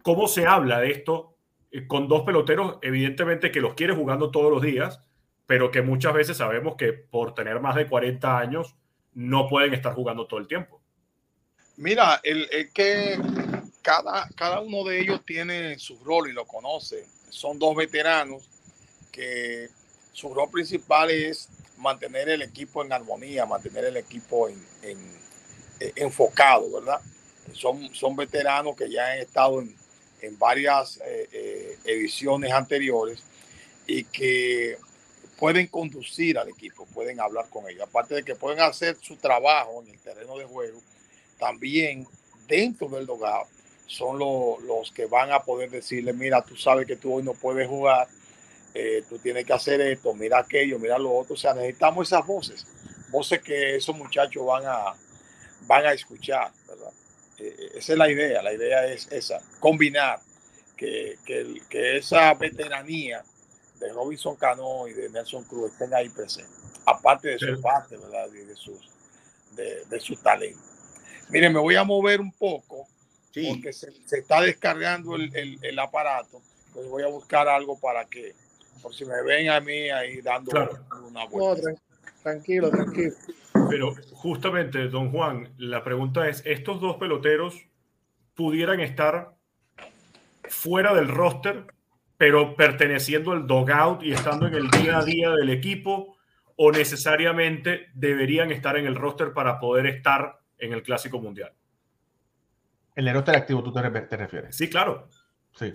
¿Cómo 0.02 0.26
se 0.26 0.46
habla 0.46 0.80
de 0.80 0.90
esto 0.90 1.36
eh, 1.70 1.86
con 1.86 2.08
dos 2.08 2.22
peloteros, 2.22 2.78
evidentemente 2.82 3.52
que 3.52 3.60
los 3.60 3.74
quiere 3.74 3.94
jugando 3.94 4.30
todos 4.32 4.50
los 4.50 4.62
días, 4.62 5.00
pero 5.46 5.70
que 5.70 5.82
muchas 5.82 6.14
veces 6.14 6.36
sabemos 6.36 6.74
que 6.76 6.92
por 6.92 7.34
tener 7.34 7.60
más 7.60 7.76
de 7.76 7.86
40 7.86 8.38
años 8.38 8.76
no 9.14 9.48
pueden 9.48 9.74
estar 9.74 9.94
jugando 9.94 10.26
todo 10.26 10.40
el 10.40 10.48
tiempo? 10.48 10.81
Mira, 11.76 12.20
el, 12.22 12.70
que 12.72 13.18
cada, 13.80 14.28
cada 14.36 14.60
uno 14.60 14.84
de 14.84 15.00
ellos 15.00 15.22
tiene 15.24 15.78
su 15.78 15.98
rol 16.04 16.28
y 16.28 16.32
lo 16.32 16.46
conoce. 16.46 17.06
Son 17.30 17.58
dos 17.58 17.74
veteranos 17.74 18.42
que 19.10 19.68
su 20.12 20.32
rol 20.34 20.50
principal 20.50 21.10
es 21.10 21.48
mantener 21.78 22.28
el 22.28 22.42
equipo 22.42 22.84
en 22.84 22.92
armonía, 22.92 23.46
mantener 23.46 23.86
el 23.86 23.96
equipo 23.96 24.48
en, 24.48 24.62
eh, 25.80 25.92
enfocado, 25.96 26.70
¿verdad? 26.70 27.00
Son, 27.52 27.92
son 27.94 28.14
veteranos 28.14 28.76
que 28.76 28.90
ya 28.90 29.12
han 29.12 29.18
estado 29.18 29.60
en, 29.60 29.76
varias 30.38 30.98
eh, 30.98 31.28
eh, 31.32 31.78
ediciones 31.84 32.52
anteriores 32.52 33.24
y 33.88 34.04
que 34.04 34.78
pueden 35.36 35.66
conducir 35.66 36.38
al 36.38 36.48
equipo, 36.48 36.86
pueden 36.86 37.18
hablar 37.18 37.48
con 37.50 37.68
ellos. 37.68 37.82
Aparte 37.82 38.14
de 38.14 38.22
que 38.22 38.36
pueden 38.36 38.60
hacer 38.60 38.96
su 39.00 39.16
trabajo 39.16 39.82
en 39.82 39.90
el 39.90 39.98
terreno 39.98 40.38
de 40.38 40.44
juego, 40.44 40.80
también 41.42 42.06
dentro 42.46 42.88
del 42.88 43.04
dogado 43.04 43.48
son 43.88 44.16
los 44.16 44.92
que 44.92 45.06
van 45.06 45.32
a 45.32 45.42
poder 45.42 45.70
decirle, 45.70 46.12
mira, 46.12 46.40
tú 46.40 46.54
sabes 46.56 46.86
que 46.86 46.94
tú 46.94 47.14
hoy 47.14 47.24
no 47.24 47.34
puedes 47.34 47.66
jugar, 47.66 48.06
eh, 48.72 49.02
tú 49.08 49.18
tienes 49.18 49.44
que 49.44 49.52
hacer 49.52 49.80
esto, 49.80 50.14
mira 50.14 50.38
aquello, 50.38 50.78
mira 50.78 50.96
lo 50.98 51.12
otro. 51.12 51.34
O 51.34 51.36
sea, 51.36 51.52
necesitamos 51.52 52.06
esas 52.06 52.24
voces, 52.24 52.64
voces 53.10 53.42
que 53.42 53.74
esos 53.74 53.96
muchachos 53.96 54.46
van 54.46 54.62
a, 54.66 54.94
van 55.62 55.84
a 55.84 55.92
escuchar, 55.92 56.52
¿verdad? 56.68 56.92
Eh, 57.38 57.56
eh, 57.58 57.70
esa 57.74 57.92
es 57.92 57.98
la 57.98 58.08
idea, 58.08 58.40
la 58.40 58.52
idea 58.54 58.86
es 58.86 59.10
esa, 59.10 59.40
combinar 59.58 60.20
que, 60.76 61.18
que, 61.26 61.96
esa 61.96 62.34
veteranía 62.34 63.24
de 63.80 63.92
Robinson 63.92 64.36
Cano 64.36 64.86
y 64.86 64.92
de 64.92 65.10
Nelson 65.10 65.42
Cruz 65.44 65.72
estén 65.72 65.92
ahí 65.92 66.08
presentes, 66.08 66.56
aparte 66.86 67.30
de 67.30 67.38
su 67.40 67.60
parte, 67.60 67.96
¿verdad? 67.96 68.30
de, 68.30 68.54
sus, 68.54 68.88
de, 69.56 69.84
de 69.86 70.00
su 70.00 70.14
talento. 70.14 70.71
Mire, 71.32 71.48
me 71.48 71.58
voy 71.58 71.76
a 71.76 71.84
mover 71.84 72.20
un 72.20 72.32
poco 72.32 72.86
porque 73.34 73.72
se, 73.72 73.90
está 74.10 74.40
descargando 74.42 75.16
el, 75.16 75.78
aparato. 75.78 76.42
Entonces 76.68 76.90
voy 76.90 77.02
a 77.02 77.06
buscar 77.06 77.48
algo 77.48 77.80
para 77.80 78.04
que, 78.04 78.34
por 78.82 78.94
si 78.94 79.04
me 79.04 79.22
ven 79.22 79.48
a 79.48 79.60
mí 79.60 79.88
ahí 79.90 80.20
dando 80.20 80.52
una 81.08 81.24
vuelta. 81.26 81.70
tranquilo, 82.22 82.70
tranquilo. 82.70 83.14
Pero 83.70 83.94
justamente, 84.12 84.88
don 84.88 85.10
Juan, 85.10 85.52
la 85.56 85.82
pregunta 85.82 86.28
es, 86.28 86.42
¿estos 86.44 86.80
dos 86.80 86.96
peloteros 86.96 87.56
pudieran 88.34 88.80
estar 88.80 89.34
fuera 90.44 90.94
del 90.94 91.08
roster, 91.08 91.64
pero 92.18 92.54
perteneciendo 92.54 93.32
al 93.32 93.46
dogout 93.46 94.02
y 94.02 94.12
estando 94.12 94.46
en 94.46 94.54
el 94.54 94.70
día 94.70 94.98
a 94.98 95.04
día 95.04 95.30
del 95.30 95.50
equipo? 95.50 96.16
¿O 96.56 96.70
necesariamente 96.70 97.86
deberían 97.94 98.52
estar 98.52 98.76
en 98.76 98.86
el 98.86 98.94
roster 98.94 99.32
para 99.32 99.58
poder 99.58 99.86
estar 99.86 100.41
en 100.62 100.72
el 100.72 100.82
Clásico 100.82 101.18
Mundial? 101.20 101.52
El 102.94 103.12
roster 103.12 103.36
activo, 103.36 103.62
tú 103.62 103.72
te, 103.72 103.82
te 103.82 104.16
refieres. 104.16 104.56
Sí, 104.56 104.70
claro. 104.70 105.08
Sí. 105.58 105.72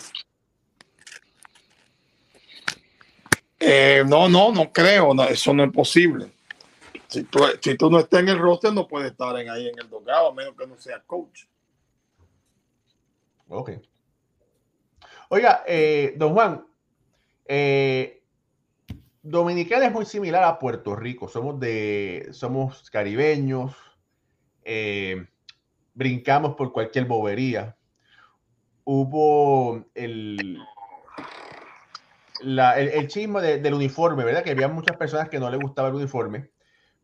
Eh, 3.59 4.03
no, 4.07 4.29
no, 4.29 4.51
no 4.51 4.71
creo, 4.71 5.13
no, 5.13 5.23
eso 5.25 5.53
no 5.53 5.63
es 5.63 5.71
posible. 5.71 6.31
Si 7.07 7.23
tú, 7.23 7.39
si 7.61 7.75
tú 7.75 7.89
no 7.89 7.99
estás 7.99 8.21
en 8.21 8.29
el 8.29 8.39
roster, 8.39 8.71
no 8.71 8.87
puedes 8.87 9.11
estar 9.11 9.37
en, 9.39 9.49
ahí 9.49 9.67
en 9.67 9.79
el 9.79 9.89
dogado, 9.89 10.29
a 10.29 10.33
menos 10.33 10.55
que 10.55 10.67
no 10.67 10.77
sea 10.77 11.01
coach. 11.01 11.45
Ok. 13.49 13.71
Oiga, 15.29 15.63
eh, 15.67 16.13
don 16.17 16.33
Juan, 16.33 16.65
eh, 17.45 18.23
Dominicana 19.21 19.87
es 19.87 19.91
muy 19.91 20.05
similar 20.05 20.43
a 20.43 20.59
Puerto 20.59 20.95
Rico. 20.95 21.27
Somos 21.27 21.59
de, 21.59 22.29
somos 22.31 22.89
caribeños, 22.89 23.75
eh, 24.67 25.25
brincamos 25.93 26.55
por 26.55 26.71
cualquier 26.73 27.05
bobería. 27.05 27.75
Hubo 28.83 29.85
el, 29.95 30.59
la, 32.41 32.79
el, 32.79 32.89
el 32.89 33.07
chisme 33.07 33.41
de- 33.41 33.59
del 33.59 33.73
uniforme, 33.73 34.23
¿verdad? 34.23 34.43
Que 34.43 34.51
había 34.51 34.67
muchas 34.67 34.97
personas 34.97 35.29
que 35.29 35.39
no 35.39 35.49
les 35.49 35.59
gustaba 35.59 35.89
el 35.89 35.95
uniforme, 35.95 36.51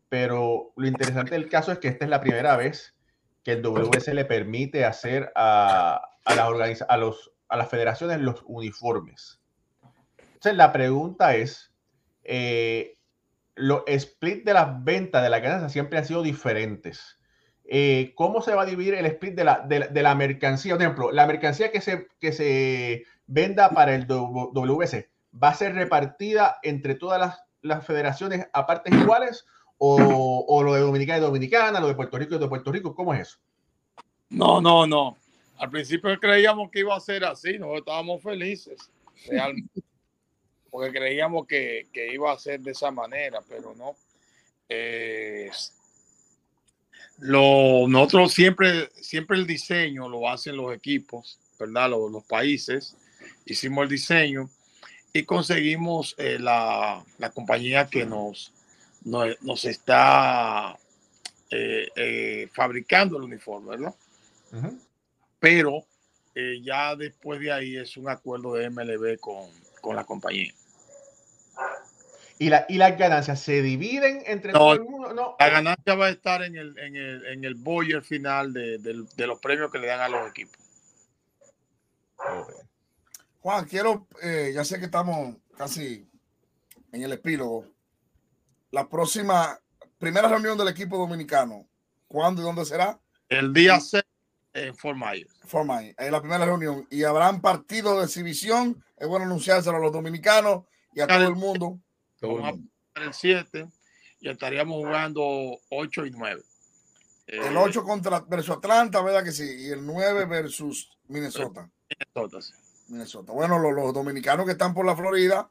pero 0.08 0.72
lo 0.76 0.86
interesante 0.86 1.34
del 1.34 1.48
caso 1.48 1.72
es 1.72 1.78
que 1.78 1.88
esta 1.88 2.04
es 2.04 2.10
la 2.10 2.20
primera 2.20 2.56
vez 2.56 2.94
que 3.42 3.52
el 3.52 3.62
WS 3.62 4.14
le 4.14 4.24
permite 4.24 4.84
hacer 4.84 5.32
a, 5.34 6.00
a, 6.24 6.34
las, 6.34 6.46
organiza- 6.48 6.86
a, 6.88 6.96
los, 6.96 7.32
a 7.48 7.56
las 7.56 7.68
federaciones 7.68 8.20
los 8.20 8.42
uniformes. 8.46 9.40
Entonces, 10.34 10.56
la 10.56 10.72
pregunta 10.72 11.34
es, 11.36 11.72
eh, 12.22 12.96
los 13.56 13.82
split 13.86 14.44
de 14.44 14.54
las 14.54 14.82
ventas 14.84 15.22
de 15.22 15.30
la 15.30 15.40
ganancia 15.40 15.68
siempre 15.68 15.98
han 15.98 16.04
sido 16.06 16.22
diferentes. 16.22 17.18
Eh, 17.66 18.12
¿Cómo 18.14 18.42
se 18.42 18.54
va 18.54 18.62
a 18.62 18.66
dividir 18.66 18.94
el 18.94 19.06
split 19.06 19.34
de 19.34 19.44
la, 19.44 19.60
de 19.60 19.78
la, 19.80 19.86
de 19.88 20.02
la 20.02 20.14
mercancía? 20.14 20.74
Por 20.74 20.82
ejemplo, 20.82 21.12
la 21.12 21.26
mercancía 21.26 21.70
que 21.70 21.80
se, 21.80 22.08
que 22.20 22.32
se 22.32 23.04
venda 23.26 23.70
para 23.70 23.94
el 23.94 24.06
W- 24.06 24.50
WS 24.52 25.08
va 25.42 25.48
a 25.48 25.54
ser 25.54 25.74
repartida 25.74 26.58
entre 26.62 26.94
todas 26.94 27.18
las, 27.18 27.42
las 27.62 27.86
federaciones 27.86 28.46
a 28.52 28.66
partes 28.66 28.92
iguales 28.92 29.46
o, 29.78 30.44
o 30.46 30.62
lo 30.62 30.74
de 30.74 30.80
Dominicana 30.80 31.18
y 31.18 31.22
Dominicana, 31.22 31.80
lo 31.80 31.88
de 31.88 31.94
Puerto 31.94 32.18
Rico 32.18 32.34
y 32.34 32.38
de 32.38 32.48
Puerto 32.48 32.70
Rico. 32.70 32.94
¿Cómo 32.94 33.14
es 33.14 33.20
eso? 33.20 33.38
No, 34.28 34.60
no, 34.60 34.86
no. 34.86 35.16
Al 35.58 35.70
principio 35.70 36.18
creíamos 36.20 36.70
que 36.70 36.80
iba 36.80 36.94
a 36.94 37.00
ser 37.00 37.24
así, 37.24 37.58
nosotros 37.58 37.78
estábamos 37.80 38.22
felices, 38.22 38.90
realmente, 39.26 39.82
porque 40.70 40.92
creíamos 40.92 41.46
que, 41.46 41.86
que 41.92 42.12
iba 42.12 42.32
a 42.32 42.38
ser 42.38 42.60
de 42.60 42.72
esa 42.72 42.90
manera, 42.90 43.40
pero 43.48 43.74
no. 43.74 43.94
Eh, 44.68 45.50
lo, 47.18 47.86
nosotros 47.88 48.32
siempre, 48.32 48.90
siempre 49.00 49.36
el 49.38 49.46
diseño 49.46 50.08
lo 50.08 50.28
hacen 50.28 50.56
los 50.56 50.74
equipos, 50.74 51.38
¿verdad? 51.58 51.90
Los, 51.90 52.10
los 52.10 52.24
países. 52.24 52.96
Hicimos 53.46 53.84
el 53.84 53.88
diseño 53.90 54.50
y 55.12 55.22
conseguimos 55.24 56.14
eh, 56.18 56.38
la, 56.38 57.04
la 57.18 57.30
compañía 57.30 57.86
que 57.86 58.04
nos, 58.04 58.52
nos, 59.04 59.40
nos 59.42 59.64
está 59.64 60.76
eh, 61.50 61.88
eh, 61.94 62.48
fabricando 62.52 63.16
el 63.16 63.24
uniforme, 63.24 63.70
¿verdad? 63.70 63.94
Pero 65.38 65.84
eh, 66.34 66.60
ya 66.62 66.96
después 66.96 67.38
de 67.38 67.52
ahí 67.52 67.76
es 67.76 67.96
un 67.96 68.08
acuerdo 68.08 68.54
de 68.54 68.70
MLB 68.70 69.18
con, 69.20 69.48
con 69.80 69.94
la 69.94 70.04
compañía. 70.04 70.52
¿Y, 72.38 72.48
la, 72.50 72.66
¿Y 72.68 72.78
las 72.78 72.98
ganancias 72.98 73.40
se 73.40 73.62
dividen 73.62 74.22
entre 74.26 74.52
No, 74.52 74.58
todo 74.58 74.72
el 74.74 74.82
mundo? 74.84 75.14
No. 75.14 75.36
La 75.38 75.48
ganancia 75.50 75.94
va 75.94 76.06
a 76.06 76.10
estar 76.10 76.42
en 76.42 76.56
el, 76.56 76.76
en 76.78 76.96
el, 76.96 77.26
en 77.26 77.44
el 77.44 77.54
Boyer 77.54 78.02
final 78.02 78.52
de, 78.52 78.78
del- 78.78 79.06
de 79.16 79.26
los 79.26 79.38
premios 79.38 79.70
que 79.70 79.78
le 79.78 79.86
dan 79.86 80.00
a 80.00 80.08
los 80.08 80.28
equipos. 80.28 80.56
Juan, 83.40 83.66
quiero, 83.66 84.06
eh, 84.22 84.52
ya 84.54 84.64
sé 84.64 84.78
que 84.78 84.86
estamos 84.86 85.36
casi 85.56 86.08
en 86.92 87.02
el 87.02 87.12
epílogo. 87.12 87.66
La 88.70 88.88
próxima, 88.88 89.58
primera 89.98 90.28
reunión 90.28 90.56
del 90.56 90.68
equipo 90.68 90.96
dominicano, 90.96 91.66
¿cuándo 92.08 92.40
y 92.42 92.44
dónde 92.44 92.64
será? 92.64 92.98
El 93.28 93.52
día 93.52 93.78
6 93.78 94.02
en 94.54 94.74
Fort 94.76 94.96
Myers. 94.96 95.32
Fort 95.44 95.66
Myers, 95.68 95.94
es 95.98 96.10
la 96.10 96.20
primera 96.20 96.44
reunión. 96.44 96.86
Y 96.90 97.04
habrán 97.04 97.40
partidos 97.40 97.98
de 97.98 98.04
exhibición. 98.04 98.82
Es 98.96 99.06
bueno 99.06 99.24
anunciárselo 99.26 99.76
a 99.76 99.80
los 99.80 99.92
dominicanos 99.92 100.64
y 100.94 101.00
a 101.00 101.06
todo 101.06 101.26
el 101.28 101.34
mundo. 101.34 101.78
Todo 102.24 102.36
el 102.36 102.42
Vamos 102.42 102.60
a 102.94 103.04
el 103.04 103.14
7 103.14 103.68
y 104.20 104.28
estaríamos 104.28 104.76
jugando 104.76 105.58
8 105.70 106.06
y 106.06 106.10
9. 106.10 106.42
El 107.26 107.56
8 107.56 107.84
contra 107.84 108.20
versus 108.20 108.56
Atlanta, 108.56 109.02
¿verdad 109.02 109.24
que 109.24 109.32
sí? 109.32 109.44
Y 109.44 109.70
el 109.70 109.84
9 109.84 110.26
versus 110.26 110.90
Minnesota. 111.08 111.70
Minnesota. 112.88 113.32
Bueno, 113.32 113.58
los, 113.58 113.72
los 113.72 113.92
dominicanos 113.94 114.46
que 114.46 114.52
están 114.52 114.74
por 114.74 114.84
la 114.84 114.94
Florida, 114.94 115.50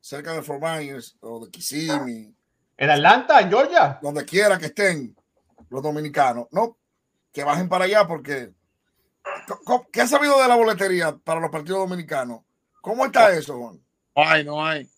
cerca 0.00 0.32
de 0.32 0.42
Fort 0.42 0.62
Myers 0.62 1.16
o 1.20 1.44
de 1.44 1.50
Kissimmee, 1.50 2.34
¿En 2.76 2.88
Atlanta, 2.88 3.40
en 3.40 3.50
Georgia? 3.50 3.98
donde 4.00 4.24
quiera 4.24 4.58
que 4.58 4.66
estén 4.66 5.14
los 5.68 5.82
dominicanos, 5.82 6.46
no, 6.50 6.78
que 7.30 7.44
bajen 7.44 7.68
para 7.68 7.84
allá 7.84 8.06
porque 8.06 8.54
¿qué 9.92 10.00
has 10.00 10.10
sabido 10.10 10.40
de 10.40 10.48
la 10.48 10.56
boletería 10.56 11.16
para 11.16 11.40
los 11.40 11.50
partidos 11.50 11.80
dominicanos? 11.80 12.40
¿Cómo 12.80 13.04
está 13.04 13.32
eso, 13.32 13.58
Juan? 13.58 13.80
No 14.16 14.22
hay, 14.28 14.44
no 14.44 14.66
hay. 14.66 14.90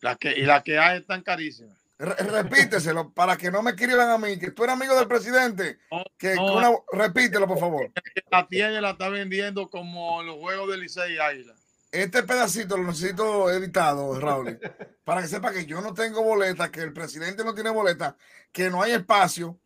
Las 0.00 0.16
que, 0.18 0.30
y 0.32 0.42
las 0.42 0.62
que 0.62 0.78
hay 0.78 0.98
están 1.00 1.22
carísimas. 1.22 1.76
Re- 1.98 2.14
repíteselo 2.14 3.12
para 3.12 3.36
que 3.36 3.50
no 3.50 3.62
me 3.62 3.72
escriban 3.72 4.08
a 4.08 4.16
mí, 4.16 4.38
que 4.38 4.50
tú 4.52 4.64
eres 4.64 4.74
amigo 4.74 4.96
del 4.96 5.06
presidente. 5.06 5.78
No, 5.90 6.02
Que, 6.16 6.34
no, 6.34 6.46
que 6.46 6.52
una- 6.52 6.70
repítelo, 6.92 7.46
por 7.46 7.58
favor. 7.58 7.90
la 8.30 8.46
tiene, 8.48 8.80
la 8.80 8.90
está 8.92 9.08
vendiendo 9.10 9.68
como 9.68 10.22
los 10.22 10.36
juegos 10.36 10.70
de 10.70 10.78
Licey 10.78 11.14
y 11.14 11.18
Águila. 11.18 11.54
Este 11.92 12.22
pedacito 12.22 12.76
lo 12.76 12.84
necesito 12.84 13.50
editado, 13.50 14.18
Raúl, 14.18 14.58
para 15.04 15.20
que 15.22 15.28
sepa 15.28 15.52
que 15.52 15.66
yo 15.66 15.80
no 15.80 15.92
tengo 15.92 16.22
boleta, 16.22 16.70
que 16.70 16.80
el 16.80 16.92
presidente 16.92 17.42
no 17.44 17.52
tiene 17.54 17.70
boleta, 17.70 18.16
que 18.52 18.70
no 18.70 18.80
hay 18.82 18.92
espacio, 18.92 19.58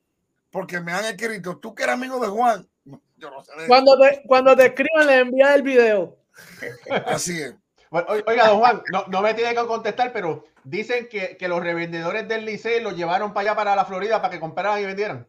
porque 0.51 0.80
me 0.80 0.93
han 0.93 1.05
escrito, 1.05 1.59
tú 1.59 1.74
que 1.74 1.82
eres 1.82 1.95
amigo 1.97 2.18
de 2.18 2.28
Juan. 2.28 2.66
Yo 3.16 3.30
no 3.30 3.45
sé 3.45 3.53
de. 3.59 3.66
Cuando 3.68 3.99
te, 3.99 4.22
cuando 4.26 4.57
te 4.57 4.66
escriban, 4.66 5.07
le 5.07 5.18
envías 5.20 5.55
el 5.55 5.62
video. 5.62 6.18
Así 7.07 7.41
es. 7.43 7.55
Bueno, 7.95 8.09
oiga, 8.26 8.49
don 8.49 8.59
Juan, 8.59 8.82
no, 8.90 9.05
no 9.07 9.22
me 9.22 9.34
tiene 9.34 9.55
que 9.55 9.66
contestar, 9.66 10.12
pero 10.12 10.47
dicen 10.64 11.09
que, 11.09 11.36
que 11.36 11.47
los 11.47 11.62
revendedores 11.62 12.26
del 12.26 12.45
Licey 12.45 12.82
los 12.82 12.97
llevaron 12.97 13.32
para 13.32 13.51
allá, 13.51 13.57
para 13.57 13.76
la 13.76 13.84
Florida, 13.84 14.20
para 14.20 14.32
que 14.32 14.40
compraran 14.40 14.80
y 14.80 14.84
vendieran. 14.84 15.28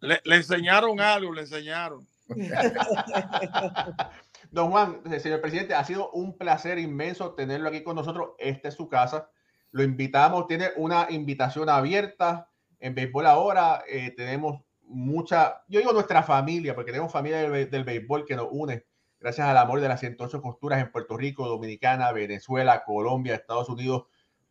Le, 0.00 0.20
le 0.24 0.34
enseñaron 0.34 1.00
algo, 1.00 1.32
le 1.32 1.42
enseñaron. 1.42 2.04
Don 4.50 4.72
Juan, 4.72 5.02
eh, 5.12 5.20
señor 5.20 5.40
presidente, 5.40 5.74
ha 5.74 5.84
sido 5.84 6.10
un 6.10 6.36
placer 6.36 6.80
inmenso 6.80 7.34
tenerlo 7.34 7.68
aquí 7.68 7.84
con 7.84 7.94
nosotros. 7.94 8.30
Esta 8.38 8.66
es 8.66 8.74
su 8.74 8.88
casa. 8.88 9.30
Lo 9.70 9.84
invitamos, 9.84 10.48
tiene 10.48 10.70
una 10.74 11.06
invitación 11.10 11.68
abierta 11.68 12.48
en 12.80 12.96
béisbol 12.96 13.24
ahora. 13.24 13.84
eh, 13.88 14.12
tenemos 14.16 14.60
mucha, 14.80 15.62
yo 15.68 15.78
digo 15.78 15.92
nuestra 15.92 16.24
familia, 16.24 16.74
porque 16.74 16.90
tenemos 16.90 17.12
familia 17.12 17.48
del, 17.48 17.70
del 17.70 17.84
béisbol 17.84 18.26
que 18.26 18.34
nos 18.34 18.48
une 18.50 18.84
gracias 19.22 19.46
al 19.46 19.56
amor 19.56 19.80
de 19.80 19.88
las 19.88 20.00
108 20.00 20.42
costuras 20.42 20.80
en 20.80 20.90
Puerto 20.90 21.16
Rico, 21.16 21.46
Dominicana, 21.46 22.10
Venezuela, 22.12 22.82
Colombia, 22.84 23.34
Estados 23.34 23.68
Unidos, 23.68 24.06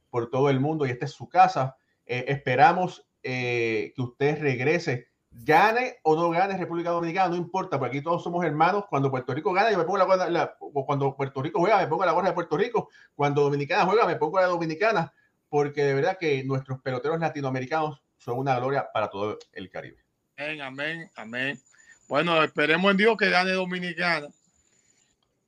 por 0.09 0.29
todo 0.29 0.49
el 0.49 0.59
mundo. 0.59 0.85
Y 0.85 0.91
esta 0.91 1.05
es 1.05 1.11
su 1.11 1.27
casa. 1.27 1.75
Eh, 2.05 2.25
esperamos 2.29 3.05
eh, 3.21 3.91
que 3.95 4.01
usted 4.01 4.41
regrese 4.41 5.09
gane 5.29 5.97
o 6.03 6.15
no 6.15 6.29
gane 6.29 6.57
República 6.57 6.91
Dominicana, 6.91 7.29
no 7.29 7.35
importa, 7.35 7.79
porque 7.79 7.97
aquí 7.97 8.03
todos 8.03 8.23
somos 8.23 8.45
hermanos. 8.45 8.85
Cuando 8.89 9.11
Puerto 9.11 9.33
Rico 9.33 9.51
gana, 9.51 9.71
yo 9.71 9.77
me 9.77 9.83
pongo 9.83 9.97
la 9.97 10.05
gorra, 10.05 10.55
cuando 10.85 11.15
Puerto 11.15 11.41
Rico 11.41 11.59
juega, 11.59 11.77
me 11.77 11.87
pongo 11.87 12.05
la 12.05 12.13
gorra 12.13 12.29
de 12.29 12.33
Puerto 12.33 12.57
Rico. 12.57 12.89
Cuando 13.13 13.41
Dominicana 13.41 13.85
juega, 13.85 14.05
me 14.05 14.15
pongo 14.15 14.39
la 14.39 14.47
dominicana, 14.47 15.13
porque 15.49 15.83
de 15.83 15.93
verdad 15.93 16.17
que 16.17 16.43
nuestros 16.45 16.79
peloteros 16.81 17.19
latinoamericanos 17.19 18.01
son 18.17 18.39
una 18.39 18.57
gloria 18.57 18.87
para 18.93 19.09
todo 19.09 19.37
el 19.51 19.69
Caribe. 19.69 19.97
Amén, 20.37 20.61
amén, 20.61 21.11
amén. 21.15 21.59
Bueno, 22.07 22.41
esperemos 22.41 22.91
en 22.91 22.97
Dios 22.97 23.17
que 23.17 23.29
gane 23.29 23.51
Dominicana 23.51 24.27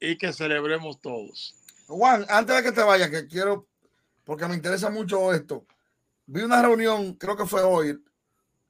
y 0.04 0.18
que 0.18 0.34
celebremos 0.34 0.99
todos. 0.99 1.56
Juan, 1.88 2.26
antes 2.28 2.58
de 2.58 2.64
que 2.64 2.72
te 2.74 2.84
vayas, 2.84 3.10
que 3.10 3.26
quiero, 3.26 3.68
porque 4.26 4.45
me 4.47 4.56
interesa 4.56 4.89
mucho 4.89 5.34
esto. 5.34 5.66
Vi 6.26 6.41
una 6.41 6.62
reunión, 6.62 7.14
creo 7.14 7.38
que 7.38 7.45
fue 7.45 7.64
hoy, 7.64 8.04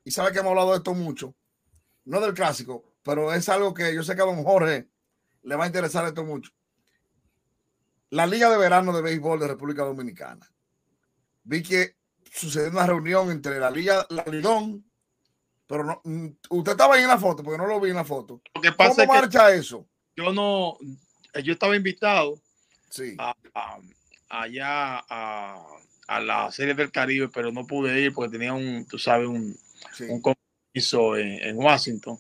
y 0.04 0.12
sabe 0.12 0.32
que 0.32 0.40
hemos 0.40 0.52
hablado 0.52 0.72
de 0.72 0.78
esto 0.78 0.94
mucho, 0.94 1.34
no 2.06 2.22
del 2.22 2.36
clásico, 2.36 2.84
pero 3.02 3.34
es 3.34 3.50
algo 3.50 3.74
que 3.74 3.96
yo 3.96 4.04
sé 4.04 4.16
que 4.16 4.22
a 4.22 4.26
don 4.26 4.44
Jorge 4.44 4.88
le 5.42 5.56
va 5.56 5.64
a 5.64 5.68
interesar 5.68 6.06
esto 6.06 6.24
mucho. 6.24 6.52
La 8.12 8.28
Liga 8.28 8.50
de 8.52 8.58
Verano 8.58 8.96
de 8.96 9.02
Béisbol 9.02 9.40
de 9.40 9.48
República 9.48 9.84
Dominicana. 9.84 10.48
Vi 11.46 11.64
que 11.64 11.96
sucedió 12.32 12.70
una 12.70 12.86
reunión 12.86 13.32
entre 13.32 13.60
la 13.60 13.72
Liga, 13.72 14.06
la 14.10 14.24
Lidón, 14.26 14.86
pero 15.66 15.84
no, 15.84 16.02
mm, 16.04 16.28
usted 16.50 16.74
estaba 16.74 16.94
ahí 16.94 17.02
en 17.02 17.08
la 17.08 17.18
foto, 17.18 17.44
porque 17.44 17.58
no 17.58 17.66
lo 17.66 17.80
vi 17.80 17.90
en 17.90 17.96
la 17.96 18.06
foto. 18.06 18.40
Lo 18.54 18.62
que 18.62 18.76
¿Cómo 18.76 18.96
que 18.96 19.08
marcha 19.08 19.52
eso? 19.52 19.88
yo 20.16 20.32
no, 20.32 20.78
yo 21.42 21.54
estaba 21.54 21.76
invitado 21.76 22.40
Sí. 22.90 23.16
a- 23.18 23.36
a- 23.56 23.80
allá 24.30 25.04
a, 25.10 25.66
a 26.08 26.20
la 26.20 26.52
Serie 26.52 26.74
del 26.74 26.92
Caribe, 26.92 27.30
pero 27.30 27.52
no 27.52 27.66
pude 27.66 28.00
ir 28.02 28.14
porque 28.14 28.32
tenía 28.34 28.54
un, 28.54 28.86
tú 28.88 28.98
sabes, 29.00 29.28
un, 29.28 29.56
sí. 29.94 30.06
un 30.10 30.22
compromiso 30.22 31.16
en, 31.18 31.42
en 31.44 31.58
Washington. 31.58 32.18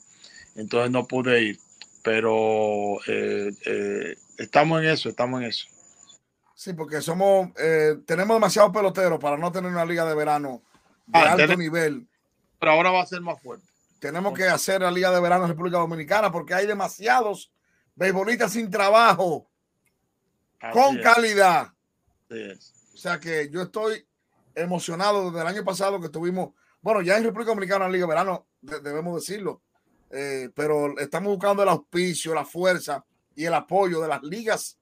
entonces 0.55 0.91
no 0.91 1.07
pude 1.07 1.41
ir. 1.41 1.59
Pero 2.03 2.97
eh, 3.07 3.51
eh, 3.65 4.15
estamos 4.37 4.81
en 4.81 4.89
eso, 4.89 5.09
estamos 5.09 5.41
en 5.41 5.47
eso. 5.47 5.67
Sí, 6.55 6.73
porque 6.73 7.01
somos, 7.01 7.49
eh, 7.57 7.95
tenemos 8.05 8.35
demasiados 8.35 8.71
peloteros 8.73 9.19
para 9.19 9.37
no 9.37 9.51
tener 9.51 9.71
una 9.71 9.85
liga 9.85 10.05
de 10.05 10.13
verano 10.13 10.61
de 11.07 11.19
Ah, 11.19 11.31
alto 11.31 11.37
tenemos- 11.37 11.59
nivel. 11.59 12.07
Pero 12.59 12.71
ahora 12.73 12.91
va 12.91 13.01
a 13.01 13.05
ser 13.05 13.21
más 13.21 13.41
fuerte. 13.41 13.65
Tenemos 13.99 14.33
que 14.37 14.43
hacer 14.43 14.81
la 14.81 14.91
liga 14.91 15.11
de 15.11 15.21
verano 15.21 15.43
en 15.45 15.49
República 15.51 15.77
Dominicana 15.77 16.29
porque 16.31 16.53
hay 16.53 16.67
demasiados 16.67 17.51
beisbolistas 17.95 18.51
sin 18.53 18.69
trabajo, 18.69 19.49
Así 20.59 20.77
con 20.77 20.97
es, 20.97 21.03
calidad. 21.03 21.67
O 22.29 22.97
sea 22.97 23.19
que 23.19 23.49
yo 23.49 23.61
estoy 23.63 24.05
emocionado 24.55 25.29
desde 25.29 25.41
el 25.41 25.47
año 25.47 25.63
pasado 25.63 25.99
que 25.99 26.09
tuvimos, 26.09 26.53
bueno, 26.81 27.01
ya 27.01 27.17
en 27.17 27.23
República 27.23 27.51
Dominicana 27.51 27.85
la 27.85 27.91
Liga 27.91 28.07
Verano, 28.07 28.47
de- 28.61 28.79
debemos 28.79 29.15
decirlo, 29.15 29.61
eh, 30.09 30.49
pero 30.55 30.97
estamos 30.99 31.31
buscando 31.33 31.63
el 31.63 31.69
auspicio, 31.69 32.33
la 32.35 32.45
fuerza 32.45 33.03
y 33.35 33.45
el 33.45 33.53
apoyo 33.53 33.99
de 34.01 34.07
las 34.07 34.21
ligas 34.23 34.77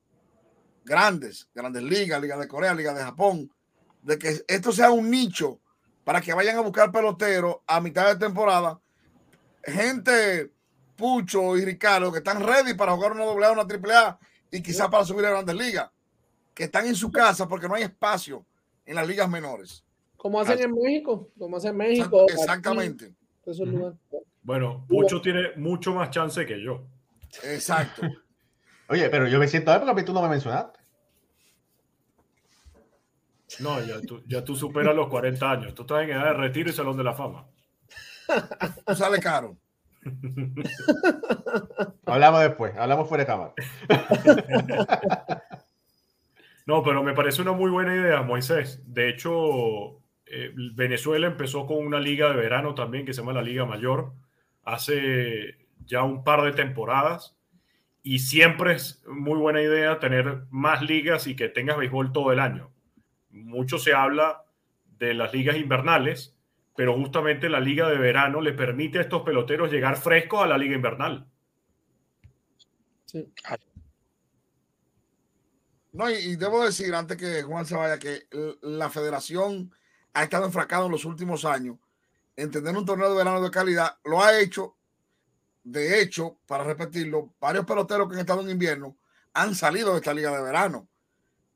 grandes, 0.83 1.47
grandes 1.53 1.83
ligas, 1.83 2.21
Liga 2.21 2.37
de 2.37 2.47
Corea, 2.47 2.73
Liga 2.73 2.93
de 2.93 3.03
Japón, 3.03 3.49
de 4.01 4.17
que 4.17 4.43
esto 4.47 4.71
sea 4.71 4.91
un 4.91 5.09
nicho 5.09 5.59
para 6.03 6.19
que 6.21 6.33
vayan 6.33 6.57
a 6.57 6.61
buscar 6.61 6.91
peloteros 6.91 7.57
a 7.67 7.79
mitad 7.79 8.07
de 8.07 8.15
temporada, 8.17 8.79
gente 9.63 10.51
Pucho 11.01 11.57
y 11.57 11.65
Ricardo 11.65 12.11
que 12.11 12.19
están 12.19 12.41
ready 12.43 12.75
para 12.75 12.91
jugar 12.93 13.13
una 13.13 13.25
doble 13.25 13.47
A, 13.47 13.51
una 13.51 13.65
triple 13.65 13.93
A 13.95 14.19
y 14.51 14.61
quizás 14.61 14.87
para 14.87 15.03
subir 15.03 15.25
a 15.25 15.31
grandes 15.31 15.55
ligas 15.55 15.89
que 16.53 16.65
están 16.65 16.85
en 16.85 16.95
su 16.95 17.11
casa 17.11 17.47
porque 17.47 17.67
no 17.67 17.73
hay 17.73 17.83
espacio 17.83 18.45
en 18.85 18.95
las 18.95 19.07
ligas 19.07 19.27
menores. 19.27 19.83
Como 20.15 20.39
hacen 20.39 20.53
Así- 20.53 20.63
en 20.63 20.73
México, 20.73 21.29
como 21.39 21.57
hacen 21.57 21.71
en 21.71 21.77
México. 21.77 22.23
aquí, 22.23 22.33
Exactamente, 22.33 23.13
esos 23.45 23.67
lugares. 23.67 23.97
Bueno, 24.43 24.85
Pucho 24.87 25.19
tiene 25.21 25.55
mucho 25.55 25.93
más 25.93 26.11
chance 26.11 26.45
que 26.45 26.63
yo. 26.63 26.83
exacto. 27.43 28.03
Oye, 28.89 29.09
pero 29.09 29.27
yo 29.27 29.39
me 29.39 29.47
siento 29.47 29.71
mal 29.71 29.83
porque 29.85 30.03
tú 30.03 30.13
no 30.13 30.21
me 30.21 30.29
mencionaste. 30.29 30.79
No, 33.59 33.81
ya 33.83 33.99
tú, 34.01 34.21
ya 34.27 34.43
tú 34.43 34.55
superas 34.55 34.95
los 34.95 35.09
40 35.09 35.49
años. 35.51 35.73
Tú 35.73 35.81
estás 35.81 36.03
en 36.03 36.11
edad 36.11 36.25
de 36.25 36.33
retiro 36.33 36.69
y 36.69 36.73
salón 36.73 36.95
de 36.97 37.03
la 37.03 37.13
fama. 37.13 37.47
Tú 38.85 38.95
sale 38.95 39.19
caro. 39.19 39.57
Hablamos 42.05 42.41
después, 42.41 42.75
hablamos 42.77 43.07
fuera 43.07 43.23
de 43.23 43.27
cámara. 43.27 43.53
No, 46.67 46.83
pero 46.83 47.03
me 47.03 47.13
parece 47.13 47.41
una 47.41 47.53
muy 47.53 47.71
buena 47.71 47.95
idea, 47.95 48.21
Moisés. 48.21 48.81
De 48.85 49.09
hecho, 49.09 49.99
eh, 50.25 50.51
Venezuela 50.73 51.27
empezó 51.27 51.65
con 51.65 51.85
una 51.85 51.99
liga 51.99 52.29
de 52.29 52.35
verano 52.35 52.75
también 52.75 53.05
que 53.05 53.13
se 53.13 53.21
llama 53.21 53.33
la 53.33 53.41
Liga 53.41 53.65
Mayor 53.65 54.13
hace 54.63 55.57
ya 55.85 56.03
un 56.03 56.23
par 56.23 56.43
de 56.43 56.53
temporadas. 56.53 57.37
Y 58.03 58.19
siempre 58.19 58.73
es 58.73 59.03
muy 59.07 59.37
buena 59.37 59.61
idea 59.61 59.99
tener 59.99 60.45
más 60.49 60.81
ligas 60.81 61.27
y 61.27 61.35
que 61.35 61.49
tengas 61.49 61.77
béisbol 61.77 62.13
todo 62.13 62.31
el 62.31 62.39
año. 62.39 62.71
Mucho 63.29 63.77
se 63.77 63.93
habla 63.93 64.43
de 64.97 65.13
las 65.13 65.33
ligas 65.33 65.57
invernales, 65.57 66.35
pero 66.75 66.95
justamente 66.95 67.49
la 67.49 67.59
liga 67.59 67.89
de 67.89 67.97
verano 67.97 68.41
le 68.41 68.53
permite 68.53 68.99
a 68.99 69.01
estos 69.01 69.23
peloteros 69.23 69.71
llegar 69.71 69.97
frescos 69.97 70.43
a 70.43 70.47
la 70.47 70.57
liga 70.57 70.75
invernal. 70.75 71.27
Sí. 73.05 73.31
No, 75.91 76.09
y, 76.09 76.13
y 76.13 76.35
debo 76.37 76.63
decir, 76.63 76.93
antes 76.95 77.17
que 77.17 77.43
Juan 77.43 77.65
se 77.65 77.75
vaya, 77.75 77.99
que 77.99 78.27
la 78.61 78.89
federación 78.89 79.73
ha 80.13 80.23
estado 80.23 80.45
enfracada 80.45 80.85
en 80.85 80.91
los 80.91 81.05
últimos 81.05 81.45
años 81.45 81.77
en 82.35 82.49
tener 82.51 82.75
un 82.75 82.85
torneo 82.85 83.09
de 83.09 83.17
verano 83.17 83.41
de 83.41 83.51
calidad. 83.51 83.97
Lo 84.03 84.21
ha 84.21 84.39
hecho. 84.39 84.75
De 85.63 86.01
hecho, 86.01 86.39
para 86.47 86.63
repetirlo, 86.63 87.35
varios 87.39 87.65
peloteros 87.65 88.07
que 88.07 88.15
han 88.15 88.21
estado 88.21 88.41
en 88.41 88.49
invierno 88.49 88.97
han 89.33 89.53
salido 89.53 89.91
de 89.91 89.97
esta 89.97 90.13
liga 90.13 90.35
de 90.35 90.41
verano. 90.41 90.87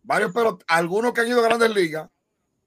Varios 0.03 0.31
peloteros, 0.31 0.65
algunos 0.67 1.13
que 1.13 1.21
han 1.21 1.27
ido 1.27 1.39
a 1.39 1.47
grandes 1.47 1.73
ligas. 1.73 2.09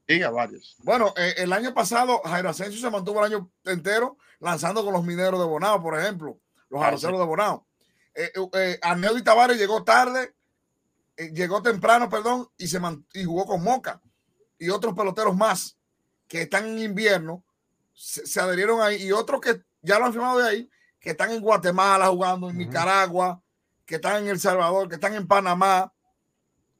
Diga 0.08 0.30
varios. 0.30 0.74
Bueno, 0.78 1.12
eh, 1.16 1.34
el 1.36 1.52
año 1.52 1.74
pasado 1.74 2.22
Jairo 2.24 2.48
Asensio 2.48 2.80
se 2.80 2.90
mantuvo 2.90 3.20
el 3.24 3.32
año 3.32 3.50
entero 3.64 4.16
lanzando 4.40 4.82
con 4.82 4.94
los 4.94 5.04
mineros 5.04 5.38
de 5.38 5.46
Bonao, 5.46 5.82
por 5.82 5.98
ejemplo, 5.98 6.40
los 6.70 6.82
Ah, 6.82 6.88
arroceros 6.88 7.18
de 7.20 7.26
Bonao. 7.26 7.66
Eh, 8.14 8.32
eh, 8.34 8.48
eh, 8.54 8.78
Arneudi 8.82 9.22
Tavares 9.22 9.58
llegó 9.58 9.84
tarde, 9.84 10.34
eh, 11.16 11.30
llegó 11.34 11.62
temprano, 11.62 12.08
perdón, 12.08 12.48
y 12.56 12.68
se 12.68 12.80
y 13.12 13.24
jugó 13.24 13.44
con 13.44 13.62
Moca. 13.62 14.00
Y 14.58 14.70
otros 14.70 14.94
peloteros 14.94 15.36
más 15.36 15.76
que 16.26 16.42
están 16.42 16.66
en 16.66 16.78
invierno 16.78 17.44
se, 17.92 18.26
se 18.26 18.40
adherieron 18.40 18.80
ahí. 18.80 19.02
Y 19.02 19.12
otros 19.12 19.42
que 19.42 19.62
ya 19.82 19.98
lo 19.98 20.06
han 20.06 20.12
firmado 20.12 20.38
de 20.38 20.48
ahí, 20.48 20.70
que 20.98 21.10
están 21.10 21.32
en 21.32 21.40
Guatemala 21.42 22.08
jugando, 22.08 22.48
en. 22.50 22.56
Nicaragua, 22.56 23.42
que 23.84 23.96
están 23.96 24.22
en 24.22 24.30
El 24.30 24.40
Salvador, 24.40 24.88
que 24.88 24.94
están 24.94 25.14
en 25.14 25.28
Panamá 25.28 25.92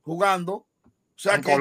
jugando. 0.02 0.54
O 0.54 0.66
sea, 1.14 1.34
En 1.34 1.42
que 1.42 1.56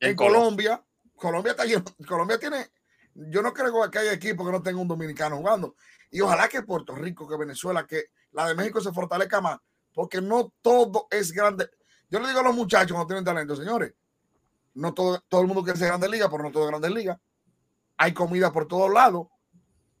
en, 0.00 0.10
en 0.10 0.16
Colombia, 0.16 0.84
Colombia 1.14 1.52
está 1.52 1.64
lleno, 1.64 1.84
Colombia 2.08 2.38
tiene, 2.38 2.70
yo 3.14 3.42
no 3.42 3.52
creo 3.52 3.90
que 3.90 3.98
haya 3.98 4.12
equipo 4.12 4.44
que 4.44 4.52
no 4.52 4.62
tenga 4.62 4.80
un 4.80 4.88
dominicano 4.88 5.36
jugando. 5.36 5.76
Y 6.10 6.20
ojalá 6.20 6.48
que 6.48 6.62
Puerto 6.62 6.94
Rico, 6.94 7.28
que 7.28 7.36
Venezuela, 7.36 7.86
que 7.86 8.06
la 8.32 8.48
de 8.48 8.54
México 8.54 8.80
se 8.80 8.92
fortalezca 8.92 9.40
más, 9.40 9.58
porque 9.94 10.20
no 10.20 10.52
todo 10.62 11.06
es 11.10 11.30
grande. 11.32 11.70
Yo 12.08 12.18
le 12.18 12.28
digo 12.28 12.40
a 12.40 12.44
los 12.44 12.56
muchachos 12.56 12.92
cuando 12.92 13.06
tienen 13.06 13.24
talento, 13.24 13.54
señores, 13.54 13.94
no 14.74 14.94
todo, 14.94 15.22
todo 15.28 15.42
el 15.42 15.46
mundo 15.46 15.62
quiere 15.62 15.78
ser 15.78 15.88
grande 15.88 16.08
liga, 16.08 16.28
pero 16.30 16.42
no 16.42 16.50
todo 16.50 16.64
es 16.64 16.70
grande 16.70 16.90
liga. 16.90 17.20
Hay 17.96 18.14
comida 18.14 18.52
por 18.52 18.66
todos 18.66 18.92
lados. 18.92 19.28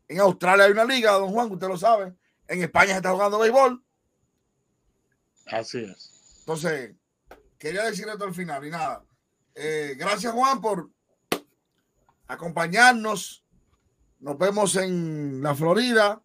En 0.08 0.20
Australia 0.20 0.64
hay 0.64 0.72
una 0.72 0.84
liga, 0.84 1.12
don 1.12 1.30
Juan, 1.30 1.52
usted 1.52 1.68
lo 1.68 1.76
sabe. 1.76 2.14
En 2.48 2.62
España 2.62 2.92
se 2.92 2.96
está 2.96 3.12
jugando 3.12 3.38
béisbol. 3.38 3.84
Así 5.46 5.84
es. 5.84 6.40
Entonces, 6.40 6.96
quería 7.58 7.84
decir 7.84 8.08
esto 8.08 8.24
al 8.24 8.34
final 8.34 8.64
y 8.66 8.70
nada. 8.70 9.04
Eh, 9.62 9.94
gracias, 9.94 10.32
Juan, 10.32 10.58
por 10.58 10.90
acompañarnos. 12.26 13.44
Nos 14.18 14.38
vemos 14.38 14.74
en 14.76 15.42
la 15.42 15.54
Florida. 15.54 16.22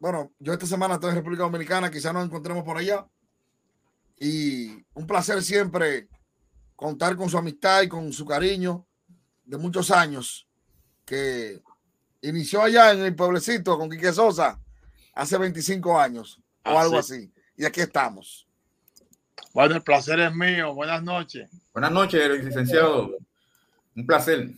Bueno, 0.00 0.32
yo 0.40 0.52
esta 0.52 0.66
semana 0.66 0.94
estoy 0.94 1.10
en 1.10 1.16
República 1.16 1.44
Dominicana, 1.44 1.92
quizás 1.92 2.12
nos 2.12 2.24
encontremos 2.24 2.64
por 2.64 2.76
allá. 2.76 3.06
Y 4.18 4.84
un 4.94 5.06
placer 5.06 5.40
siempre 5.44 6.08
contar 6.74 7.14
con 7.14 7.30
su 7.30 7.38
amistad 7.38 7.82
y 7.82 7.88
con 7.88 8.12
su 8.12 8.26
cariño 8.26 8.84
de 9.44 9.56
muchos 9.56 9.92
años 9.92 10.48
que 11.04 11.62
inició 12.20 12.62
allá 12.62 12.90
en 12.90 13.04
el 13.04 13.14
pueblecito 13.14 13.78
con 13.78 13.88
Quique 13.88 14.12
Sosa 14.12 14.60
hace 15.14 15.38
25 15.38 16.00
años 16.00 16.42
o 16.64 16.76
algo 16.76 16.98
así. 16.98 17.32
Y 17.56 17.64
aquí 17.64 17.80
estamos. 17.80 18.49
Bueno, 19.52 19.76
el 19.76 19.82
placer 19.82 20.20
es 20.20 20.34
mío. 20.34 20.74
Buenas 20.74 21.02
noches. 21.02 21.48
Buenas 21.72 21.92
noches, 21.92 22.44
licenciado. 22.44 23.16
Un 23.96 24.06
placer. 24.06 24.50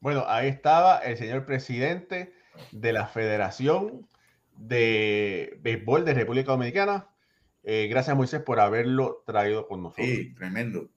Bueno, 0.00 0.24
ahí 0.26 0.48
estaba 0.48 0.98
el 0.98 1.16
señor 1.16 1.46
presidente 1.46 2.34
de 2.72 2.92
la 2.92 3.06
Federación 3.06 4.06
de 4.56 5.58
Béisbol 5.62 6.04
de 6.04 6.14
República 6.14 6.52
Dominicana. 6.52 7.08
Eh, 7.62 7.86
gracias, 7.88 8.16
Moisés, 8.16 8.42
por 8.42 8.60
haberlo 8.60 9.22
traído 9.26 9.68
con 9.68 9.82
nosotros. 9.82 10.06
Sí, 10.06 10.34
tremendo. 10.34 10.88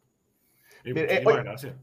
Eh, 0.83 1.23
oye, 1.25 1.43
gracias. 1.43 1.75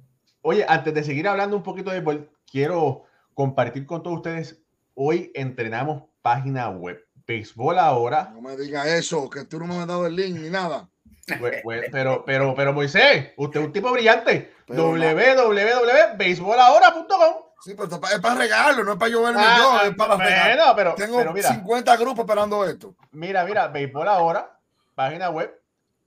Oye, 0.42 0.66
antes 0.68 0.92
de 0.94 1.05
seguir 1.05 1.28
hablando 1.28 1.57
un 1.57 1.62
poquito 1.62 1.90
de 1.90 2.00
béisbol, 2.00 2.30
quiero 2.50 3.05
compartir 3.34 3.86
con 3.86 4.03
todos 4.03 4.16
ustedes. 4.16 4.61
Hoy 4.94 5.30
entrenamos 5.34 6.05
página 6.22 6.68
web. 6.70 7.05
Béisbol 7.26 7.78
ahora. 7.78 8.30
No 8.34 8.42
me 8.42 8.57
diga 8.57 8.96
eso, 8.96 9.30
que 9.30 9.44
tú 9.44 9.61
no 9.61 9.66
me 9.66 9.76
has 9.76 9.86
dado 9.86 10.07
el 10.07 10.16
link 10.16 10.36
ni 10.36 10.50
nada. 10.50 10.90
Pero, 11.92 12.24
pero, 12.24 12.54
pero, 12.54 12.72
Moisés, 12.72 13.32
usted 13.36 13.60
es 13.60 13.66
un 13.66 13.72
tipo 13.72 13.92
brillante. 13.92 14.52
Www.beisbolahora.com. 14.66 17.34
Sí, 17.62 17.74
pero 17.76 17.88
es 17.88 17.98
para 18.18 18.34
regalarlo, 18.34 18.82
no 18.82 18.94
es 18.94 18.98
para 18.98 19.12
lloverme 19.12 19.40
Ah, 19.40 19.56
yo, 19.56 19.70
ah, 19.70 19.86
es 19.86 19.94
para 19.94 20.16
bueno, 20.16 20.64
pero, 20.74 20.96
Tengo 20.96 21.18
pero 21.18 21.32
mira, 21.32 21.48
50 21.50 21.96
grupos 21.96 22.24
esperando 22.24 22.64
esto. 22.64 22.96
mira, 23.12 23.44
mira, 23.44 23.68
Béisbol 23.68 24.08
ahora, 24.08 24.58
página 24.96 25.30
web. 25.30 25.56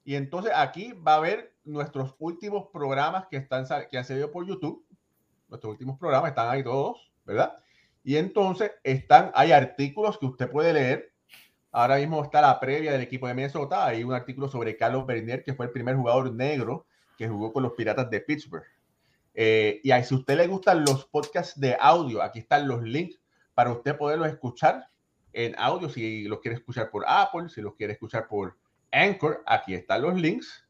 Y 0.03 0.15
entonces 0.15 0.51
aquí 0.53 0.91
va 0.91 1.13
a 1.13 1.17
haber 1.17 1.53
nuestros 1.63 2.13
últimos 2.19 2.67
programas 2.73 3.27
que, 3.27 3.37
están, 3.37 3.65
que 3.89 3.97
han 3.97 4.03
salido 4.03 4.31
por 4.31 4.45
YouTube. 4.45 4.85
Nuestros 5.47 5.71
últimos 5.71 5.97
programas 5.97 6.31
están 6.31 6.49
ahí 6.49 6.61
todos, 6.61 7.09
¿verdad? 7.23 7.55
Y 8.03 8.17
entonces 8.17 8.73
están, 8.83 9.31
hay 9.33 9.53
artículos 9.53 10.17
que 10.17 10.25
usted 10.25 10.51
puede 10.51 10.73
leer. 10.73 11.13
Ahora 11.77 11.97
mismo 11.97 12.23
está 12.23 12.39
la 12.39 12.57
previa 12.57 12.93
del 12.93 13.01
equipo 13.01 13.27
de 13.27 13.33
Minnesota. 13.33 13.85
Hay 13.85 14.01
un 14.01 14.13
artículo 14.13 14.47
sobre 14.47 14.77
Carlos 14.77 15.05
Bernier, 15.05 15.43
que 15.43 15.53
fue 15.53 15.65
el 15.65 15.73
primer 15.73 15.97
jugador 15.97 16.33
negro 16.33 16.85
que 17.17 17.27
jugó 17.27 17.51
con 17.51 17.63
los 17.63 17.73
Piratas 17.73 18.09
de 18.09 18.21
Pittsburgh. 18.21 18.63
Eh, 19.33 19.81
y 19.83 19.91
ahí, 19.91 20.01
si 20.05 20.15
a 20.15 20.17
usted 20.19 20.37
le 20.37 20.47
gustan 20.47 20.85
los 20.85 21.03
podcasts 21.03 21.59
de 21.59 21.75
audio, 21.77 22.23
aquí 22.23 22.39
están 22.39 22.65
los 22.65 22.81
links 22.81 23.19
para 23.53 23.73
usted 23.73 23.97
poderlos 23.97 24.29
escuchar 24.29 24.87
en 25.33 25.53
audio. 25.57 25.89
Si 25.89 26.23
los 26.29 26.39
quiere 26.39 26.55
escuchar 26.55 26.89
por 26.89 27.03
Apple, 27.05 27.49
si 27.49 27.61
los 27.61 27.75
quiere 27.75 27.91
escuchar 27.91 28.29
por 28.29 28.55
Anchor, 28.93 29.43
aquí 29.45 29.73
están 29.73 30.03
los 30.03 30.15
links. 30.15 30.65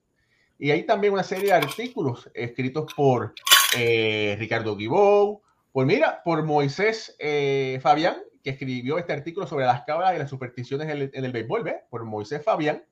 Y 0.57 0.71
hay 0.71 0.87
también 0.87 1.13
una 1.13 1.21
serie 1.21 1.49
de 1.49 1.53
artículos 1.53 2.31
escritos 2.33 2.91
por 2.95 3.35
eh, 3.77 4.35
Ricardo 4.39 4.75
Guibou, 4.75 5.43
por 5.71 5.85
mira, 5.85 6.23
por 6.23 6.41
Moisés 6.41 7.15
eh, 7.19 7.77
Fabián, 7.83 8.17
que 8.45 8.51
escribió 8.51 8.97
este 8.99 9.11
artículo 9.11 9.47
sobre 9.47 9.65
las 9.65 9.81
cabras 9.85 10.15
y 10.15 10.19
las 10.19 10.29
supersticiones 10.29 10.87
en 10.87 10.97
el, 10.97 11.09
en 11.11 11.25
el 11.25 11.31
béisbol, 11.31 11.63
¿ves? 11.63 11.77
Por 11.89 12.05
Moisés 12.05 12.43
Fabián. 12.43 12.85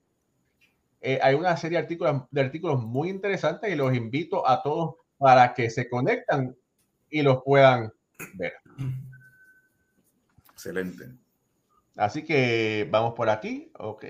Eh, 0.99 1.19
hay 1.21 1.35
una 1.35 1.55
serie 1.57 1.77
de 1.77 1.83
artículos, 1.83 2.23
de 2.31 2.41
artículos 2.41 2.81
muy 2.81 3.09
interesantes 3.09 3.71
y 3.71 3.75
los 3.75 3.93
invito 3.93 4.49
a 4.49 4.63
todos 4.63 4.95
para 5.19 5.53
que 5.53 5.69
se 5.69 5.87
conectan 5.87 6.57
y 7.07 7.21
los 7.21 7.43
puedan 7.43 7.93
ver. 8.33 8.53
Excelente. 10.51 11.11
Así 11.97 12.23
que 12.23 12.87
vamos 12.89 13.13
por 13.13 13.29
aquí. 13.29 13.71
Ok, 13.77 14.05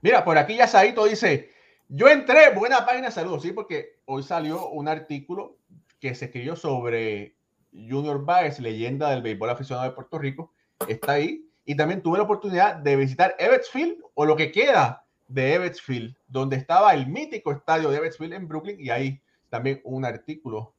Mira, 0.00 0.24
por 0.24 0.38
aquí 0.38 0.56
ya 0.56 0.66
Saito 0.66 1.04
dice, 1.04 1.50
yo 1.88 2.08
entré, 2.08 2.50
buena 2.54 2.84
página, 2.84 3.10
saludos, 3.10 3.42
sí, 3.42 3.52
porque 3.52 4.00
hoy 4.06 4.22
salió 4.22 4.70
un 4.70 4.88
artículo 4.88 5.58
que 6.00 6.14
se 6.14 6.26
escribió 6.26 6.56
sobre 6.56 7.36
Junior 7.72 8.24
Baez, 8.24 8.58
leyenda 8.58 9.10
del 9.10 9.22
béisbol 9.22 9.50
aficionado 9.50 9.88
de 9.88 9.94
Puerto 9.94 10.18
Rico, 10.18 10.52
está 10.88 11.12
ahí. 11.12 11.48
Y 11.64 11.76
también 11.76 12.02
tuve 12.02 12.18
la 12.18 12.24
oportunidad 12.24 12.76
de 12.76 12.96
visitar 12.96 13.34
Ebbetsfield 13.38 13.98
o 14.14 14.24
lo 14.24 14.36
que 14.36 14.52
queda 14.52 15.04
de 15.28 15.54
Ebbetsfield, 15.54 16.16
donde 16.28 16.56
estaba 16.56 16.94
el 16.94 17.08
mítico 17.08 17.52
estadio 17.52 17.90
de 17.90 17.96
Ebbetsfield 17.98 18.34
en 18.34 18.48
Brooklyn 18.48 18.80
y 18.80 18.90
ahí 18.90 19.20
también 19.48 19.80
un 19.84 20.04
artículo 20.04 20.74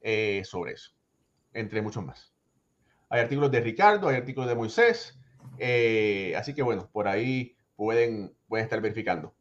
eh, 0.00 0.42
sobre 0.44 0.72
eso, 0.72 0.92
entre 1.52 1.82
muchos 1.82 2.04
más. 2.04 2.32
Hay 3.08 3.20
artículos 3.20 3.50
de 3.50 3.60
Ricardo, 3.60 4.08
hay 4.08 4.16
artículos 4.16 4.48
de 4.48 4.54
Moisés, 4.54 5.18
eh, 5.58 6.34
así 6.36 6.54
que 6.54 6.62
bueno, 6.62 6.88
por 6.90 7.08
ahí 7.08 7.56
pueden, 7.76 8.34
pueden 8.48 8.64
estar 8.64 8.80
verificando. 8.80 9.34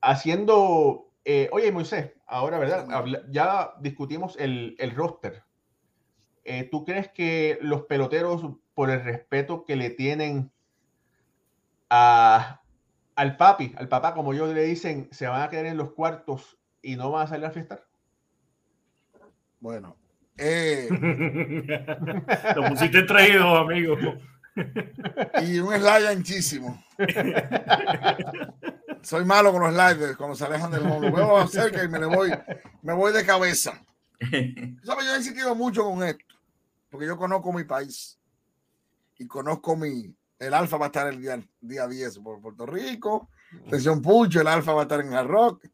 Haciendo, 0.00 1.10
eh, 1.24 1.48
oye 1.52 1.72
Moisés, 1.72 2.12
ahora, 2.26 2.58
¿verdad? 2.58 2.86
Habla- 2.92 3.22
ya 3.30 3.72
discutimos 3.80 4.36
el, 4.38 4.76
el 4.78 4.94
roster. 4.94 5.42
Eh, 6.44 6.64
¿Tú 6.70 6.84
crees 6.84 7.08
que 7.08 7.58
los 7.60 7.82
peloteros, 7.82 8.42
por 8.74 8.90
el 8.90 9.02
respeto 9.04 9.64
que 9.64 9.76
le 9.76 9.90
tienen 9.90 10.50
a, 11.90 12.62
al 13.16 13.36
papi, 13.36 13.74
al 13.76 13.88
papá, 13.88 14.14
como 14.14 14.32
ellos 14.32 14.48
le 14.54 14.62
dicen, 14.62 15.08
se 15.10 15.26
van 15.26 15.42
a 15.42 15.48
quedar 15.50 15.66
en 15.66 15.76
los 15.76 15.92
cuartos 15.92 16.58
y 16.80 16.96
no 16.96 17.10
van 17.10 17.24
a 17.24 17.28
salir 17.28 17.44
a 17.46 17.50
fiestar? 17.50 17.84
Bueno, 19.60 19.96
eh, 20.36 20.88
Lo 22.54 22.68
pusiste 22.68 23.02
traído, 23.02 23.56
amigo. 23.56 23.96
y 25.42 25.58
un 25.58 25.74
slide 25.74 26.06
anchísimo. 26.08 26.82
Soy 29.02 29.24
malo 29.24 29.52
con 29.52 29.62
los 29.62 29.72
slides 29.72 30.16
cuando 30.16 30.36
se 30.36 30.44
alejan 30.44 30.70
del 30.70 30.84
mono. 30.84 31.12
Veo 31.12 31.46
cerca 31.48 31.82
y 31.84 31.88
me 31.88 31.98
le 31.98 32.06
voy, 32.06 32.30
me 32.82 32.92
voy 32.92 33.12
de 33.12 33.24
cabeza. 33.24 33.84
¿Sabes? 34.20 35.06
Yo 35.06 35.14
he 35.14 35.16
insistido 35.16 35.54
mucho 35.54 35.84
con 35.84 36.02
esto, 36.02 36.34
porque 36.90 37.06
yo 37.06 37.16
conozco 37.16 37.52
mi 37.52 37.64
país 37.64 38.18
y 39.18 39.26
conozco 39.26 39.76
mi. 39.76 40.14
El 40.38 40.54
Alfa 40.54 40.76
va 40.76 40.86
a 40.86 40.88
estar 40.88 41.08
el 41.08 41.20
día, 41.20 41.42
día 41.60 41.86
10 41.86 42.18
por 42.20 42.40
Puerto 42.40 42.64
Rico, 42.64 43.28
Sesión 43.68 44.00
Pucho, 44.00 44.40
el 44.40 44.46
Alfa 44.46 44.72
va 44.72 44.82
a 44.82 44.84
estar 44.84 45.00
en 45.00 45.12
Hard 45.12 45.26
Rock. 45.26 45.66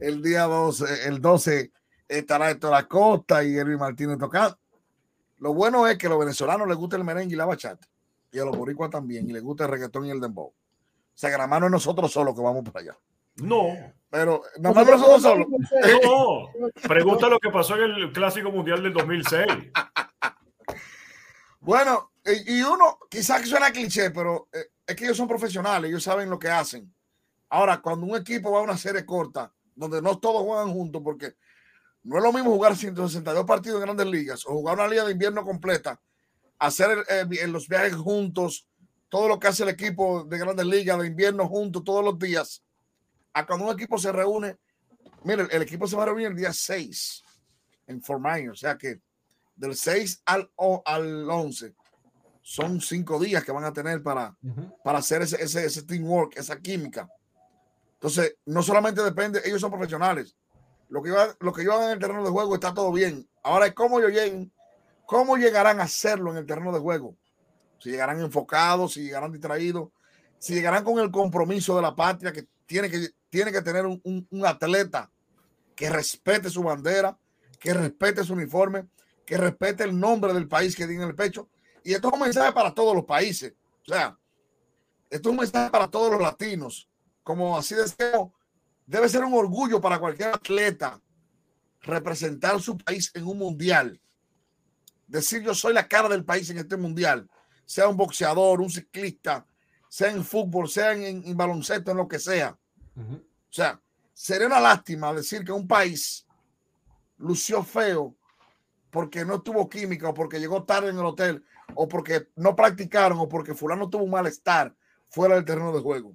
El 0.00 0.22
día 0.22 0.44
12, 0.44 1.08
el 1.08 1.20
12 1.20 1.70
estará 2.08 2.50
Héctor 2.50 2.70
la 2.70 2.88
Costa 2.88 3.44
y 3.44 3.56
Elvi 3.56 3.76
Martínez 3.76 4.18
tocando. 4.18 4.58
Lo 5.38 5.52
bueno 5.52 5.86
es 5.86 5.98
que 5.98 6.06
a 6.06 6.10
los 6.10 6.20
venezolanos 6.20 6.68
les 6.68 6.76
gusta 6.76 6.96
el 6.96 7.04
merengue 7.04 7.34
y 7.34 7.36
la 7.36 7.44
bachata, 7.44 7.86
y 8.30 8.38
a 8.38 8.44
los 8.44 8.56
boricuas 8.56 8.90
también, 8.90 9.28
y 9.28 9.32
les 9.32 9.42
gusta 9.42 9.64
el 9.64 9.70
reggaetón 9.70 10.06
y 10.06 10.10
el 10.10 10.20
dembow. 10.20 10.54
O 11.14 11.18
sea, 11.22 11.30
que 11.30 11.36
nada 11.36 11.46
más 11.46 11.60
no 11.60 11.66
es 11.66 11.72
nosotros 11.72 12.10
solos 12.12 12.34
que 12.34 12.40
vamos 12.42 12.64
para 12.70 12.80
allá. 12.84 12.98
No, 13.36 13.68
Pero 14.10 14.42
nada 14.58 14.74
más 14.74 14.86
nosotros 14.86 15.22
solos. 15.22 15.46
no. 16.02 16.50
Pregunta 16.88 17.28
lo 17.28 17.38
que 17.38 17.50
pasó 17.50 17.76
en 17.76 17.90
el 17.92 18.12
Clásico 18.12 18.50
Mundial 18.50 18.82
del 18.82 18.92
2006. 18.92 19.46
Bueno, 21.60 22.10
y 22.24 22.58
y 22.58 22.62
uno, 22.62 22.98
quizás 23.08 23.40
que 23.40 23.46
suena 23.46 23.70
cliché, 23.70 24.10
pero 24.10 24.48
eh, 24.52 24.66
es 24.86 24.96
que 24.96 25.04
ellos 25.04 25.16
son 25.16 25.28
profesionales, 25.28 25.88
ellos 25.88 26.02
saben 26.02 26.28
lo 26.28 26.38
que 26.38 26.48
hacen. 26.50 26.92
Ahora, 27.50 27.80
cuando 27.80 28.06
un 28.06 28.16
equipo 28.16 28.50
va 28.50 28.58
a 28.58 28.62
una 28.62 28.76
serie 28.76 29.04
corta, 29.06 29.52
donde 29.74 30.02
no 30.02 30.18
todos 30.18 30.42
juegan 30.42 30.72
juntos, 30.72 31.00
porque 31.04 31.34
no 32.02 32.16
es 32.18 32.22
lo 32.22 32.32
mismo 32.32 32.50
jugar 32.50 32.76
162 32.76 33.44
partidos 33.44 33.78
en 33.78 33.84
grandes 33.84 34.06
ligas 34.06 34.44
o 34.46 34.50
jugar 34.50 34.74
una 34.76 34.88
liga 34.88 35.04
de 35.04 35.12
invierno 35.12 35.44
completa, 35.44 36.00
hacer 36.58 37.04
eh, 37.08 37.24
vi- 37.28 37.38
los 37.46 37.68
viajes 37.68 37.94
juntos, 37.94 38.66
todo 39.12 39.28
lo 39.28 39.38
que 39.38 39.46
hace 39.46 39.62
el 39.62 39.68
equipo 39.68 40.24
de 40.24 40.38
grandes 40.38 40.64
ligas 40.64 40.98
de 40.98 41.06
invierno 41.06 41.46
juntos 41.46 41.84
todos 41.84 42.02
los 42.02 42.18
días, 42.18 42.64
a 43.34 43.44
cuando 43.46 43.66
un 43.66 43.72
equipo 43.74 43.98
se 43.98 44.10
reúne, 44.10 44.56
mire, 45.22 45.46
el 45.50 45.60
equipo 45.60 45.86
se 45.86 45.96
va 45.96 46.04
a 46.04 46.06
reunir 46.06 46.28
el 46.28 46.34
día 46.36 46.50
6 46.50 47.22
en 47.88 48.02
Fort 48.02 48.22
Myers, 48.22 48.52
o 48.52 48.54
sea 48.56 48.78
que 48.78 49.02
del 49.54 49.76
6 49.76 50.22
al, 50.24 50.50
o- 50.56 50.82
al 50.86 51.28
11 51.28 51.74
son 52.40 52.80
cinco 52.80 53.18
días 53.20 53.44
que 53.44 53.52
van 53.52 53.64
a 53.64 53.72
tener 53.74 54.02
para, 54.02 54.34
para 54.82 55.00
hacer 55.00 55.20
ese, 55.20 55.42
ese, 55.42 55.66
ese 55.66 55.82
teamwork, 55.82 56.34
esa 56.38 56.58
química. 56.58 57.06
Entonces, 57.94 58.34
no 58.46 58.62
solamente 58.62 59.02
depende, 59.02 59.42
ellos 59.44 59.60
son 59.60 59.70
profesionales. 59.70 60.34
Lo 60.88 61.02
que, 61.02 61.10
iba- 61.10 61.36
lo 61.38 61.52
que 61.52 61.62
llevan 61.62 61.82
en 61.84 61.90
el 61.90 61.98
terreno 61.98 62.24
de 62.24 62.30
juego 62.30 62.54
está 62.54 62.72
todo 62.72 62.90
bien. 62.92 63.28
Ahora 63.42 63.66
es 63.66 63.74
cómo 63.74 63.98
ellos 64.00 64.10
lleguen, 64.12 64.50
cómo 65.04 65.36
llegarán 65.36 65.80
a 65.80 65.84
hacerlo 65.84 66.30
en 66.32 66.38
el 66.38 66.46
terreno 66.46 66.72
de 66.72 66.80
juego. 66.80 67.14
Si 67.82 67.90
llegarán 67.90 68.20
enfocados, 68.20 68.92
si 68.94 69.02
llegarán 69.02 69.32
distraídos, 69.32 69.88
si 70.38 70.54
llegarán 70.54 70.84
con 70.84 70.98
el 70.98 71.10
compromiso 71.10 71.74
de 71.76 71.82
la 71.82 71.94
patria 71.96 72.32
que 72.32 72.46
tiene 72.66 72.88
que, 72.88 73.08
tiene 73.28 73.50
que 73.50 73.62
tener 73.62 73.86
un, 73.86 74.00
un- 74.04 74.26
un 74.30 74.46
atleta 74.46 75.10
que 75.74 75.90
respete 75.90 76.48
su 76.48 76.62
bandera, 76.62 77.18
que 77.58 77.74
respete 77.74 78.22
su 78.24 78.34
uniforme, 78.34 78.86
que 79.26 79.36
respete 79.36 79.84
el 79.84 79.98
nombre 79.98 80.32
del 80.32 80.46
país 80.48 80.76
que 80.76 80.86
tiene 80.86 81.02
en 81.02 81.08
el 81.08 81.14
pecho. 81.16 81.48
Y 81.82 81.92
esto 81.92 82.08
es 82.08 82.14
un 82.14 82.20
mensaje 82.20 82.52
para 82.52 82.72
todos 82.72 82.94
los 82.94 83.04
países. 83.04 83.54
O 83.82 83.92
sea, 83.92 84.16
esto 85.10 85.28
es 85.28 85.32
un 85.32 85.40
mensaje 85.40 85.70
para 85.70 85.88
todos 85.88 86.12
los 86.12 86.20
latinos. 86.20 86.88
Como 87.24 87.56
así 87.56 87.74
decimos, 87.74 88.32
debe 88.86 89.08
ser 89.08 89.24
un 89.24 89.34
orgullo 89.34 89.80
para 89.80 89.98
cualquier 89.98 90.28
atleta 90.28 91.00
representar 91.80 92.60
su 92.60 92.78
país 92.78 93.10
en 93.14 93.26
un 93.26 93.38
mundial. 93.38 94.00
Decir 95.06 95.42
yo 95.42 95.54
soy 95.54 95.74
la 95.74 95.88
cara 95.88 96.08
del 96.08 96.24
país 96.24 96.48
en 96.50 96.58
este 96.58 96.76
mundial, 96.76 97.28
sea 97.64 97.88
un 97.88 97.96
boxeador, 97.96 98.60
un 98.60 98.70
ciclista, 98.70 99.46
sea 99.88 100.10
en 100.10 100.24
fútbol, 100.24 100.68
sea 100.68 100.92
en, 100.92 101.22
en 101.24 101.36
baloncesto, 101.36 101.90
en 101.90 101.96
lo 101.96 102.08
que 102.08 102.18
sea. 102.18 102.56
O 102.96 103.54
sea, 103.54 103.80
sería 104.12 104.46
una 104.46 104.60
lástima 104.60 105.12
decir 105.12 105.44
que 105.44 105.52
un 105.52 105.66
país 105.66 106.26
lució 107.18 107.62
feo 107.62 108.14
porque 108.90 109.24
no 109.24 109.40
tuvo 109.40 109.68
química 109.68 110.10
o 110.10 110.14
porque 110.14 110.38
llegó 110.38 110.64
tarde 110.64 110.90
en 110.90 110.98
el 110.98 111.04
hotel 111.04 111.44
o 111.74 111.88
porque 111.88 112.28
no 112.36 112.54
practicaron 112.54 113.18
o 113.18 113.28
porque 113.28 113.54
fulano 113.54 113.88
tuvo 113.88 114.04
un 114.04 114.10
malestar 114.10 114.74
fuera 115.08 115.34
del 115.34 115.44
terreno 115.44 115.72
de 115.72 115.80
juego. 115.80 116.14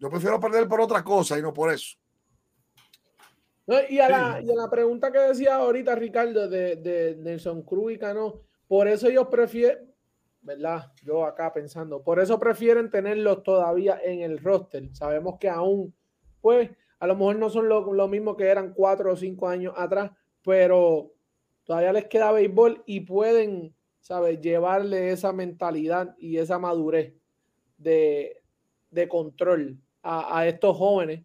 Yo 0.00 0.10
prefiero 0.10 0.40
perder 0.40 0.68
por 0.68 0.80
otra 0.80 1.02
cosa 1.02 1.38
y 1.38 1.42
no 1.42 1.52
por 1.52 1.72
eso. 1.72 1.96
No, 3.66 3.76
y, 3.88 3.98
a 3.98 4.08
la, 4.08 4.40
y 4.40 4.50
a 4.50 4.54
la 4.54 4.70
pregunta 4.70 5.12
que 5.12 5.18
decía 5.18 5.56
ahorita 5.56 5.94
Ricardo 5.94 6.48
de, 6.48 6.76
de 6.76 7.16
Nelson 7.16 7.62
Cruz 7.62 7.92
y 7.92 7.98
Cano, 7.98 8.47
por 8.68 8.86
eso 8.86 9.08
ellos 9.08 9.26
prefieren, 9.28 9.92
¿verdad? 10.42 10.92
Yo 11.02 11.24
acá 11.24 11.52
pensando, 11.52 12.02
por 12.02 12.20
eso 12.20 12.38
prefieren 12.38 12.90
tenerlos 12.90 13.42
todavía 13.42 13.98
en 14.04 14.20
el 14.20 14.38
roster. 14.38 14.88
Sabemos 14.94 15.38
que 15.38 15.48
aún, 15.48 15.94
pues, 16.40 16.70
a 16.98 17.06
lo 17.06 17.16
mejor 17.16 17.36
no 17.36 17.50
son 17.50 17.68
lo, 17.68 18.08
mismo 18.08 18.36
que 18.36 18.46
eran 18.46 18.72
cuatro 18.74 19.12
o 19.12 19.16
cinco 19.16 19.48
años 19.48 19.74
atrás, 19.76 20.10
pero 20.42 21.12
todavía 21.64 21.92
les 21.92 22.06
queda 22.06 22.32
béisbol 22.32 22.82
y 22.86 23.00
pueden, 23.00 23.74
¿sabes? 24.00 24.40
Llevarle 24.40 25.10
esa 25.10 25.32
mentalidad 25.32 26.14
y 26.18 26.38
esa 26.38 26.58
madurez 26.58 27.14
de, 27.78 28.42
de 28.90 29.08
control 29.08 29.78
a, 30.02 30.46
estos 30.46 30.76
jóvenes 30.76 31.24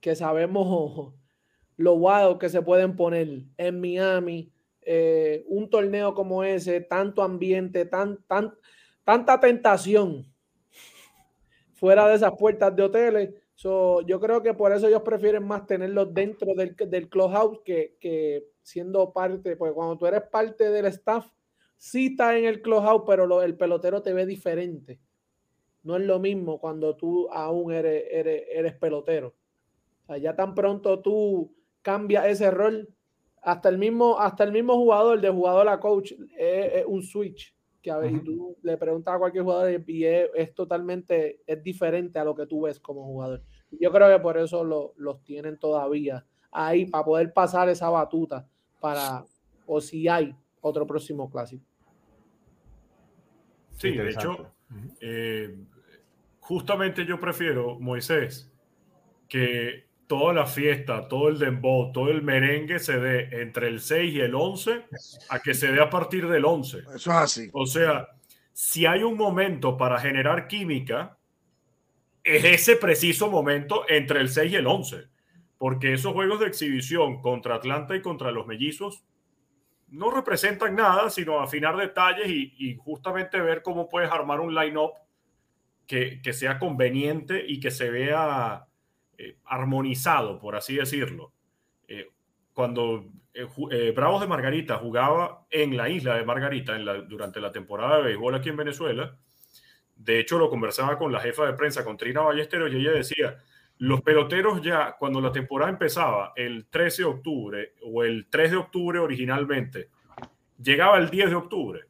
que 0.00 0.14
sabemos 0.14 1.14
lo 1.76 1.94
guado 1.94 2.38
que 2.38 2.48
se 2.48 2.62
pueden 2.62 2.96
poner 2.96 3.44
en 3.56 3.80
Miami, 3.80 4.51
eh, 4.84 5.44
un 5.48 5.70
torneo 5.70 6.14
como 6.14 6.44
ese, 6.44 6.80
tanto 6.80 7.22
ambiente, 7.22 7.84
tan, 7.84 8.22
tan, 8.24 8.54
tanta 9.04 9.40
tentación 9.40 10.26
fuera 11.72 12.08
de 12.08 12.14
esas 12.14 12.32
puertas 12.38 12.74
de 12.74 12.82
hoteles. 12.82 13.30
Yo 13.56 14.20
creo 14.20 14.42
que 14.42 14.54
por 14.54 14.72
eso 14.72 14.88
ellos 14.88 15.02
prefieren 15.02 15.46
más 15.46 15.66
tenerlos 15.66 16.12
dentro 16.12 16.54
del, 16.54 16.74
del 16.74 17.08
clubhouse 17.08 17.60
que, 17.64 17.96
que 18.00 18.44
siendo 18.62 19.12
parte, 19.12 19.56
porque 19.56 19.74
cuando 19.74 19.96
tú 19.96 20.06
eres 20.06 20.22
parte 20.22 20.70
del 20.70 20.86
staff, 20.86 21.26
sí 21.76 22.06
está 22.06 22.36
en 22.38 22.44
el 22.44 22.62
clubhouse, 22.62 23.02
pero 23.06 23.42
el 23.42 23.56
pelotero 23.56 24.02
te 24.02 24.12
ve 24.12 24.26
diferente. 24.26 25.00
No 25.82 25.96
es 25.96 26.02
lo 26.02 26.20
mismo 26.20 26.60
cuando 26.60 26.96
tú 26.96 27.28
aún 27.32 27.72
eres, 27.72 28.04
eres, 28.08 28.74
pelotero. 28.74 29.34
O 30.06 30.16
ya 30.16 30.36
tan 30.36 30.54
pronto 30.54 31.00
tú 31.00 31.52
cambias 31.82 32.26
ese 32.26 32.50
rol, 32.50 32.88
hasta 33.42 33.68
el 33.68 33.78
mismo, 33.78 34.18
hasta 34.18 34.44
el 34.44 34.52
mismo 34.52 34.76
jugador, 34.76 35.20
de 35.20 35.30
jugador 35.30 35.68
a 35.68 35.80
coach, 35.80 36.12
es, 36.12 36.74
es 36.74 36.84
un 36.86 37.02
switch. 37.02 37.54
Que 37.82 37.90
a 37.90 37.98
ver, 37.98 38.12
y 38.12 38.20
tú 38.20 38.56
le 38.62 38.76
preguntas 38.76 39.12
a 39.12 39.18
cualquier 39.18 39.42
jugador 39.42 39.82
y 39.84 40.04
es, 40.04 40.30
es 40.36 40.54
totalmente, 40.54 41.40
es 41.44 41.60
diferente 41.64 42.16
a 42.20 42.24
lo 42.24 42.32
que 42.32 42.46
tú 42.46 42.62
ves 42.62 42.78
como 42.78 43.04
jugador. 43.04 43.42
Yo 43.72 43.90
creo 43.90 44.08
que 44.08 44.22
por 44.22 44.38
eso 44.38 44.62
lo, 44.62 44.94
los 44.96 45.24
tienen 45.24 45.58
todavía 45.58 46.24
ahí 46.52 46.86
para 46.86 47.04
poder 47.04 47.32
pasar 47.32 47.68
esa 47.68 47.90
batuta 47.90 48.46
para, 48.78 49.24
o 49.66 49.80
si 49.80 50.06
hay 50.06 50.32
otro 50.60 50.86
próximo 50.86 51.28
clásico. 51.28 51.64
Sí, 53.78 53.96
de 53.96 54.10
hecho, 54.10 54.52
eh, 55.00 55.56
justamente 56.38 57.04
yo 57.04 57.18
prefiero, 57.18 57.80
Moisés, 57.80 58.48
que 59.28 59.86
toda 60.12 60.34
la 60.34 60.44
fiesta, 60.44 61.08
todo 61.08 61.30
el 61.30 61.38
dembow, 61.38 61.90
todo 61.90 62.10
el 62.10 62.20
merengue 62.20 62.78
se 62.80 63.00
dé 63.00 63.40
entre 63.40 63.68
el 63.68 63.80
6 63.80 64.12
y 64.12 64.20
el 64.20 64.34
11 64.34 64.84
a 65.30 65.40
que 65.40 65.54
se 65.54 65.72
dé 65.72 65.80
a 65.80 65.88
partir 65.88 66.28
del 66.28 66.44
11. 66.44 66.80
Eso 66.80 66.94
es 66.94 67.08
así. 67.08 67.48
O 67.54 67.64
sea, 67.64 68.08
si 68.52 68.84
hay 68.84 69.04
un 69.04 69.16
momento 69.16 69.78
para 69.78 69.98
generar 69.98 70.48
química, 70.48 71.16
es 72.22 72.44
ese 72.44 72.76
preciso 72.76 73.30
momento 73.30 73.86
entre 73.88 74.20
el 74.20 74.28
6 74.28 74.52
y 74.52 74.56
el 74.56 74.66
11. 74.66 75.06
Porque 75.56 75.94
esos 75.94 76.12
juegos 76.12 76.40
de 76.40 76.48
exhibición 76.48 77.22
contra 77.22 77.54
Atlanta 77.54 77.96
y 77.96 78.02
contra 78.02 78.32
los 78.32 78.46
mellizos 78.46 79.04
no 79.88 80.10
representan 80.10 80.76
nada, 80.76 81.08
sino 81.08 81.40
afinar 81.40 81.74
detalles 81.78 82.28
y, 82.28 82.76
justamente 82.76 83.40
ver 83.40 83.62
cómo 83.62 83.88
puedes 83.88 84.10
armar 84.10 84.40
un 84.40 84.54
line-up 84.54 84.92
que, 85.86 86.20
que 86.20 86.34
sea 86.34 86.58
conveniente 86.58 87.42
y 87.48 87.60
que 87.60 87.70
se 87.70 87.88
vea 87.88 88.66
eh, 89.18 89.36
armonizado, 89.44 90.38
por 90.38 90.56
así 90.56 90.76
decirlo. 90.76 91.32
Eh, 91.88 92.08
cuando 92.52 93.06
eh, 93.34 93.92
Bravos 93.94 94.20
de 94.20 94.26
Margarita 94.26 94.78
jugaba 94.78 95.46
en 95.50 95.76
la 95.76 95.88
isla 95.88 96.16
de 96.16 96.24
Margarita 96.24 96.76
durante 97.08 97.40
la 97.40 97.50
temporada 97.50 97.96
de 97.96 98.02
béisbol 98.04 98.34
aquí 98.34 98.48
en 98.48 98.56
Venezuela, 98.56 99.16
de 99.96 100.20
hecho 100.20 100.38
lo 100.38 100.50
conversaba 100.50 100.98
con 100.98 101.12
la 101.12 101.20
jefa 101.20 101.46
de 101.46 101.54
prensa, 101.54 101.84
con 101.84 101.96
Trina 101.96 102.22
Ballesteros, 102.22 102.72
y 102.72 102.76
ella 102.76 102.92
decía, 102.92 103.38
los 103.78 104.02
peloteros 104.02 104.60
ya, 104.60 104.96
cuando 104.98 105.20
la 105.20 105.32
temporada 105.32 105.70
empezaba 105.70 106.32
el 106.36 106.66
13 106.66 107.02
de 107.02 107.08
octubre 107.08 107.74
o 107.82 108.04
el 108.04 108.26
3 108.28 108.50
de 108.50 108.56
octubre 108.56 108.98
originalmente, 108.98 109.88
llegaba 110.62 110.98
el 110.98 111.10
10 111.10 111.30
de 111.30 111.36
octubre 111.36 111.80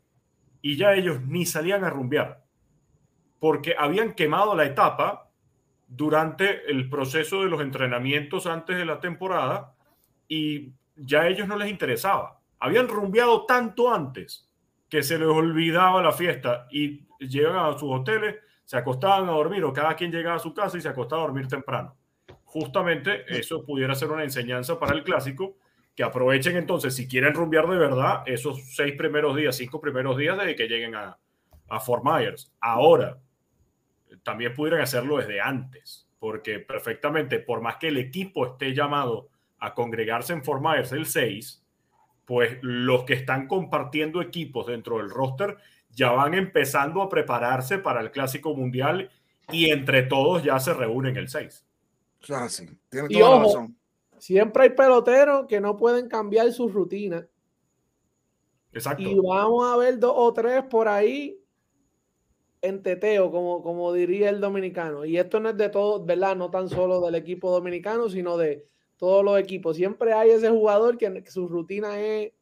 y 0.61 0.77
ya 0.77 0.95
ellos 0.95 1.21
ni 1.23 1.45
salían 1.45 1.85
a 1.85 1.91
rumbear 1.91 2.43
porque 3.43 3.75
habían 3.77 4.13
quemado 4.13 4.55
la 4.55 4.65
etapa 4.65 5.32
durante 5.95 6.71
el 6.71 6.89
proceso 6.89 7.43
de 7.43 7.51
los 7.51 7.61
entrenamientos 7.61 8.47
antes 8.47 8.79
de 8.79 8.87
la 8.87 8.99
temporada 8.99 9.75
y 10.27 10.73
ya 10.97 11.23
a 11.23 11.29
ellos 11.29 11.47
no 11.47 11.57
les 11.57 11.69
interesaba. 11.69 12.41
Habían 12.59 12.89
rumbeado 12.89 13.45
tanto 13.45 13.93
antes 13.93 14.49
que 14.89 15.03
se 15.03 15.19
les 15.19 15.29
olvidaba 15.29 16.03
la 16.03 16.13
fiesta 16.13 16.67
y 16.71 17.07
llegaban 17.19 17.75
a 17.75 17.79
sus 17.79 17.91
hoteles, 17.91 18.37
se 18.65 18.79
acostaban 18.79 19.29
a 19.29 19.33
dormir 19.33 19.65
o 19.65 19.73
cada 19.73 19.95
quien 19.95 20.11
llegaba 20.11 20.37
a 20.37 20.39
su 20.39 20.55
casa 20.55 20.79
y 20.79 20.81
se 20.81 20.89
acostaba 20.89 21.23
a 21.23 21.27
dormir 21.27 21.47
temprano. 21.47 21.95
Justamente 22.45 23.25
eso 23.29 23.65
pudiera 23.65 23.95
ser 23.95 24.11
una 24.11 24.25
enseñanza 24.25 24.79
para 24.79 24.95
el 24.95 25.05
clásico, 25.05 25.57
que 25.95 26.05
aprovechen 26.05 26.57
entonces, 26.57 26.95
si 26.97 27.07
quieren 27.07 27.35
rumbear 27.35 27.69
de 27.69 27.77
verdad, 27.77 28.23
esos 28.25 28.75
seis 28.75 28.95
primeros 28.97 29.37
días, 29.37 29.57
cinco 29.57 29.79
primeros 29.79 30.17
días 30.17 30.39
de 30.43 30.55
que 30.55 30.69
lleguen 30.69 30.95
a, 30.95 31.19
a 31.69 31.81
Fort 31.81 32.03
Myers. 32.03 32.51
Ahora, 32.61 33.19
también 34.23 34.55
pudieran 34.55 34.81
hacerlo 34.81 35.19
desde 35.19 35.41
antes, 35.41 36.09
porque 36.19 36.59
perfectamente, 36.59 37.39
por 37.39 37.61
más 37.61 37.77
que 37.77 37.89
el 37.89 37.99
equipo 37.99 38.47
esté 38.47 38.75
llamado 38.75 39.29
a 39.59 39.75
congregarse 39.75 40.33
en 40.33 40.45
Fort 40.45 40.63
Myers 40.63 40.93
el 40.93 41.07
6, 41.07 41.65
pues 42.25 42.59
los 42.63 43.05
que 43.05 43.15
están 43.15 43.47
compartiendo 43.47 44.23
equipos 44.23 44.67
dentro 44.67 44.99
del 44.99 45.11
roster 45.11 45.57
ya 45.91 46.13
van 46.13 46.35
empezando 46.35 47.03
a 47.03 47.09
prepararse 47.09 47.79
para 47.79 48.01
el 48.01 48.11
Clásico 48.11 48.55
Mundial 48.55 49.11
y 49.51 49.71
entre 49.71 50.05
todos 50.05 50.43
ya 50.43 50.59
se 50.59 50.73
reúnen 50.73 51.17
el 51.17 51.29
6. 51.29 51.67
O 52.31 52.49
sí, 52.49 52.69
tiene 52.89 53.09
toda 53.09 53.31
la 53.31 53.43
razón. 53.43 53.77
Siempre 54.19 54.63
hay 54.63 54.71
peloteros 54.71 55.47
que 55.49 55.61
no 55.61 55.77
pueden 55.77 56.09
cambiar 56.09 56.53
su 56.53 56.69
rutina. 56.69 57.27
Exacto. 58.73 59.03
Y 59.03 59.19
vamos 59.19 59.71
a 59.71 59.77
ver 59.77 59.99
dos 59.99 60.15
o 60.15 60.33
tres 60.33 60.63
por 60.65 60.87
ahí 60.87 61.42
en 62.63 62.83
teteo, 62.83 63.31
como, 63.31 63.63
como 63.63 63.93
diría 63.93 64.31
el 64.31 64.41
dominicano. 64.41 65.05
Y 65.05 65.19
esto 65.19 65.41
no 65.41 65.51
es 65.51 65.57
de 65.57 65.69
todo, 65.69 66.05
¿verdad? 66.05 66.37
No 66.37 66.51
tan 66.51 66.69
solo 66.69 67.01
del 67.01 67.17
equipo 67.17 67.51
dominicano, 67.51 68.09
sino 68.09 68.37
de 68.37 68.67
todos 68.97 69.25
los 69.25 69.39
equipos. 69.39 69.77
Siempre 69.77 70.13
hay 70.13 70.31
ese 70.31 70.49
jugador 70.49 70.97
que, 70.97 71.25
su 71.27 71.49
rutina 71.49 72.01
es, 72.01 72.33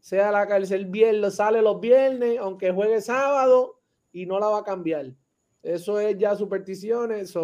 sea 0.00 0.32
la 0.32 0.48
cárcel 0.48 0.80
el 0.80 0.86
viernes, 0.86 1.36
sale 1.36 1.60
los 1.60 1.78
viernes, 1.80 2.38
aunque 2.38 2.72
juegue 2.72 3.00
sábado, 3.02 3.78
y 4.10 4.24
no 4.24 4.40
la 4.40 4.46
va 4.46 4.60
a 4.60 4.64
cambiar. 4.64 5.12
Eso 5.62 6.00
es 6.00 6.16
ya 6.18 6.34
supersticiones, 6.34 7.34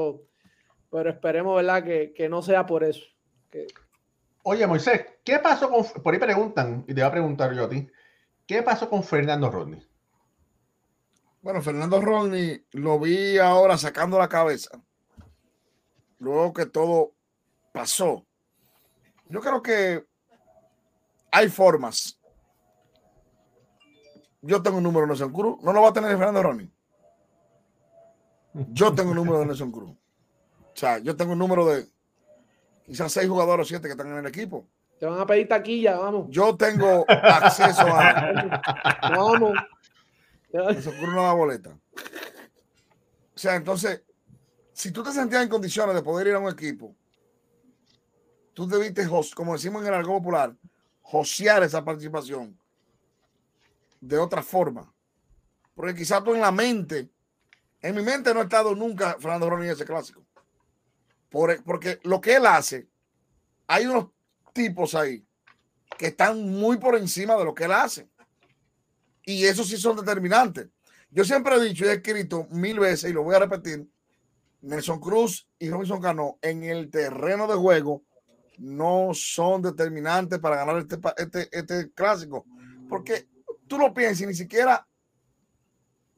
pero 0.90 1.10
esperemos, 1.10 1.56
¿verdad? 1.56 1.84
Que, 1.84 2.12
que 2.14 2.28
no 2.28 2.40
sea 2.40 2.64
por 2.64 2.84
eso. 2.84 3.04
Oye, 4.42 4.66
Moisés, 4.66 5.04
¿qué 5.22 5.38
pasó 5.38 5.68
con, 5.68 5.84
por 6.02 6.14
ahí 6.14 6.18
preguntan, 6.18 6.84
y 6.88 6.94
te 6.94 7.02
voy 7.02 7.08
a 7.08 7.12
preguntar 7.12 7.54
yo 7.54 7.64
a 7.64 7.68
ti, 7.68 7.86
¿qué 8.46 8.62
pasó 8.62 8.88
con 8.88 9.04
Fernando 9.04 9.50
Rodney? 9.50 9.86
Bueno, 11.40 11.62
Fernando 11.62 12.00
Rodney 12.00 12.64
lo 12.72 12.98
vi 12.98 13.38
ahora 13.38 13.78
sacando 13.78 14.18
la 14.18 14.28
cabeza. 14.28 14.70
Luego 16.18 16.52
que 16.52 16.66
todo 16.66 17.14
pasó. 17.72 18.26
Yo 19.28 19.40
creo 19.40 19.62
que 19.62 20.04
hay 21.30 21.48
formas. 21.48 22.18
Yo 24.40 24.62
tengo 24.62 24.78
un 24.78 24.84
número 24.84 25.02
de 25.02 25.08
Nelson 25.08 25.32
Cruz. 25.32 25.62
No 25.62 25.72
lo 25.72 25.82
va 25.82 25.90
a 25.90 25.92
tener 25.92 26.10
Fernando 26.10 26.42
Rodney. 26.42 26.70
Yo 28.72 28.94
tengo 28.94 29.10
un 29.10 29.16
número 29.16 29.40
de 29.40 29.46
Nelson 29.46 29.70
Cruz. 29.70 29.90
O 29.90 30.76
sea, 30.80 30.98
yo 30.98 31.16
tengo 31.16 31.32
un 31.32 31.38
número 31.38 31.66
de 31.66 31.86
quizás 32.84 33.12
seis 33.12 33.28
jugadores 33.28 33.66
o 33.66 33.68
siete 33.68 33.86
que 33.86 33.92
están 33.92 34.08
en 34.08 34.18
el 34.18 34.26
equipo. 34.26 34.66
Te 34.98 35.06
van 35.06 35.20
a 35.20 35.26
pedir 35.26 35.46
taquilla, 35.46 35.96
vamos. 35.98 36.26
Yo 36.30 36.56
tengo 36.56 37.04
acceso 37.08 37.86
a. 37.86 38.60
vamos. 39.16 39.52
Eso 40.70 40.90
ocurre 40.90 41.12
una 41.12 41.32
boleta. 41.32 41.78
O 43.34 43.38
sea, 43.38 43.54
entonces, 43.54 44.02
si 44.72 44.90
tú 44.90 45.02
te 45.02 45.12
sentías 45.12 45.42
en 45.42 45.48
condiciones 45.48 45.94
de 45.94 46.02
poder 46.02 46.26
ir 46.26 46.34
a 46.34 46.38
un 46.38 46.50
equipo, 46.50 46.94
tú 48.54 48.66
debiste, 48.66 49.06
como 49.34 49.52
decimos 49.52 49.82
en 49.82 49.88
el 49.88 49.94
algo 49.94 50.18
popular, 50.18 50.56
josear 51.02 51.62
esa 51.62 51.84
participación 51.84 52.58
de 54.00 54.18
otra 54.18 54.42
forma. 54.42 54.92
Porque 55.74 55.94
quizás 55.94 56.22
tú 56.24 56.34
en 56.34 56.40
la 56.40 56.50
mente, 56.50 57.08
en 57.80 57.94
mi 57.94 58.02
mente 58.02 58.34
no 58.34 58.40
ha 58.40 58.44
estado 58.44 58.74
nunca 58.74 59.16
Fernando 59.20 59.48
Ronnie 59.48 59.70
ese 59.70 59.84
clásico. 59.84 60.24
porque 61.30 62.00
lo 62.02 62.20
que 62.20 62.34
él 62.36 62.46
hace, 62.46 62.88
hay 63.66 63.86
unos 63.86 64.08
tipos 64.52 64.94
ahí 64.94 65.24
que 65.96 66.08
están 66.08 66.50
muy 66.50 66.78
por 66.78 66.96
encima 66.96 67.36
de 67.36 67.44
lo 67.44 67.54
que 67.54 67.64
él 67.64 67.72
hace. 67.72 68.08
Y 69.28 69.44
eso 69.44 69.62
sí 69.62 69.76
son 69.76 69.94
determinantes. 69.94 70.68
Yo 71.10 71.22
siempre 71.22 71.54
he 71.54 71.60
dicho 71.60 71.84
y 71.84 71.88
he 71.88 71.92
escrito 71.92 72.46
mil 72.50 72.80
veces, 72.80 73.10
y 73.10 73.12
lo 73.12 73.22
voy 73.22 73.34
a 73.34 73.40
repetir, 73.40 73.86
Nelson 74.62 74.98
Cruz 74.98 75.46
y 75.58 75.68
Robinson 75.68 76.00
Cano 76.00 76.38
en 76.40 76.64
el 76.64 76.88
terreno 76.88 77.46
de 77.46 77.54
juego 77.54 78.04
no 78.56 79.10
son 79.12 79.60
determinantes 79.60 80.38
para 80.38 80.56
ganar 80.56 80.78
este, 80.78 80.98
este, 81.18 81.48
este 81.52 81.92
clásico. 81.92 82.46
Porque 82.88 83.28
tú 83.66 83.76
lo 83.76 83.92
piensas 83.92 84.22
y 84.22 84.26
ni 84.28 84.34
siquiera 84.34 84.88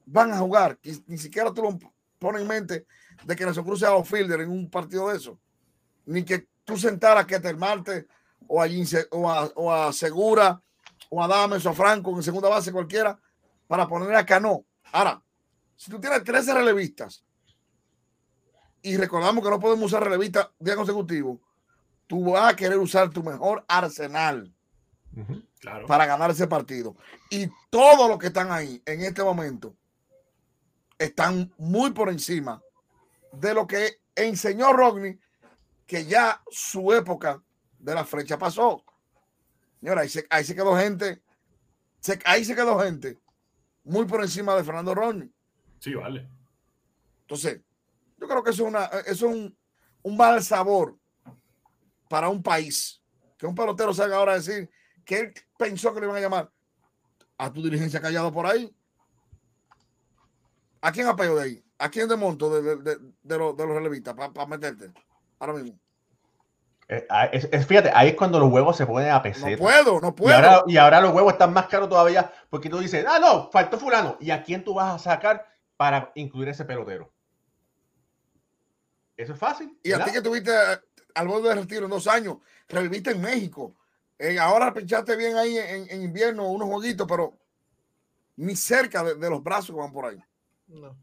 van 0.07 0.31
a 0.33 0.39
jugar, 0.39 0.79
ni 1.09 1.19
siquiera 1.19 1.53
tú 1.53 1.63
lo 1.63 1.77
pones 2.17 2.43
en 2.43 2.47
mente 2.47 2.87
de 3.25 3.35
que 3.35 3.45
Nelson 3.45 3.65
Cruz 3.65 3.81
sea 3.81 3.89
outfielder 3.89 4.41
en 4.41 4.51
un 4.51 4.71
partido 4.71 5.09
de 5.09 5.17
eso. 5.17 5.37
Ni 6.07 6.23
que 6.23 6.47
tú 6.63 6.77
sentaras 6.77 7.27
que 7.27 7.35
a, 7.35 7.43
o 8.47 9.29
a, 9.29 9.47
o 9.57 9.73
a 9.73 9.93
Segura 9.93 10.63
o 11.11 11.23
a 11.23 11.29
Dames 11.29 11.67
o 11.67 11.71
a 11.71 11.75
Franco 11.75 12.11
en 12.17 12.23
segunda 12.23 12.49
base 12.49 12.73
cualquiera 12.73 13.19
para 13.67 13.87
poner 13.87 14.15
a 14.15 14.25
Cano. 14.25 14.65
Ahora, 14.93 15.23
si 15.77 15.91
tú 15.91 16.01
tienes 16.01 16.25
13 16.25 16.55
relevistas 16.55 17.25
y 18.83 18.97
recordamos 18.97 19.45
que 19.45 19.51
no 19.51 19.61
podemos 19.61 19.87
usar 19.87 20.03
relevistas 20.03 20.49
día 20.59 20.77
consecutivo, 20.77 21.41
tú 22.07 22.31
vas 22.33 22.53
a 22.53 22.57
querer 22.57 22.79
usar 22.79 23.11
tu 23.11 23.23
mejor 23.23 23.65
arsenal 23.69 24.53
para 25.87 26.07
ganar 26.07 26.31
ese 26.31 26.47
partido. 26.47 26.97
Y 27.29 27.49
todos 27.69 28.09
los 28.09 28.19
que 28.19 28.29
están 28.29 28.51
ahí 28.51 28.83
en 28.87 29.03
este 29.03 29.23
momento 29.23 29.75
están 30.99 31.53
muy 31.59 31.91
por 31.93 32.09
encima 32.09 32.63
de 33.33 33.55
lo 33.55 33.67
que 33.67 34.01
enseñó 34.15 34.73
Rodney, 34.73 35.19
que 35.87 36.05
ya 36.05 36.43
su 36.51 36.93
época 36.93 37.43
de 37.79 37.95
la 37.95 38.05
flecha 38.05 38.39
pasó. 38.39 38.85
Señora, 39.81 40.03
ahí 40.03 40.45
se, 40.45 40.55
quedó 40.55 40.77
gente. 40.77 41.23
ahí 42.25 42.45
se 42.45 42.55
quedó 42.55 42.79
gente 42.81 43.19
muy 43.83 44.05
por 44.05 44.23
encima 44.23 44.55
de 44.55 44.65
Fernando 44.65 44.95
Rodney. 44.95 45.33
Sí, 45.79 45.95
vale. 45.95 46.29
Entonces, 47.23 47.63
yo 48.19 48.29
creo 48.29 48.43
que 48.43 48.51
eso 48.51 48.65
es, 48.65 48.69
una, 48.69 48.85
es 49.07 49.23
un, 49.23 49.57
mal 50.17 50.43
sabor 50.43 50.99
para 52.09 52.29
un 52.29 52.43
país. 52.43 53.03
Que 53.39 53.47
un 53.47 53.55
pelotero 53.55 53.95
salga 53.95 54.17
ahora 54.17 54.33
a 54.33 54.37
decir 54.37 54.69
que 55.05 55.21
él 55.21 55.35
pensó 55.57 55.95
que 55.95 56.01
le 56.01 56.07
iban 56.07 56.19
a 56.19 56.21
llamar 56.21 56.53
a 57.39 57.51
tu 57.51 57.63
dirigencia 57.63 58.01
callado 58.01 58.31
por 58.31 58.47
ahí. 58.47 58.75
¿A 60.83 60.93
quién 60.93 61.07
apeló 61.07 61.37
de 61.37 61.43
ahí? 61.43 61.65
¿A 61.79 61.91
quién 61.91 62.07
de 62.07 62.17
monto 62.17 62.51
de, 62.51 62.77
de, 62.77 62.99
de, 63.23 63.39
los, 63.39 63.57
de 63.57 63.67
los 63.67 63.75
relevistas 63.75 64.15
para 64.15 64.47
meterte? 64.47 64.93
Ahora 65.39 65.55
mismo. 65.55 65.79
Eh, 66.93 67.07
ah, 67.09 67.27
es, 67.27 67.49
es, 67.53 67.65
fíjate, 67.69 67.93
ahí 67.95 68.09
es 68.09 68.15
cuando 68.17 68.41
los 68.41 68.51
huevos 68.51 68.77
se 68.77 68.85
ponen 68.85 69.11
a 69.11 69.23
peseta. 69.23 69.53
No 69.53 69.59
puedo, 69.59 70.01
no 70.01 70.13
puedo. 70.13 70.33
Y 70.33 70.35
ahora, 70.35 70.65
y 70.67 70.77
ahora, 70.77 71.01
los 71.01 71.15
huevos 71.15 71.35
están 71.35 71.53
más 71.53 71.69
caros 71.69 71.89
todavía 71.89 72.33
porque 72.51 72.69
tú 72.69 72.81
dices, 72.81 73.07
ah, 73.09 73.21
no, 73.21 73.49
faltó 73.53 73.79
fulano. 73.79 74.17
¿Y 74.19 74.33
a 74.33 74.43
quién 74.43 74.65
tú 74.65 74.75
vas 74.75 74.97
a 74.97 74.99
sacar 74.99 75.47
para 75.77 76.11
incluir 76.17 76.49
ese 76.49 76.65
pelotero? 76.65 77.13
Eso 79.17 79.35
es 79.35 79.39
fácil. 79.39 79.79
Y 79.85 79.93
a 79.93 80.05
ti 80.05 80.11
que 80.11 80.21
tuviste 80.21 80.51
eh, 80.51 80.81
al 81.15 81.29
borde 81.29 81.51
de 81.51 81.55
retiro 81.55 81.85
en 81.85 81.91
dos 81.91 82.09
años, 82.09 82.39
reviviste 82.69 83.13
en 83.13 83.21
México. 83.21 83.77
Eh, 84.19 84.37
ahora 84.41 84.75
pinchaste 84.75 85.15
bien 85.15 85.37
ahí 85.37 85.59
en, 85.59 85.89
en, 85.91 86.03
invierno 86.03 86.49
unos 86.49 86.69
jueguitos, 86.69 87.07
pero 87.07 87.39
ni 88.35 88.57
cerca 88.57 89.05
de, 89.05 89.15
de, 89.15 89.31
los 89.31 89.45
brazos 89.45 89.77
que 89.77 89.81
van 89.81 89.93
por 89.93 90.07
ahí. 90.07 90.21
No. 90.67 90.99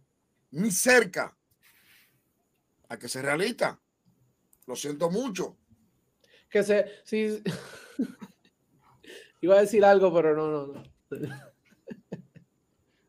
Ni 0.51 0.69
cerca. 0.69 1.33
A 2.89 2.97
que 2.97 3.07
se 3.07 3.21
realista. 3.21 3.79
Lo 4.65 4.75
siento 4.75 5.09
mucho. 5.09 5.55
Que 6.50 6.64
se. 6.64 6.88
Sí, 7.04 7.43
Iba 9.41 9.56
a 9.56 9.62
decir 9.62 9.86
algo, 9.86 10.14
pero 10.14 10.36
no, 10.36 10.48
no, 10.48 10.68
no. 10.68 10.84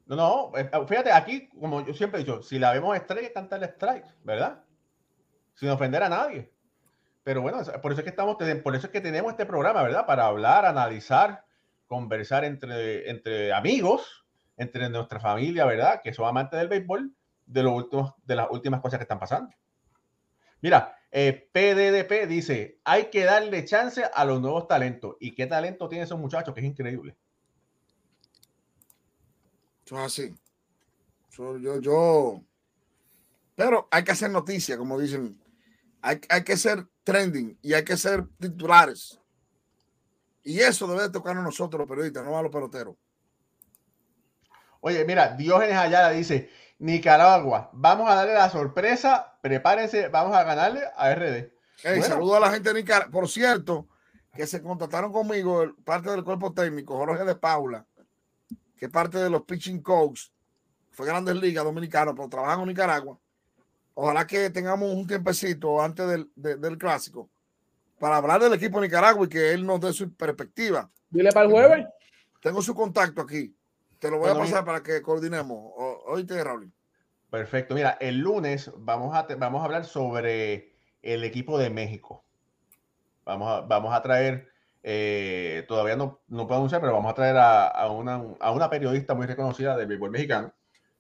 No, 0.07 0.17
no, 0.17 0.53
eh, 0.57 0.71
fíjate, 0.87 1.13
aquí, 1.13 1.49
como 1.49 1.85
yo 1.85 1.93
siempre 1.93 2.21
he 2.21 2.25
dicho, 2.25 2.43
si 2.43 2.59
la 2.59 2.73
vemos 2.73 2.97
strike, 2.97 3.33
canta 3.35 3.57
el 3.57 3.65
strike, 3.65 4.07
¿verdad? 4.25 4.65
Sin 5.55 5.69
ofender 5.69 6.03
a 6.03 6.09
nadie. 6.09 6.51
Pero 7.25 7.43
bueno, 7.43 7.59
por 7.83 7.93
eso 7.93 8.01
es 8.01 8.05
que 8.05 8.11
estamos, 8.11 8.37
por 8.37 8.75
eso 8.75 8.87
es 8.87 8.93
que 8.93 9.03
tenemos 9.03 9.33
este 9.33 9.45
programa, 9.45 9.83
¿verdad? 9.83 10.07
Para 10.07 10.25
hablar, 10.25 10.65
analizar, 10.65 11.45
conversar 11.87 12.45
entre, 12.45 13.11
entre 13.11 13.53
amigos, 13.53 14.25
entre 14.57 14.89
nuestra 14.89 15.21
familia, 15.21 15.67
¿verdad? 15.67 16.01
Que 16.03 16.15
son 16.15 16.27
amantes 16.27 16.59
del 16.59 16.69
béisbol, 16.69 17.13
de, 17.45 17.63
los 17.63 17.75
últimos, 17.75 18.15
de 18.25 18.37
las 18.37 18.51
últimas 18.51 18.81
cosas 18.81 18.99
que 18.99 19.05
están 19.05 19.19
pasando. 19.19 19.51
Mira, 20.63 20.98
eh, 21.11 21.49
PDDP 21.53 22.29
dice, 22.29 22.81
hay 22.85 23.07
que 23.11 23.25
darle 23.25 23.65
chance 23.65 24.05
a 24.13 24.25
los 24.25 24.41
nuevos 24.41 24.69
talentos. 24.69 25.17
¿Y 25.21 25.35
qué 25.35 25.47
talento 25.47 25.89
tienen 25.89 26.05
esos 26.05 26.19
muchachos? 26.19 26.55
Que 26.55 26.61
es 26.61 26.67
increíble. 26.67 27.17
Eso 29.85 29.99
es 29.99 30.05
así. 30.05 30.35
Yo, 31.31 31.57
yo, 31.57 31.81
yo, 31.81 32.43
Pero 33.55 33.89
hay 33.91 34.05
que 34.05 34.13
hacer 34.13 34.31
noticia, 34.31 34.77
como 34.77 34.99
dicen. 34.99 35.41
Hay, 36.03 36.21
hay 36.29 36.45
que 36.45 36.57
ser 36.57 36.87
trending 37.03 37.59
y 37.63 37.73
hay 37.73 37.85
que 37.85 37.97
ser 37.97 38.27
titulares. 38.39 39.21
Y 40.45 40.61
eso 40.61 40.87
debe 40.87 41.03
de 41.03 41.11
tocar 41.11 41.37
a 41.37 41.43
nosotros 41.43 41.81
los 41.81 41.89
periodistas, 41.89 42.25
no 42.25 42.39
a 42.39 42.43
los 42.43 42.53
peloteros. 42.53 42.97
Oye, 44.81 45.05
mira, 45.05 45.35
Diógenes 45.35 45.77
Ayala 45.77 46.11
dice, 46.11 46.51
Nicaragua, 46.79 47.71
vamos 47.73 48.09
a 48.09 48.15
darle 48.15 48.35
la 48.35 48.49
sorpresa, 48.49 49.38
prepárense, 49.41 50.09
vamos 50.09 50.37
a 50.37 50.45
ganarle 50.45 50.83
a 50.97 51.15
RD. 51.15 51.51
Hey, 51.83 51.99
bueno. 51.99 52.05
Saludo 52.05 52.37
a 52.37 52.41
la 52.41 52.51
gente 52.51 52.73
de 52.73 52.81
Nicaragua. 52.81 53.13
Por 53.13 53.29
cierto, 53.29 53.87
que 54.35 54.47
se 54.47 54.63
contactaron 54.63 55.13
conmigo, 55.13 55.75
parte 55.85 56.11
del 56.11 56.25
cuerpo 56.25 56.53
técnico, 56.53 56.97
Jorge 56.97 57.25
de 57.25 57.35
Paula, 57.35 57.87
que 58.77 58.87
es 58.87 58.91
parte 58.91 59.19
de 59.19 59.31
los 59.31 59.43
pitching 59.43 59.83
coach, 59.83 60.29
fue 60.91 61.07
Grandes 61.07 61.37
Ligas 61.37 61.65
Dominicano, 61.65 62.15
pero 62.15 62.29
trabajan 62.29 62.61
en 62.61 62.69
Nicaragua. 62.69 63.19
Ojalá 63.95 64.27
que 64.27 64.51
tengamos 64.51 64.93
un 64.93 65.07
tiempecito 65.07 65.81
antes 65.83 66.07
del, 66.07 66.31
de, 66.37 66.57
del 66.57 66.79
clásico 66.79 67.29
para 67.99 68.17
hablar 68.17 68.41
del 68.41 68.55
equipo 68.55 68.81
de 68.81 68.87
Nicaragua 68.87 69.27
y 69.27 69.29
que 69.29 69.53
él 69.53 69.67
nos 69.67 69.81
dé 69.81 69.93
su 69.93 70.13
perspectiva. 70.13 70.91
Dile 71.11 71.33
para 71.33 71.47
el 71.47 71.53
jueves. 71.53 71.87
Tengo 72.41 72.63
su 72.63 72.75
contacto 72.75 73.23
aquí. 73.23 73.55
Te 73.99 74.11
lo 74.11 74.19
voy 74.19 74.29
bueno, 74.29 74.43
a 74.43 74.45
pasar 74.45 74.65
para 74.65 74.83
que 74.83 75.03
coordinemos. 75.03 75.73
Oíste, 76.07 76.43
Raúl. 76.43 76.73
Perfecto. 77.31 77.75
Mira, 77.75 77.97
el 78.01 78.19
lunes 78.19 78.71
vamos 78.77 79.15
a, 79.15 79.27
vamos 79.37 79.61
a 79.61 79.65
hablar 79.65 79.85
sobre 79.85 80.73
el 81.03 81.25
equipo 81.25 81.59
de 81.59 81.71
México. 81.71 82.25
Vamos 83.25 83.49
a, 83.51 83.61
vamos 83.61 83.95
a 83.95 84.01
traer, 84.03 84.49
eh, 84.83 85.65
todavía 85.69 85.97
no, 85.97 86.21
no 86.29 86.47
puedo 86.47 86.59
anunciar, 86.59 86.81
pero 86.81 86.95
vamos 86.95 87.11
a 87.11 87.15
traer 87.15 87.37
a, 87.37 87.67
a, 87.67 87.91
una, 87.91 88.23
a 88.41 88.51
una 88.53 88.71
periodista 88.71 89.15
muy 89.15 89.27
reconocida 89.27 89.77
del 89.77 89.87
béisbol 89.87 90.11
mexicano 90.11 90.55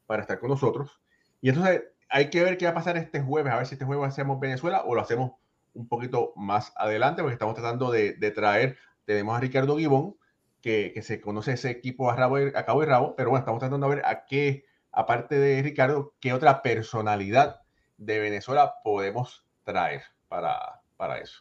para 0.06 0.22
estar 0.22 0.38
con 0.38 0.50
nosotros. 0.50 1.00
Y 1.40 1.48
entonces 1.48 1.84
hay 2.10 2.28
que 2.30 2.42
ver 2.42 2.58
qué 2.58 2.66
va 2.66 2.72
a 2.72 2.74
pasar 2.74 2.96
este 2.98 3.20
jueves, 3.20 3.52
a 3.52 3.56
ver 3.56 3.66
si 3.66 3.74
este 3.74 3.86
jueves 3.86 4.08
hacemos 4.08 4.40
Venezuela 4.40 4.82
o 4.84 4.94
lo 4.94 5.00
hacemos 5.00 5.32
un 5.74 5.88
poquito 5.88 6.32
más 6.36 6.72
adelante, 6.76 7.22
porque 7.22 7.34
estamos 7.34 7.54
tratando 7.54 7.90
de, 7.90 8.14
traer, 8.34 8.76
tenemos 9.04 9.36
a 9.36 9.40
Ricardo 9.40 9.78
Gibón, 9.78 10.16
que, 10.60 10.90
que, 10.92 11.02
se 11.02 11.20
conoce 11.20 11.52
ese 11.52 11.70
equipo 11.70 12.10
a, 12.10 12.16
rabo, 12.16 12.36
a 12.36 12.64
cabo 12.64 12.82
y 12.82 12.86
rabo, 12.86 13.14
pero 13.16 13.30
bueno, 13.30 13.40
estamos 13.40 13.60
tratando 13.60 13.88
de 13.88 13.96
ver 13.96 14.04
a 14.04 14.24
qué, 14.26 14.64
aparte 14.98 15.38
de 15.38 15.62
Ricardo, 15.62 16.12
qué 16.18 16.32
otra 16.32 16.60
personalidad 16.60 17.60
de 17.98 18.18
Venezuela 18.18 18.74
podemos 18.82 19.46
traer 19.62 20.02
para, 20.26 20.80
para 20.96 21.18
eso. 21.18 21.40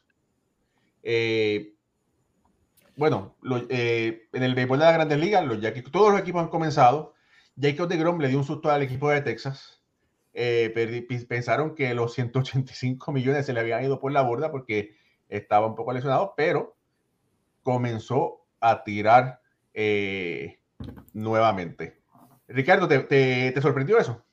Eh, 1.01 1.73
bueno, 2.95 3.35
eh, 3.69 4.27
en 4.31 4.43
el 4.43 4.53
béisbol 4.53 4.77
de 4.77 4.85
las 4.85 4.93
grandes 4.93 5.17
ligas, 5.17 5.43
todos 5.91 6.11
los 6.11 6.21
equipos 6.21 6.43
han 6.43 6.49
comenzado. 6.49 7.15
Jacob 7.59 7.87
de 7.87 7.97
Grom 7.97 8.19
le 8.19 8.27
dio 8.27 8.37
un 8.37 8.43
susto 8.43 8.69
al 8.69 8.83
equipo 8.83 9.09
de 9.09 9.21
Texas. 9.21 9.81
Eh, 10.35 10.71
pensaron 11.27 11.73
que 11.73 11.95
los 11.95 12.13
185 12.13 13.11
millones 13.11 13.47
se 13.47 13.53
le 13.53 13.59
habían 13.59 13.83
ido 13.83 13.99
por 13.99 14.11
la 14.11 14.21
borda 14.21 14.51
porque 14.51 14.95
estaba 15.29 15.65
un 15.65 15.73
poco 15.73 15.93
lesionado, 15.93 16.35
pero 16.37 16.77
comenzó 17.63 18.45
a 18.59 18.83
tirar 18.83 19.41
nuevamente. 21.13 21.96
Ricardo, 22.47 22.87
¿te, 22.87 22.99
te, 22.99 23.51
¿te, 23.51 23.61
sorprendió 23.61 23.97
eso? 23.97 24.23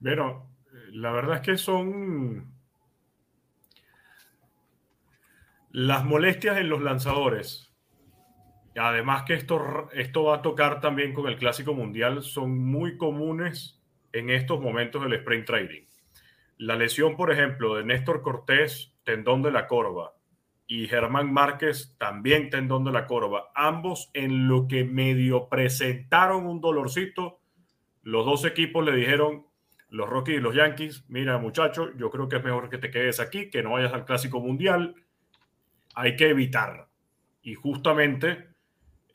Bueno, 0.00 0.50
la 0.92 1.12
verdad 1.12 1.36
es 1.36 1.42
que 1.42 1.56
son 1.56 2.52
las 5.70 6.04
molestias 6.04 6.58
en 6.58 6.68
los 6.68 6.82
lanzadores. 6.82 7.72
Además 8.76 9.24
que 9.24 9.34
esto, 9.34 9.90
esto 9.92 10.24
va 10.24 10.36
a 10.36 10.42
tocar 10.42 10.80
también 10.80 11.12
con 11.12 11.26
el 11.26 11.36
Clásico 11.36 11.74
Mundial, 11.74 12.22
son 12.22 12.58
muy 12.58 12.96
comunes 12.96 13.80
en 14.12 14.30
estos 14.30 14.60
momentos 14.60 15.02
del 15.02 15.14
sprint 15.14 15.46
trading. 15.46 15.82
La 16.56 16.76
lesión, 16.76 17.16
por 17.16 17.32
ejemplo, 17.32 17.76
de 17.76 17.84
Néstor 17.84 18.22
Cortés, 18.22 18.94
tendón 19.04 19.42
de 19.42 19.50
la 19.50 19.66
corva, 19.66 20.14
y 20.70 20.86
Germán 20.86 21.32
Márquez 21.32 21.96
también 21.98 22.48
tendón 22.48 22.84
de 22.84 22.92
la 22.92 23.08
corva. 23.08 23.50
Ambos 23.56 24.08
en 24.14 24.46
lo 24.46 24.68
que 24.68 24.84
medio 24.84 25.48
presentaron 25.48 26.46
un 26.46 26.60
dolorcito, 26.60 27.40
los 28.04 28.24
dos 28.24 28.44
equipos 28.44 28.84
le 28.84 28.94
dijeron, 28.94 29.46
los 29.88 30.08
Rockies 30.08 30.36
y 30.36 30.40
los 30.40 30.54
Yankees, 30.54 31.04
mira 31.08 31.38
muchacho, 31.38 31.92
yo 31.96 32.08
creo 32.08 32.28
que 32.28 32.36
es 32.36 32.44
mejor 32.44 32.70
que 32.70 32.78
te 32.78 32.92
quedes 32.92 33.18
aquí, 33.18 33.50
que 33.50 33.64
no 33.64 33.72
vayas 33.72 33.92
al 33.92 34.04
Clásico 34.04 34.38
Mundial, 34.38 34.94
hay 35.96 36.14
que 36.14 36.28
evitar. 36.28 36.86
Y 37.42 37.54
justamente 37.56 38.50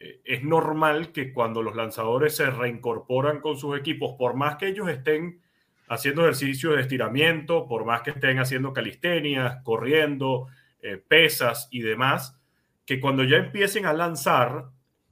eh, 0.02 0.20
es 0.26 0.44
normal 0.44 1.14
que 1.14 1.32
cuando 1.32 1.64
los 1.64 1.74
lanzadores 1.74 2.36
se 2.36 2.50
reincorporan 2.50 3.40
con 3.40 3.56
sus 3.56 3.80
equipos, 3.80 4.16
por 4.20 4.36
más 4.36 4.58
que 4.58 4.68
ellos 4.68 4.90
estén 4.90 5.40
haciendo 5.88 6.24
ejercicios 6.24 6.76
de 6.76 6.82
estiramiento, 6.82 7.66
por 7.66 7.86
más 7.86 8.02
que 8.02 8.10
estén 8.10 8.40
haciendo 8.40 8.74
calistenia, 8.74 9.62
corriendo, 9.64 10.50
eh, 10.86 10.98
pesas 10.98 11.68
y 11.72 11.82
demás, 11.82 12.40
que 12.86 13.00
cuando 13.00 13.24
ya 13.24 13.38
empiecen 13.38 13.88
a 13.88 13.94
lanzar 13.94 14.70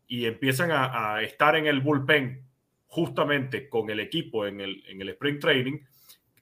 y 0.07 0.25
empiezan 0.25 0.69
a, 0.69 1.15
a, 1.15 1.23
estar 1.23 1.55
en 1.55 1.65
el 1.65 1.79
bullpen 1.81 2.43
justamente 2.85 3.69
con 3.69 3.89
el 3.89 3.99
equipo 3.99 4.45
en 4.45 4.61
el, 4.61 4.83
en 4.87 5.01
el 5.01 5.09
sprint 5.09 5.41
training, 5.41 5.79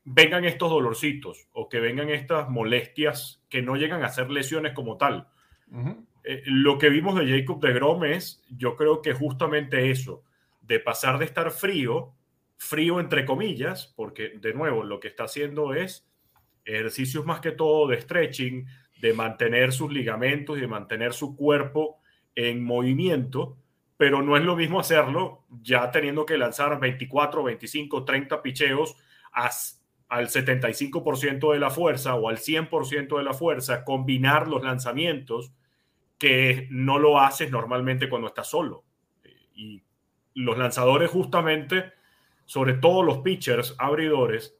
vengan 0.04 0.44
estos 0.44 0.70
dolorcitos 0.70 1.48
o 1.54 1.70
que 1.70 1.80
vengan 1.80 2.10
estas 2.10 2.50
molestias 2.50 3.42
que 3.48 3.62
no 3.62 3.78
llegan 3.78 4.04
a 4.04 4.10
ser 4.10 4.30
lesiones 4.30 4.74
como 4.74 4.98
tal. 4.98 5.30
Uh 5.72 5.78
-huh. 5.78 6.06
eh, 6.26 6.44
lo 6.48 6.78
que 6.78 6.90
vimos 6.90 7.18
de 7.18 7.26
Jacob 7.26 7.62
de 7.62 7.72
Grom 7.72 8.04
es, 8.04 8.44
yo 8.50 8.76
creo 8.76 9.02
que 9.02 9.14
justamente 9.14 9.92
eso, 9.92 10.26
de 10.60 10.82
pasar 10.82 11.20
de 11.20 11.24
estar 11.26 11.52
frío, 11.52 12.14
frío 12.58 13.00
entre 13.00 13.24
comillas, 13.24 13.94
porque 13.96 14.34
de 14.42 14.54
nuevo 14.54 14.84
lo 14.84 15.00
que 15.00 15.08
está 15.08 15.24
haciendo 15.24 15.74
es 15.74 16.06
ejercicios 16.66 17.26
más 17.26 17.40
que 17.40 17.52
todo 17.52 17.88
de 17.88 18.02
stretching, 18.02 18.68
de 19.02 19.14
mantener 19.14 19.74
sus 19.74 19.92
ligamentos 19.92 20.58
y 20.58 20.62
de 20.62 20.68
mantener 20.68 21.14
su 21.14 21.36
cuerpo 21.36 22.00
en 22.36 22.64
movimiento, 22.64 23.58
pero 23.98 24.22
no 24.22 24.38
es 24.38 24.44
lo 24.44 24.56
mismo 24.56 24.80
hacerlo 24.80 25.44
ya 25.62 25.90
teniendo 25.90 26.26
que 26.26 26.38
lanzar 26.38 26.80
24, 26.80 27.44
25, 27.44 28.06
30 28.06 28.42
picheos 28.44 28.96
a, 29.34 29.50
al 30.08 30.28
75% 30.28 31.52
de 31.52 31.60
la 31.60 31.72
fuerza 31.72 32.14
o 32.16 32.30
al 32.30 32.38
100% 32.38 33.18
de 33.18 33.24
la 33.24 33.34
fuerza, 33.34 33.84
combinar 33.84 34.48
los 34.48 34.64
lanzamientos 34.64 35.52
que 36.20 36.68
no 36.70 37.00
lo 37.00 37.20
haces 37.20 37.50
normalmente 37.50 38.08
cuando 38.08 38.28
estás 38.28 38.48
solo. 38.48 38.84
Y 39.56 39.82
los 40.36 40.60
lanzadores 40.60 41.10
justamente, 41.10 41.92
sobre 42.46 42.74
todo 42.76 43.02
los 43.02 43.20
pitchers, 43.20 43.76
abridores, 43.80 44.56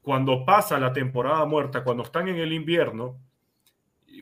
cuando 0.00 0.44
pasa 0.44 0.78
la 0.78 0.92
temporada 0.92 1.44
muerta, 1.44 1.82
cuando 1.82 2.04
están 2.04 2.28
en 2.28 2.36
el 2.36 2.52
invierno, 2.52 3.18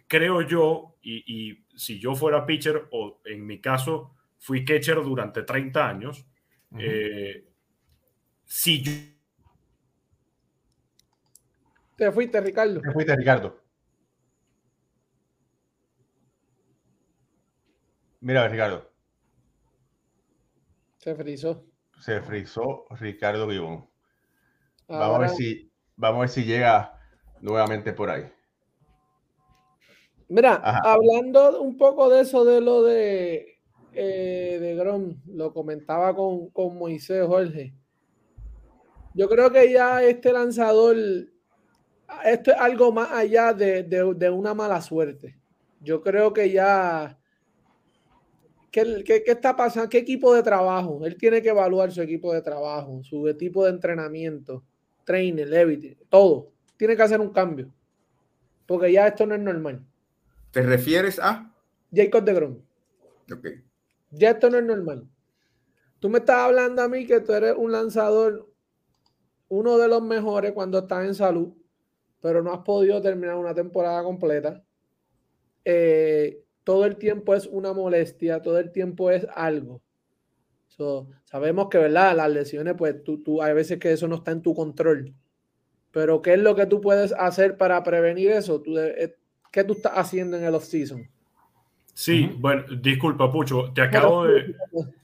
creo 0.06 0.42
yo, 0.42 0.96
y, 1.02 1.24
y, 1.50 1.66
si 1.76 1.98
yo 1.98 2.14
fuera 2.14 2.46
pitcher, 2.46 2.88
o 2.92 3.20
en 3.24 3.46
mi 3.46 3.60
caso 3.60 4.14
fui 4.38 4.64
catcher 4.64 4.96
durante 5.02 5.42
30 5.42 5.88
años, 5.88 6.26
uh 6.70 6.76
-huh. 6.76 6.80
eh, 6.82 7.48
si 8.44 8.82
yo... 8.82 8.92
Te 11.96 12.12
fuiste, 12.12 12.40
Ricardo. 12.40 12.80
Te 12.80 12.92
fuiste, 12.92 13.16
Ricardo. 13.16 13.62
Mira, 18.20 18.48
Ricardo. 18.48 18.90
Se 20.98 21.14
frizó. 21.14 21.64
Se 22.00 22.20
frizó 22.20 22.86
Ricardo 22.90 23.46
Vivón. 23.46 23.88
Vamos 24.88 25.02
a 25.02 25.06
Ahora- 25.06 25.18
ver 25.28 25.36
si, 25.36 25.72
vamos 25.96 26.18
a 26.18 26.20
ver 26.22 26.28
si 26.28 26.44
llega 26.44 26.98
nuevamente 27.40 27.92
por 27.92 28.10
ahí. 28.10 28.30
Mira, 30.28 30.54
Ajá. 30.62 30.80
hablando 30.84 31.60
un 31.62 31.76
poco 31.76 32.08
de 32.10 32.22
eso, 32.22 32.44
de 32.44 32.60
lo 32.60 32.82
de, 32.82 33.58
eh, 33.92 34.58
de 34.60 34.74
Grom, 34.74 35.20
lo 35.26 35.52
comentaba 35.52 36.14
con, 36.14 36.50
con 36.50 36.76
Moisés 36.76 37.24
Jorge. 37.26 37.74
Yo 39.14 39.28
creo 39.28 39.50
que 39.50 39.72
ya 39.72 40.02
este 40.02 40.32
lanzador, 40.32 40.96
esto 42.24 42.50
es 42.50 42.56
algo 42.58 42.92
más 42.92 43.10
allá 43.12 43.52
de, 43.52 43.82
de- 43.82 44.14
de 44.14 44.30
una 44.30 44.54
mala 44.54 44.80
suerte. 44.80 45.38
Yo 45.80 46.02
creo 46.02 46.32
que 46.32 46.50
ya, 46.50 47.18
¿qué, 48.70 49.02
qué, 49.04 49.22
qué 49.24 49.32
está 49.32 49.56
pasando? 49.56 49.88
¿Qué 49.88 49.98
equipo 49.98 50.34
de 50.34 50.42
trabajo? 50.42 51.04
Él 51.04 51.16
tiene 51.16 51.42
que 51.42 51.48
evaluar 51.50 51.90
su 51.92 52.02
equipo 52.02 52.32
de 52.32 52.42
trabajo, 52.42 53.02
su 53.02 53.26
equipo 53.28 53.64
de 53.64 53.70
entrenamiento, 53.70 54.64
trainer, 55.04 55.52
everything, 55.52 55.94
todo. 56.08 56.52
Tiene 56.76 56.96
que 56.96 57.02
hacer 57.02 57.20
un 57.20 57.30
cambio. 57.30 57.72
Porque 58.66 58.92
ya 58.92 59.06
esto 59.08 59.26
no 59.26 59.34
es 59.34 59.40
normal. 59.40 59.84
¿Te 60.56 60.62
refieres 60.62 61.18
a? 61.18 61.54
Jacob 61.92 62.24
de 62.24 62.32
Grom. 62.32 62.62
Ok. 63.30 63.46
Ya 64.12 64.30
esto 64.30 64.48
no 64.48 64.56
es 64.56 64.64
normal. 64.64 65.06
Tú 65.98 66.08
me 66.08 66.20
estás 66.20 66.38
hablando 66.38 66.80
a 66.80 66.88
mí 66.88 67.04
que 67.04 67.20
tú 67.20 67.34
eres 67.34 67.54
un 67.58 67.72
lanzador, 67.72 68.50
uno 69.48 69.76
de 69.76 69.86
los 69.86 70.00
mejores 70.00 70.52
cuando 70.52 70.78
estás 70.78 71.04
en 71.04 71.14
salud, 71.14 71.52
pero 72.22 72.42
no 72.42 72.54
has 72.54 72.60
podido 72.60 73.02
terminar 73.02 73.36
una 73.36 73.52
temporada 73.52 74.02
completa. 74.02 74.64
Eh, 75.62 76.42
todo 76.64 76.86
el 76.86 76.96
tiempo 76.96 77.34
es 77.34 77.46
una 77.48 77.74
molestia, 77.74 78.40
todo 78.40 78.58
el 78.58 78.72
tiempo 78.72 79.10
es 79.10 79.26
algo. 79.34 79.82
So, 80.68 81.10
sabemos 81.24 81.68
que, 81.68 81.76
¿verdad? 81.76 82.16
Las 82.16 82.30
lesiones, 82.30 82.76
pues 82.78 83.04
tú, 83.04 83.22
tú, 83.22 83.42
hay 83.42 83.52
veces 83.52 83.78
que 83.78 83.92
eso 83.92 84.08
no 84.08 84.14
está 84.14 84.30
en 84.30 84.40
tu 84.40 84.54
control. 84.54 85.12
Pero, 85.90 86.22
¿qué 86.22 86.32
es 86.32 86.40
lo 86.40 86.56
que 86.56 86.64
tú 86.64 86.80
puedes 86.80 87.12
hacer 87.12 87.58
para 87.58 87.82
prevenir 87.82 88.30
eso? 88.30 88.62
Tú 88.62 88.78
eh, 88.78 89.18
¿Qué 89.56 89.64
tú 89.64 89.72
estás 89.72 89.94
haciendo 89.94 90.36
en 90.36 90.44
el 90.44 90.54
off-season? 90.54 91.08
Sí, 91.94 92.30
bueno, 92.40 92.64
disculpa, 92.78 93.32
Pucho, 93.32 93.72
te 93.72 93.80
acabo 93.80 94.26
de... 94.26 94.54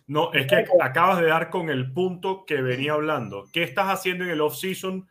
No, 0.09 0.30
es 0.34 0.46
que 0.46 0.66
acabas 0.78 1.22
de 1.22 1.28
dar 1.28 1.48
con 1.48 1.70
el 1.70 1.90
punto 1.90 2.44
que 2.44 2.61
venía 2.61 2.92
hablando. 2.92 3.46
¿Qué 3.50 3.62
estás 3.62 3.86
haciendo 3.86 4.24
en 4.24 4.30
el 4.30 4.42
off-season 4.42 5.09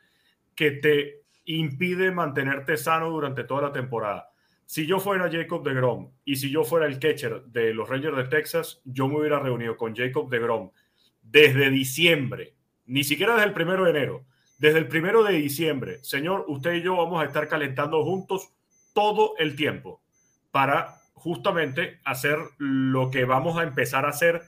que 0.53 0.69
te 0.69 1.23
impide 1.45 2.11
mantenerte 2.11 2.77
sano 2.77 3.09
durante 3.09 3.43
toda 3.43 3.63
la 3.63 3.71
temporada? 3.71 4.29
Si 4.67 4.85
yo 4.85 4.99
fuera 4.99 5.27
Jacob 5.27 5.63
de 5.63 5.73
Grom 5.73 6.11
y 6.23 6.35
si 6.35 6.51
yo 6.51 6.63
fuera 6.63 6.85
el 6.85 6.99
catcher 6.99 7.41
de 7.45 7.73
los 7.73 7.89
Rangers 7.89 8.17
de 8.17 8.25
Texas, 8.25 8.79
yo 8.85 9.07
me 9.07 9.17
hubiera 9.17 9.39
reunido 9.39 9.75
con 9.75 9.95
Jacob 9.95 10.29
de 10.29 10.37
Grom 10.37 10.69
desde 11.23 11.71
diciembre, 11.71 12.53
ni 12.85 13.03
siquiera 13.03 13.33
desde 13.33 13.47
el 13.47 13.53
primero 13.53 13.85
de 13.85 13.89
enero, 13.89 14.23
desde 14.59 14.77
el 14.77 14.87
primero 14.87 15.23
de 15.23 15.33
diciembre. 15.33 15.97
Señor, 16.03 16.45
usted 16.47 16.73
y 16.73 16.83
yo 16.83 16.95
vamos 16.95 17.23
a 17.23 17.25
estar 17.25 17.47
calentando 17.47 18.03
juntos 18.03 18.53
todo 18.93 19.33
el 19.37 19.55
tiempo 19.55 20.01
para 20.51 20.95
justamente 21.13 21.99
hacer 22.03 22.37
lo 22.57 23.09
que 23.11 23.25
vamos 23.25 23.57
a 23.57 23.63
empezar 23.63 24.05
a 24.05 24.09
hacer 24.09 24.41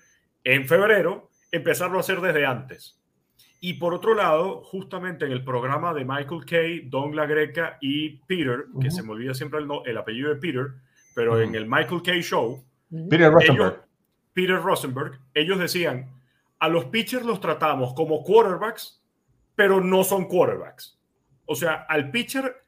en 0.44 0.68
febrero, 0.68 1.30
empezarlo 1.52 1.98
a 1.98 2.02
hacer 2.02 2.20
desde 2.22 2.46
antes. 2.46 3.00
Y 3.62 3.76
por 3.76 3.94
otro 3.94 4.14
lado, 4.14 4.62
justamente 4.64 5.26
en 5.26 5.32
el 5.32 5.44
programa 5.46 5.94
de 5.94 6.04
Michael 6.04 6.46
Kay, 6.46 6.90
Don 6.90 7.16
La 7.16 7.26
Greca 7.26 7.78
y 7.80 8.18
Peter, 8.26 8.66
que 8.82 8.92
se 8.92 9.04
me 9.04 9.12
olvida 9.12 9.34
siempre 9.34 9.60
el, 9.60 9.68
no- 9.68 9.86
el 9.86 9.98
apellido 9.98 10.30
de 10.30 10.36
Peter, 10.36 10.68
pero 11.16 11.40
en 11.42 11.56
el 11.56 11.66
Michael 11.68 12.02
Kay 12.04 12.22
Show, 12.22 12.66
Peter 13.10 13.32
Rosenberg. 13.32 13.74
ellos- 13.74 13.80
Peter 14.34 14.62
Rosenberg, 14.62 15.20
ellos 15.34 15.60
decían, 15.60 16.12
a 16.60 16.68
los 16.68 16.86
pitchers 16.86 17.26
los 17.26 17.40
tratamos 17.40 17.94
como 17.94 18.24
quarterbacks, 18.24 19.02
pero 19.56 19.80
no 19.80 20.04
son 20.04 20.26
quarterbacks. 20.26 21.00
O 21.46 21.56
sea, 21.56 21.86
al 21.88 22.10
pitcher 22.12 22.63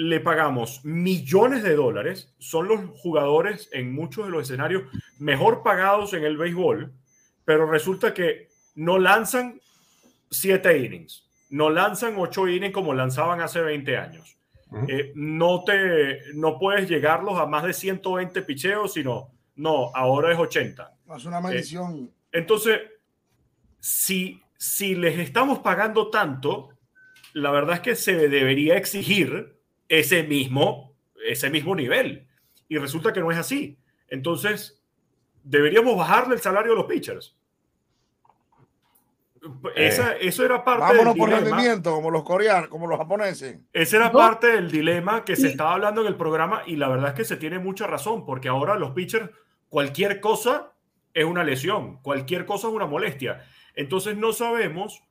le 0.00 0.18
pagamos 0.18 0.82
millones 0.82 1.62
de 1.62 1.76
dólares, 1.76 2.34
son 2.38 2.68
los 2.68 2.80
jugadores 3.00 3.68
en 3.70 3.92
muchos 3.92 4.24
de 4.24 4.30
los 4.30 4.44
escenarios 4.44 4.84
mejor 5.18 5.62
pagados 5.62 6.14
en 6.14 6.24
el 6.24 6.38
béisbol, 6.38 6.90
pero 7.44 7.70
resulta 7.70 8.14
que 8.14 8.48
no 8.76 8.98
lanzan 8.98 9.60
siete 10.30 10.78
innings, 10.78 11.28
no 11.50 11.68
lanzan 11.68 12.14
ocho 12.16 12.48
innings 12.48 12.72
como 12.72 12.94
lanzaban 12.94 13.42
hace 13.42 13.60
20 13.60 13.96
años. 13.98 14.38
Eh, 14.88 15.12
no 15.16 15.64
te 15.64 16.32
no 16.32 16.58
puedes 16.58 16.88
llegarlos 16.88 17.38
a 17.38 17.44
más 17.44 17.64
de 17.64 17.74
120 17.74 18.40
picheos, 18.42 18.94
sino 18.94 19.32
no, 19.56 19.90
ahora 19.94 20.32
es 20.32 20.38
80. 20.38 20.96
Es 21.14 21.24
una 21.26 21.42
medición. 21.42 22.10
Entonces, 22.32 22.80
si, 23.80 24.40
si 24.56 24.94
les 24.94 25.18
estamos 25.18 25.58
pagando 25.58 26.08
tanto, 26.08 26.70
la 27.34 27.50
verdad 27.50 27.74
es 27.76 27.80
que 27.80 27.96
se 27.96 28.28
debería 28.28 28.78
exigir 28.78 29.59
ese 29.90 30.22
mismo, 30.22 30.94
ese 31.26 31.50
mismo 31.50 31.74
nivel. 31.74 32.26
Y 32.68 32.78
resulta 32.78 33.12
que 33.12 33.20
no 33.20 33.30
es 33.30 33.36
así. 33.36 33.76
Entonces, 34.08 34.80
deberíamos 35.44 35.96
bajarle 35.98 36.34
el 36.36 36.40
salario 36.40 36.72
a 36.72 36.76
los 36.76 36.86
pitchers. 36.86 37.36
Esa- 39.74 40.16
eso 40.16 40.44
era 40.44 40.62
parte 40.62 40.82
Vámonos 40.82 41.14
del 41.14 41.18
por 41.18 41.28
dilema. 41.30 41.46
rendimiento, 41.56 41.92
como 41.94 42.10
los 42.10 42.24
coreanos, 42.24 42.68
como 42.68 42.86
los 42.86 42.98
japoneses. 42.98 43.58
Ese 43.72 43.96
era 43.96 44.06
No. 44.08 44.18
parte 44.18 44.48
del 44.48 44.70
dilema 44.70 45.24
que 45.24 45.34
se 45.34 45.48
estaba 45.48 45.72
hablando 45.72 46.02
en 46.02 46.08
el 46.08 46.16
programa 46.16 46.62
y 46.66 46.76
la 46.76 46.88
verdad 46.88 47.08
es 47.10 47.14
que 47.14 47.24
se 47.24 47.36
tiene 47.38 47.58
mucha 47.58 47.86
razón 47.86 48.26
porque 48.26 48.48
ahora 48.48 48.76
los 48.76 48.90
pitchers, 48.90 49.30
cualquier 49.70 50.20
cosa 50.20 50.72
es 51.14 51.24
una 51.24 51.42
lesión, 51.42 52.02
cualquier 52.02 52.44
cosa 52.44 52.68
es 52.68 52.74
una 52.74 52.86
molestia. 52.86 53.42
Entonces 53.74 54.16
no 54.16 54.32
sabemos 54.34 55.02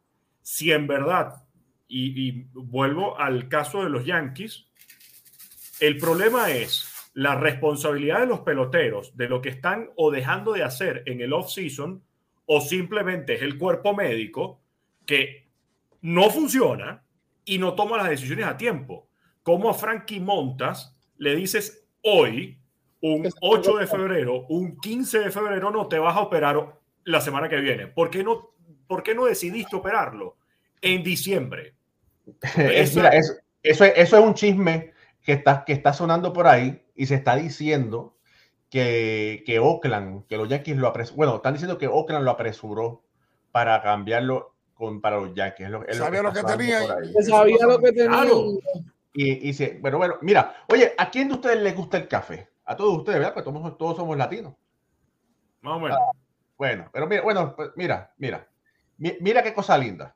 si 0.44 0.72
en 0.72 0.86
verdad, 0.86 1.44
y, 1.88 2.28
y 2.30 2.48
vuelvo 2.54 3.18
al 3.20 3.50
caso 3.50 3.84
de 3.84 3.90
los 3.90 4.06
Yankees, 4.06 4.69
el 5.80 5.98
problema 5.98 6.52
es 6.52 6.86
la 7.14 7.36
responsabilidad 7.36 8.20
de 8.22 8.28
los 8.28 8.42
peloteros 8.42 9.16
de 9.18 9.28
lo 9.30 9.42
que 9.42 9.50
están 9.50 9.90
o 9.96 10.12
dejando 10.12 10.54
de 10.54 10.64
hacer 10.64 11.04
en 11.06 11.22
el 11.22 11.34
off-season 11.34 12.02
o 12.46 12.62
simplemente 12.62 13.36
es 13.36 13.42
el 13.42 13.58
cuerpo 13.58 13.94
médico 13.96 14.62
que 15.06 15.48
no 16.02 16.30
funciona 16.30 17.04
y 17.46 17.58
no 17.58 17.74
toma 17.74 17.98
las 17.98 18.10
decisiones 18.10 18.46
a 18.46 18.58
tiempo. 18.58 19.08
Como 19.44 19.70
a 19.70 19.74
Frankie 19.74 20.20
Montas 20.20 20.96
le 21.18 21.36
dices 21.36 21.86
hoy, 22.04 22.58
un 23.02 23.28
8 23.42 23.78
de 23.78 23.88
febrero, 23.88 24.46
un 24.50 24.78
15 24.80 25.20
de 25.20 25.32
febrero, 25.32 25.72
no 25.72 25.88
te 25.88 26.00
vas 26.00 26.16
a 26.16 26.22
operar 26.22 26.76
la 27.06 27.22
semana 27.22 27.50
que 27.50 27.58
viene. 27.58 27.88
¿Por 27.88 28.10
qué 28.10 28.24
no, 28.24 28.52
por 28.88 29.04
qué 29.04 29.16
no 29.16 29.26
decidiste 29.26 29.76
operarlo 29.76 30.38
en 30.82 31.04
diciembre? 31.04 31.74
Es- 32.58 32.96
mira, 32.96 33.10
es- 33.10 33.42
eso, 33.64 33.84
es, 33.86 33.94
eso 33.98 34.18
es 34.18 34.24
un 34.24 34.34
chisme 34.36 34.94
que 35.30 35.34
está, 35.34 35.64
que 35.64 35.74
está 35.74 35.94
sonando 35.94 36.34
por 36.34 36.48
ahí 36.48 36.82
y 36.96 37.06
se 37.06 37.14
está 37.14 37.36
diciendo 37.36 38.18
que, 38.72 39.44
que 39.46 39.60
Oakland, 39.60 40.26
que 40.26 40.38
los 40.38 40.50
Yankees 40.50 40.76
lo 40.76 40.88
apresuró. 40.88 41.18
Bueno, 41.18 41.36
están 41.36 41.54
diciendo 41.54 41.78
que 41.78 41.86
Oakland 41.88 42.26
lo 42.26 42.32
apresuró 42.32 43.04
para 43.52 43.80
cambiarlo 43.84 44.56
con, 44.74 45.02
para 45.02 45.18
los 45.18 45.36
Yankees. 45.36 45.68
Es 45.68 45.72
lo- 45.72 45.86
es 45.88 45.98
Sabía 45.98 46.24
lo 46.24 46.30
está 46.30 46.42
que 46.42 46.58
tenía 46.58 46.80
sabía 47.22 47.68
lo 47.68 47.78
que 47.80 47.92
tenía. 47.92 48.08
Claro. 48.10 48.44
Y, 49.14 49.50
y 49.50 49.54
se, 49.54 49.78
bueno, 49.78 50.00
bueno, 50.00 50.16
mira, 50.22 50.56
oye, 50.68 50.96
¿a 50.98 51.12
quién 51.12 51.28
de 51.28 51.36
ustedes 51.36 51.62
les 51.62 51.76
gusta 51.76 51.98
el 51.98 52.08
café? 52.08 52.50
A 52.66 52.76
todos 52.76 52.98
ustedes, 52.98 53.20
¿verdad? 53.20 53.36
Pues 53.36 53.46
todos, 53.46 53.78
todos 53.78 53.98
somos 53.98 54.18
latinos. 54.18 54.56
Más 55.62 55.78
o 55.78 55.80
menos. 55.80 56.00
Bueno, 56.58 56.90
pero 56.92 57.06
mira, 57.06 57.22
bueno, 57.22 57.56
pues 57.56 57.70
mira, 57.76 58.12
mira, 58.18 58.48
Mi- 58.98 59.16
mira 59.22 59.44
qué 59.44 59.54
cosa 59.54 59.78
linda. 59.78 60.16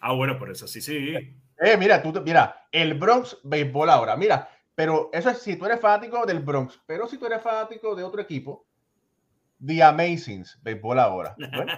Ah, 0.00 0.12
bueno, 0.12 0.36
por 0.40 0.50
eso 0.50 0.66
sí, 0.66 0.80
sí. 0.80 1.36
Eh, 1.60 1.76
mira, 1.76 2.02
tú, 2.02 2.12
te- 2.12 2.20
mira, 2.20 2.66
el 2.72 2.94
Bronx 2.94 3.38
béisbol 3.44 3.90
ahora, 3.90 4.16
mira, 4.16 4.48
pero 4.74 5.10
eso 5.12 5.30
es 5.30 5.38
si 5.42 5.56
tú 5.56 5.66
eres 5.66 5.80
fanático 5.80 6.24
del 6.24 6.40
Bronx, 6.40 6.80
pero 6.86 7.06
si 7.06 7.18
tú 7.18 7.26
eres 7.26 7.42
fanático 7.42 7.94
de 7.94 8.02
otro 8.02 8.20
equipo, 8.20 8.66
The 9.64 9.82
Amazings 9.82 10.58
béisbol 10.62 10.98
ahora. 10.98 11.34
Bueno, 11.36 11.72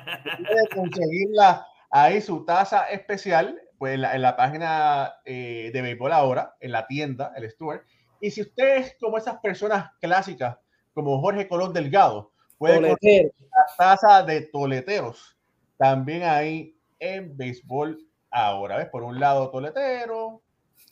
puedes 0.47 0.69
conseguirla 0.75 1.67
ahí 1.91 2.21
su 2.21 2.45
taza 2.45 2.85
especial, 2.91 3.61
pues 3.77 3.95
en 3.95 4.03
la, 4.03 4.15
en 4.15 4.23
la 4.23 4.37
página 4.37 5.15
eh, 5.25 5.71
de 5.73 5.83
béisbol 5.83 6.13
ahora, 6.13 6.55
en 6.61 6.71
la 6.71 6.87
tienda, 6.87 7.33
el 7.35 7.45
store. 7.45 7.83
Y 8.21 8.31
si 8.31 8.43
usted 8.43 8.77
es 8.77 8.97
como 9.01 9.19
esas 9.19 9.39
personas 9.41 9.91
clásicas, 10.01 10.57
como 10.95 11.21
Jorge 11.21 11.49
Colón 11.49 11.73
Delgado, 11.73 12.31
puede 12.57 12.77
Toletero. 12.77 13.31
la 13.51 13.67
taza 13.77 14.23
de 14.23 14.43
toleteros 14.43 15.37
también 15.77 16.23
ahí 16.23 16.77
en 17.01 17.37
béisbol 17.37 17.99
ahora. 18.33 18.79
¿ves? 18.79 18.89
Por 18.89 19.03
un 19.03 19.21
lado 19.21 19.51
toletero 19.51 20.43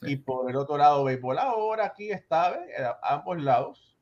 y 0.03 0.17
por 0.17 0.49
el 0.49 0.57
otro 0.57 0.77
lado 0.77 1.05
béisbol 1.05 1.39
ahora. 1.39 1.87
Aquí 1.87 2.11
está, 2.11 2.51
¿ves? 2.51 2.69
a 2.79 3.15
ambos 3.15 3.43
lados. 3.43 3.97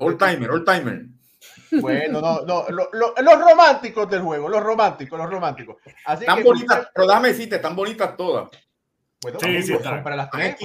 All 0.00 0.16
timer, 0.16 0.50
all 0.50 0.64
timer. 0.64 1.06
Bueno, 1.80 2.20
no, 2.20 2.42
no, 2.42 2.66
los 2.70 3.40
románticos 3.40 4.08
del 4.08 4.22
juego, 4.22 4.48
los 4.48 4.62
románticos, 4.62 5.18
los 5.18 5.28
románticos. 5.28 5.76
Así 6.04 6.22
están 6.22 6.42
bonitas, 6.42 6.88
pero 6.94 7.06
dame 7.06 7.28
decirte, 7.28 7.56
están 7.56 7.74
bonitas 7.74 8.16
todas. 8.16 8.48
Bueno, 9.20 9.38
sí, 9.40 9.62
sí, 9.62 9.74
para 9.82 10.16
las 10.16 10.30
tres, 10.30 10.56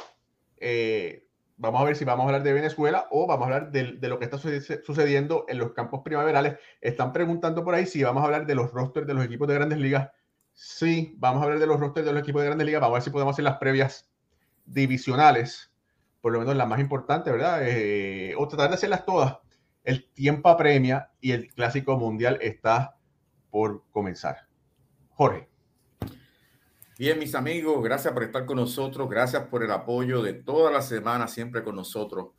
Eh, 0.57 1.29
vamos 1.59 1.83
a 1.83 1.85
ver 1.85 1.97
si 1.97 2.07
vamos 2.07 2.25
a 2.25 2.29
hablar 2.29 2.43
de 2.43 2.55
Venezuela 2.55 3.09
o 3.11 3.27
vamos 3.27 3.43
a 3.43 3.47
hablar 3.47 3.71
de, 3.71 3.93
de, 3.93 4.09
lo 4.09 4.19
que 4.19 4.25
está 4.25 4.39
sucediendo 4.39 5.45
en 5.49 5.59
los 5.59 5.73
campos 5.73 6.01
primaverales. 6.03 6.57
Están 6.81 7.13
preguntando 7.13 7.63
por 7.63 7.75
ahí 7.75 7.85
si 7.85 8.03
vamos 8.03 8.23
a 8.23 8.27
hablar 8.27 8.47
de 8.47 8.55
los 8.55 8.73
rosters 8.73 9.07
de 9.07 9.13
los 9.13 9.23
equipos 9.25 9.49
de 9.49 9.55
grandes 9.55 9.79
ligas 9.79 10.09
Sí, 10.61 11.15
vamos 11.19 11.41
a 11.41 11.45
hablar 11.45 11.61
de 11.61 11.69
los 11.69 11.79
rosters 11.79 12.05
de 12.05 12.13
los 12.13 12.21
equipos 12.21 12.43
de 12.43 12.47
Grandes 12.47 12.67
Ligas. 12.67 12.81
Vamos 12.81 12.95
a 12.95 12.99
ver 12.99 13.03
si 13.05 13.11
podemos 13.11 13.33
hacer 13.33 13.45
las 13.45 13.59
previas 13.59 14.11
divisionales, 14.67 15.71
por 16.21 16.33
lo 16.33 16.41
menos 16.41 16.57
las 16.57 16.67
más 16.67 16.81
importantes, 16.81 17.33
¿verdad? 17.33 17.61
Eh, 17.63 18.35
o 18.37 18.49
tratar 18.49 18.71
de 18.71 18.75
hacerlas 18.75 19.07
todas. 19.07 19.39
El 19.85 20.11
tiempo 20.11 20.49
apremia 20.49 21.13
y 21.21 21.31
el 21.31 21.55
Clásico 21.55 21.97
Mundial 21.97 22.39
está 22.41 22.97
por 23.53 23.85
comenzar. 23.93 24.49
Jorge. 25.11 25.49
Bien, 26.99 27.21
mis 27.21 27.37
amigos, 27.37 27.81
gracias 27.85 28.13
por 28.13 28.25
estar 28.25 28.45
con 28.45 28.57
nosotros, 28.57 29.09
gracias 29.09 29.45
por 29.45 29.63
el 29.63 29.71
apoyo 29.71 30.23
de 30.23 30.33
toda 30.33 30.73
la 30.73 30.83
semana, 30.83 31.29
siempre 31.29 31.63
con 31.63 31.77
nosotros. 31.77 32.31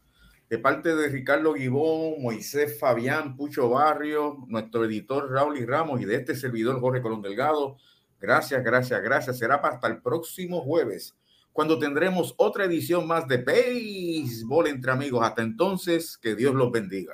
De 0.49 0.57
parte 0.57 0.93
de 0.93 1.07
Ricardo 1.07 1.53
Guibón, 1.53 2.22
Moisés 2.22 2.78
Fabián, 2.78 3.38
Pucho 3.38 3.70
Barrio, 3.70 4.39
nuestro 4.49 4.84
editor 4.84 5.32
Raúl 5.32 5.57
y 5.57 5.65
Ramos 5.65 6.01
y 6.01 6.05
de 6.05 6.15
este 6.15 6.36
servidor 6.36 6.82
Jorge 6.82 7.01
Colón 7.01 7.22
Delgado, 7.22 7.78
Gracias, 8.20 8.63
gracias, 8.63 9.01
gracias. 9.01 9.38
Será 9.38 9.55
hasta 9.55 9.88
el 9.88 10.01
próximo 10.01 10.61
jueves, 10.61 11.15
cuando 11.53 11.80
tendremos 11.80 12.34
otra 12.38 12.65
edición 12.65 13.07
más 13.07 13.28
de 13.28 13.38
Béisbol 13.38 14.67
entre 14.67 14.91
amigos. 14.91 15.24
Hasta 15.24 15.41
entonces, 15.41 16.17
que 16.17 16.36
Dios 16.36 16.53
los 16.53 16.72
bendiga. 16.72 17.13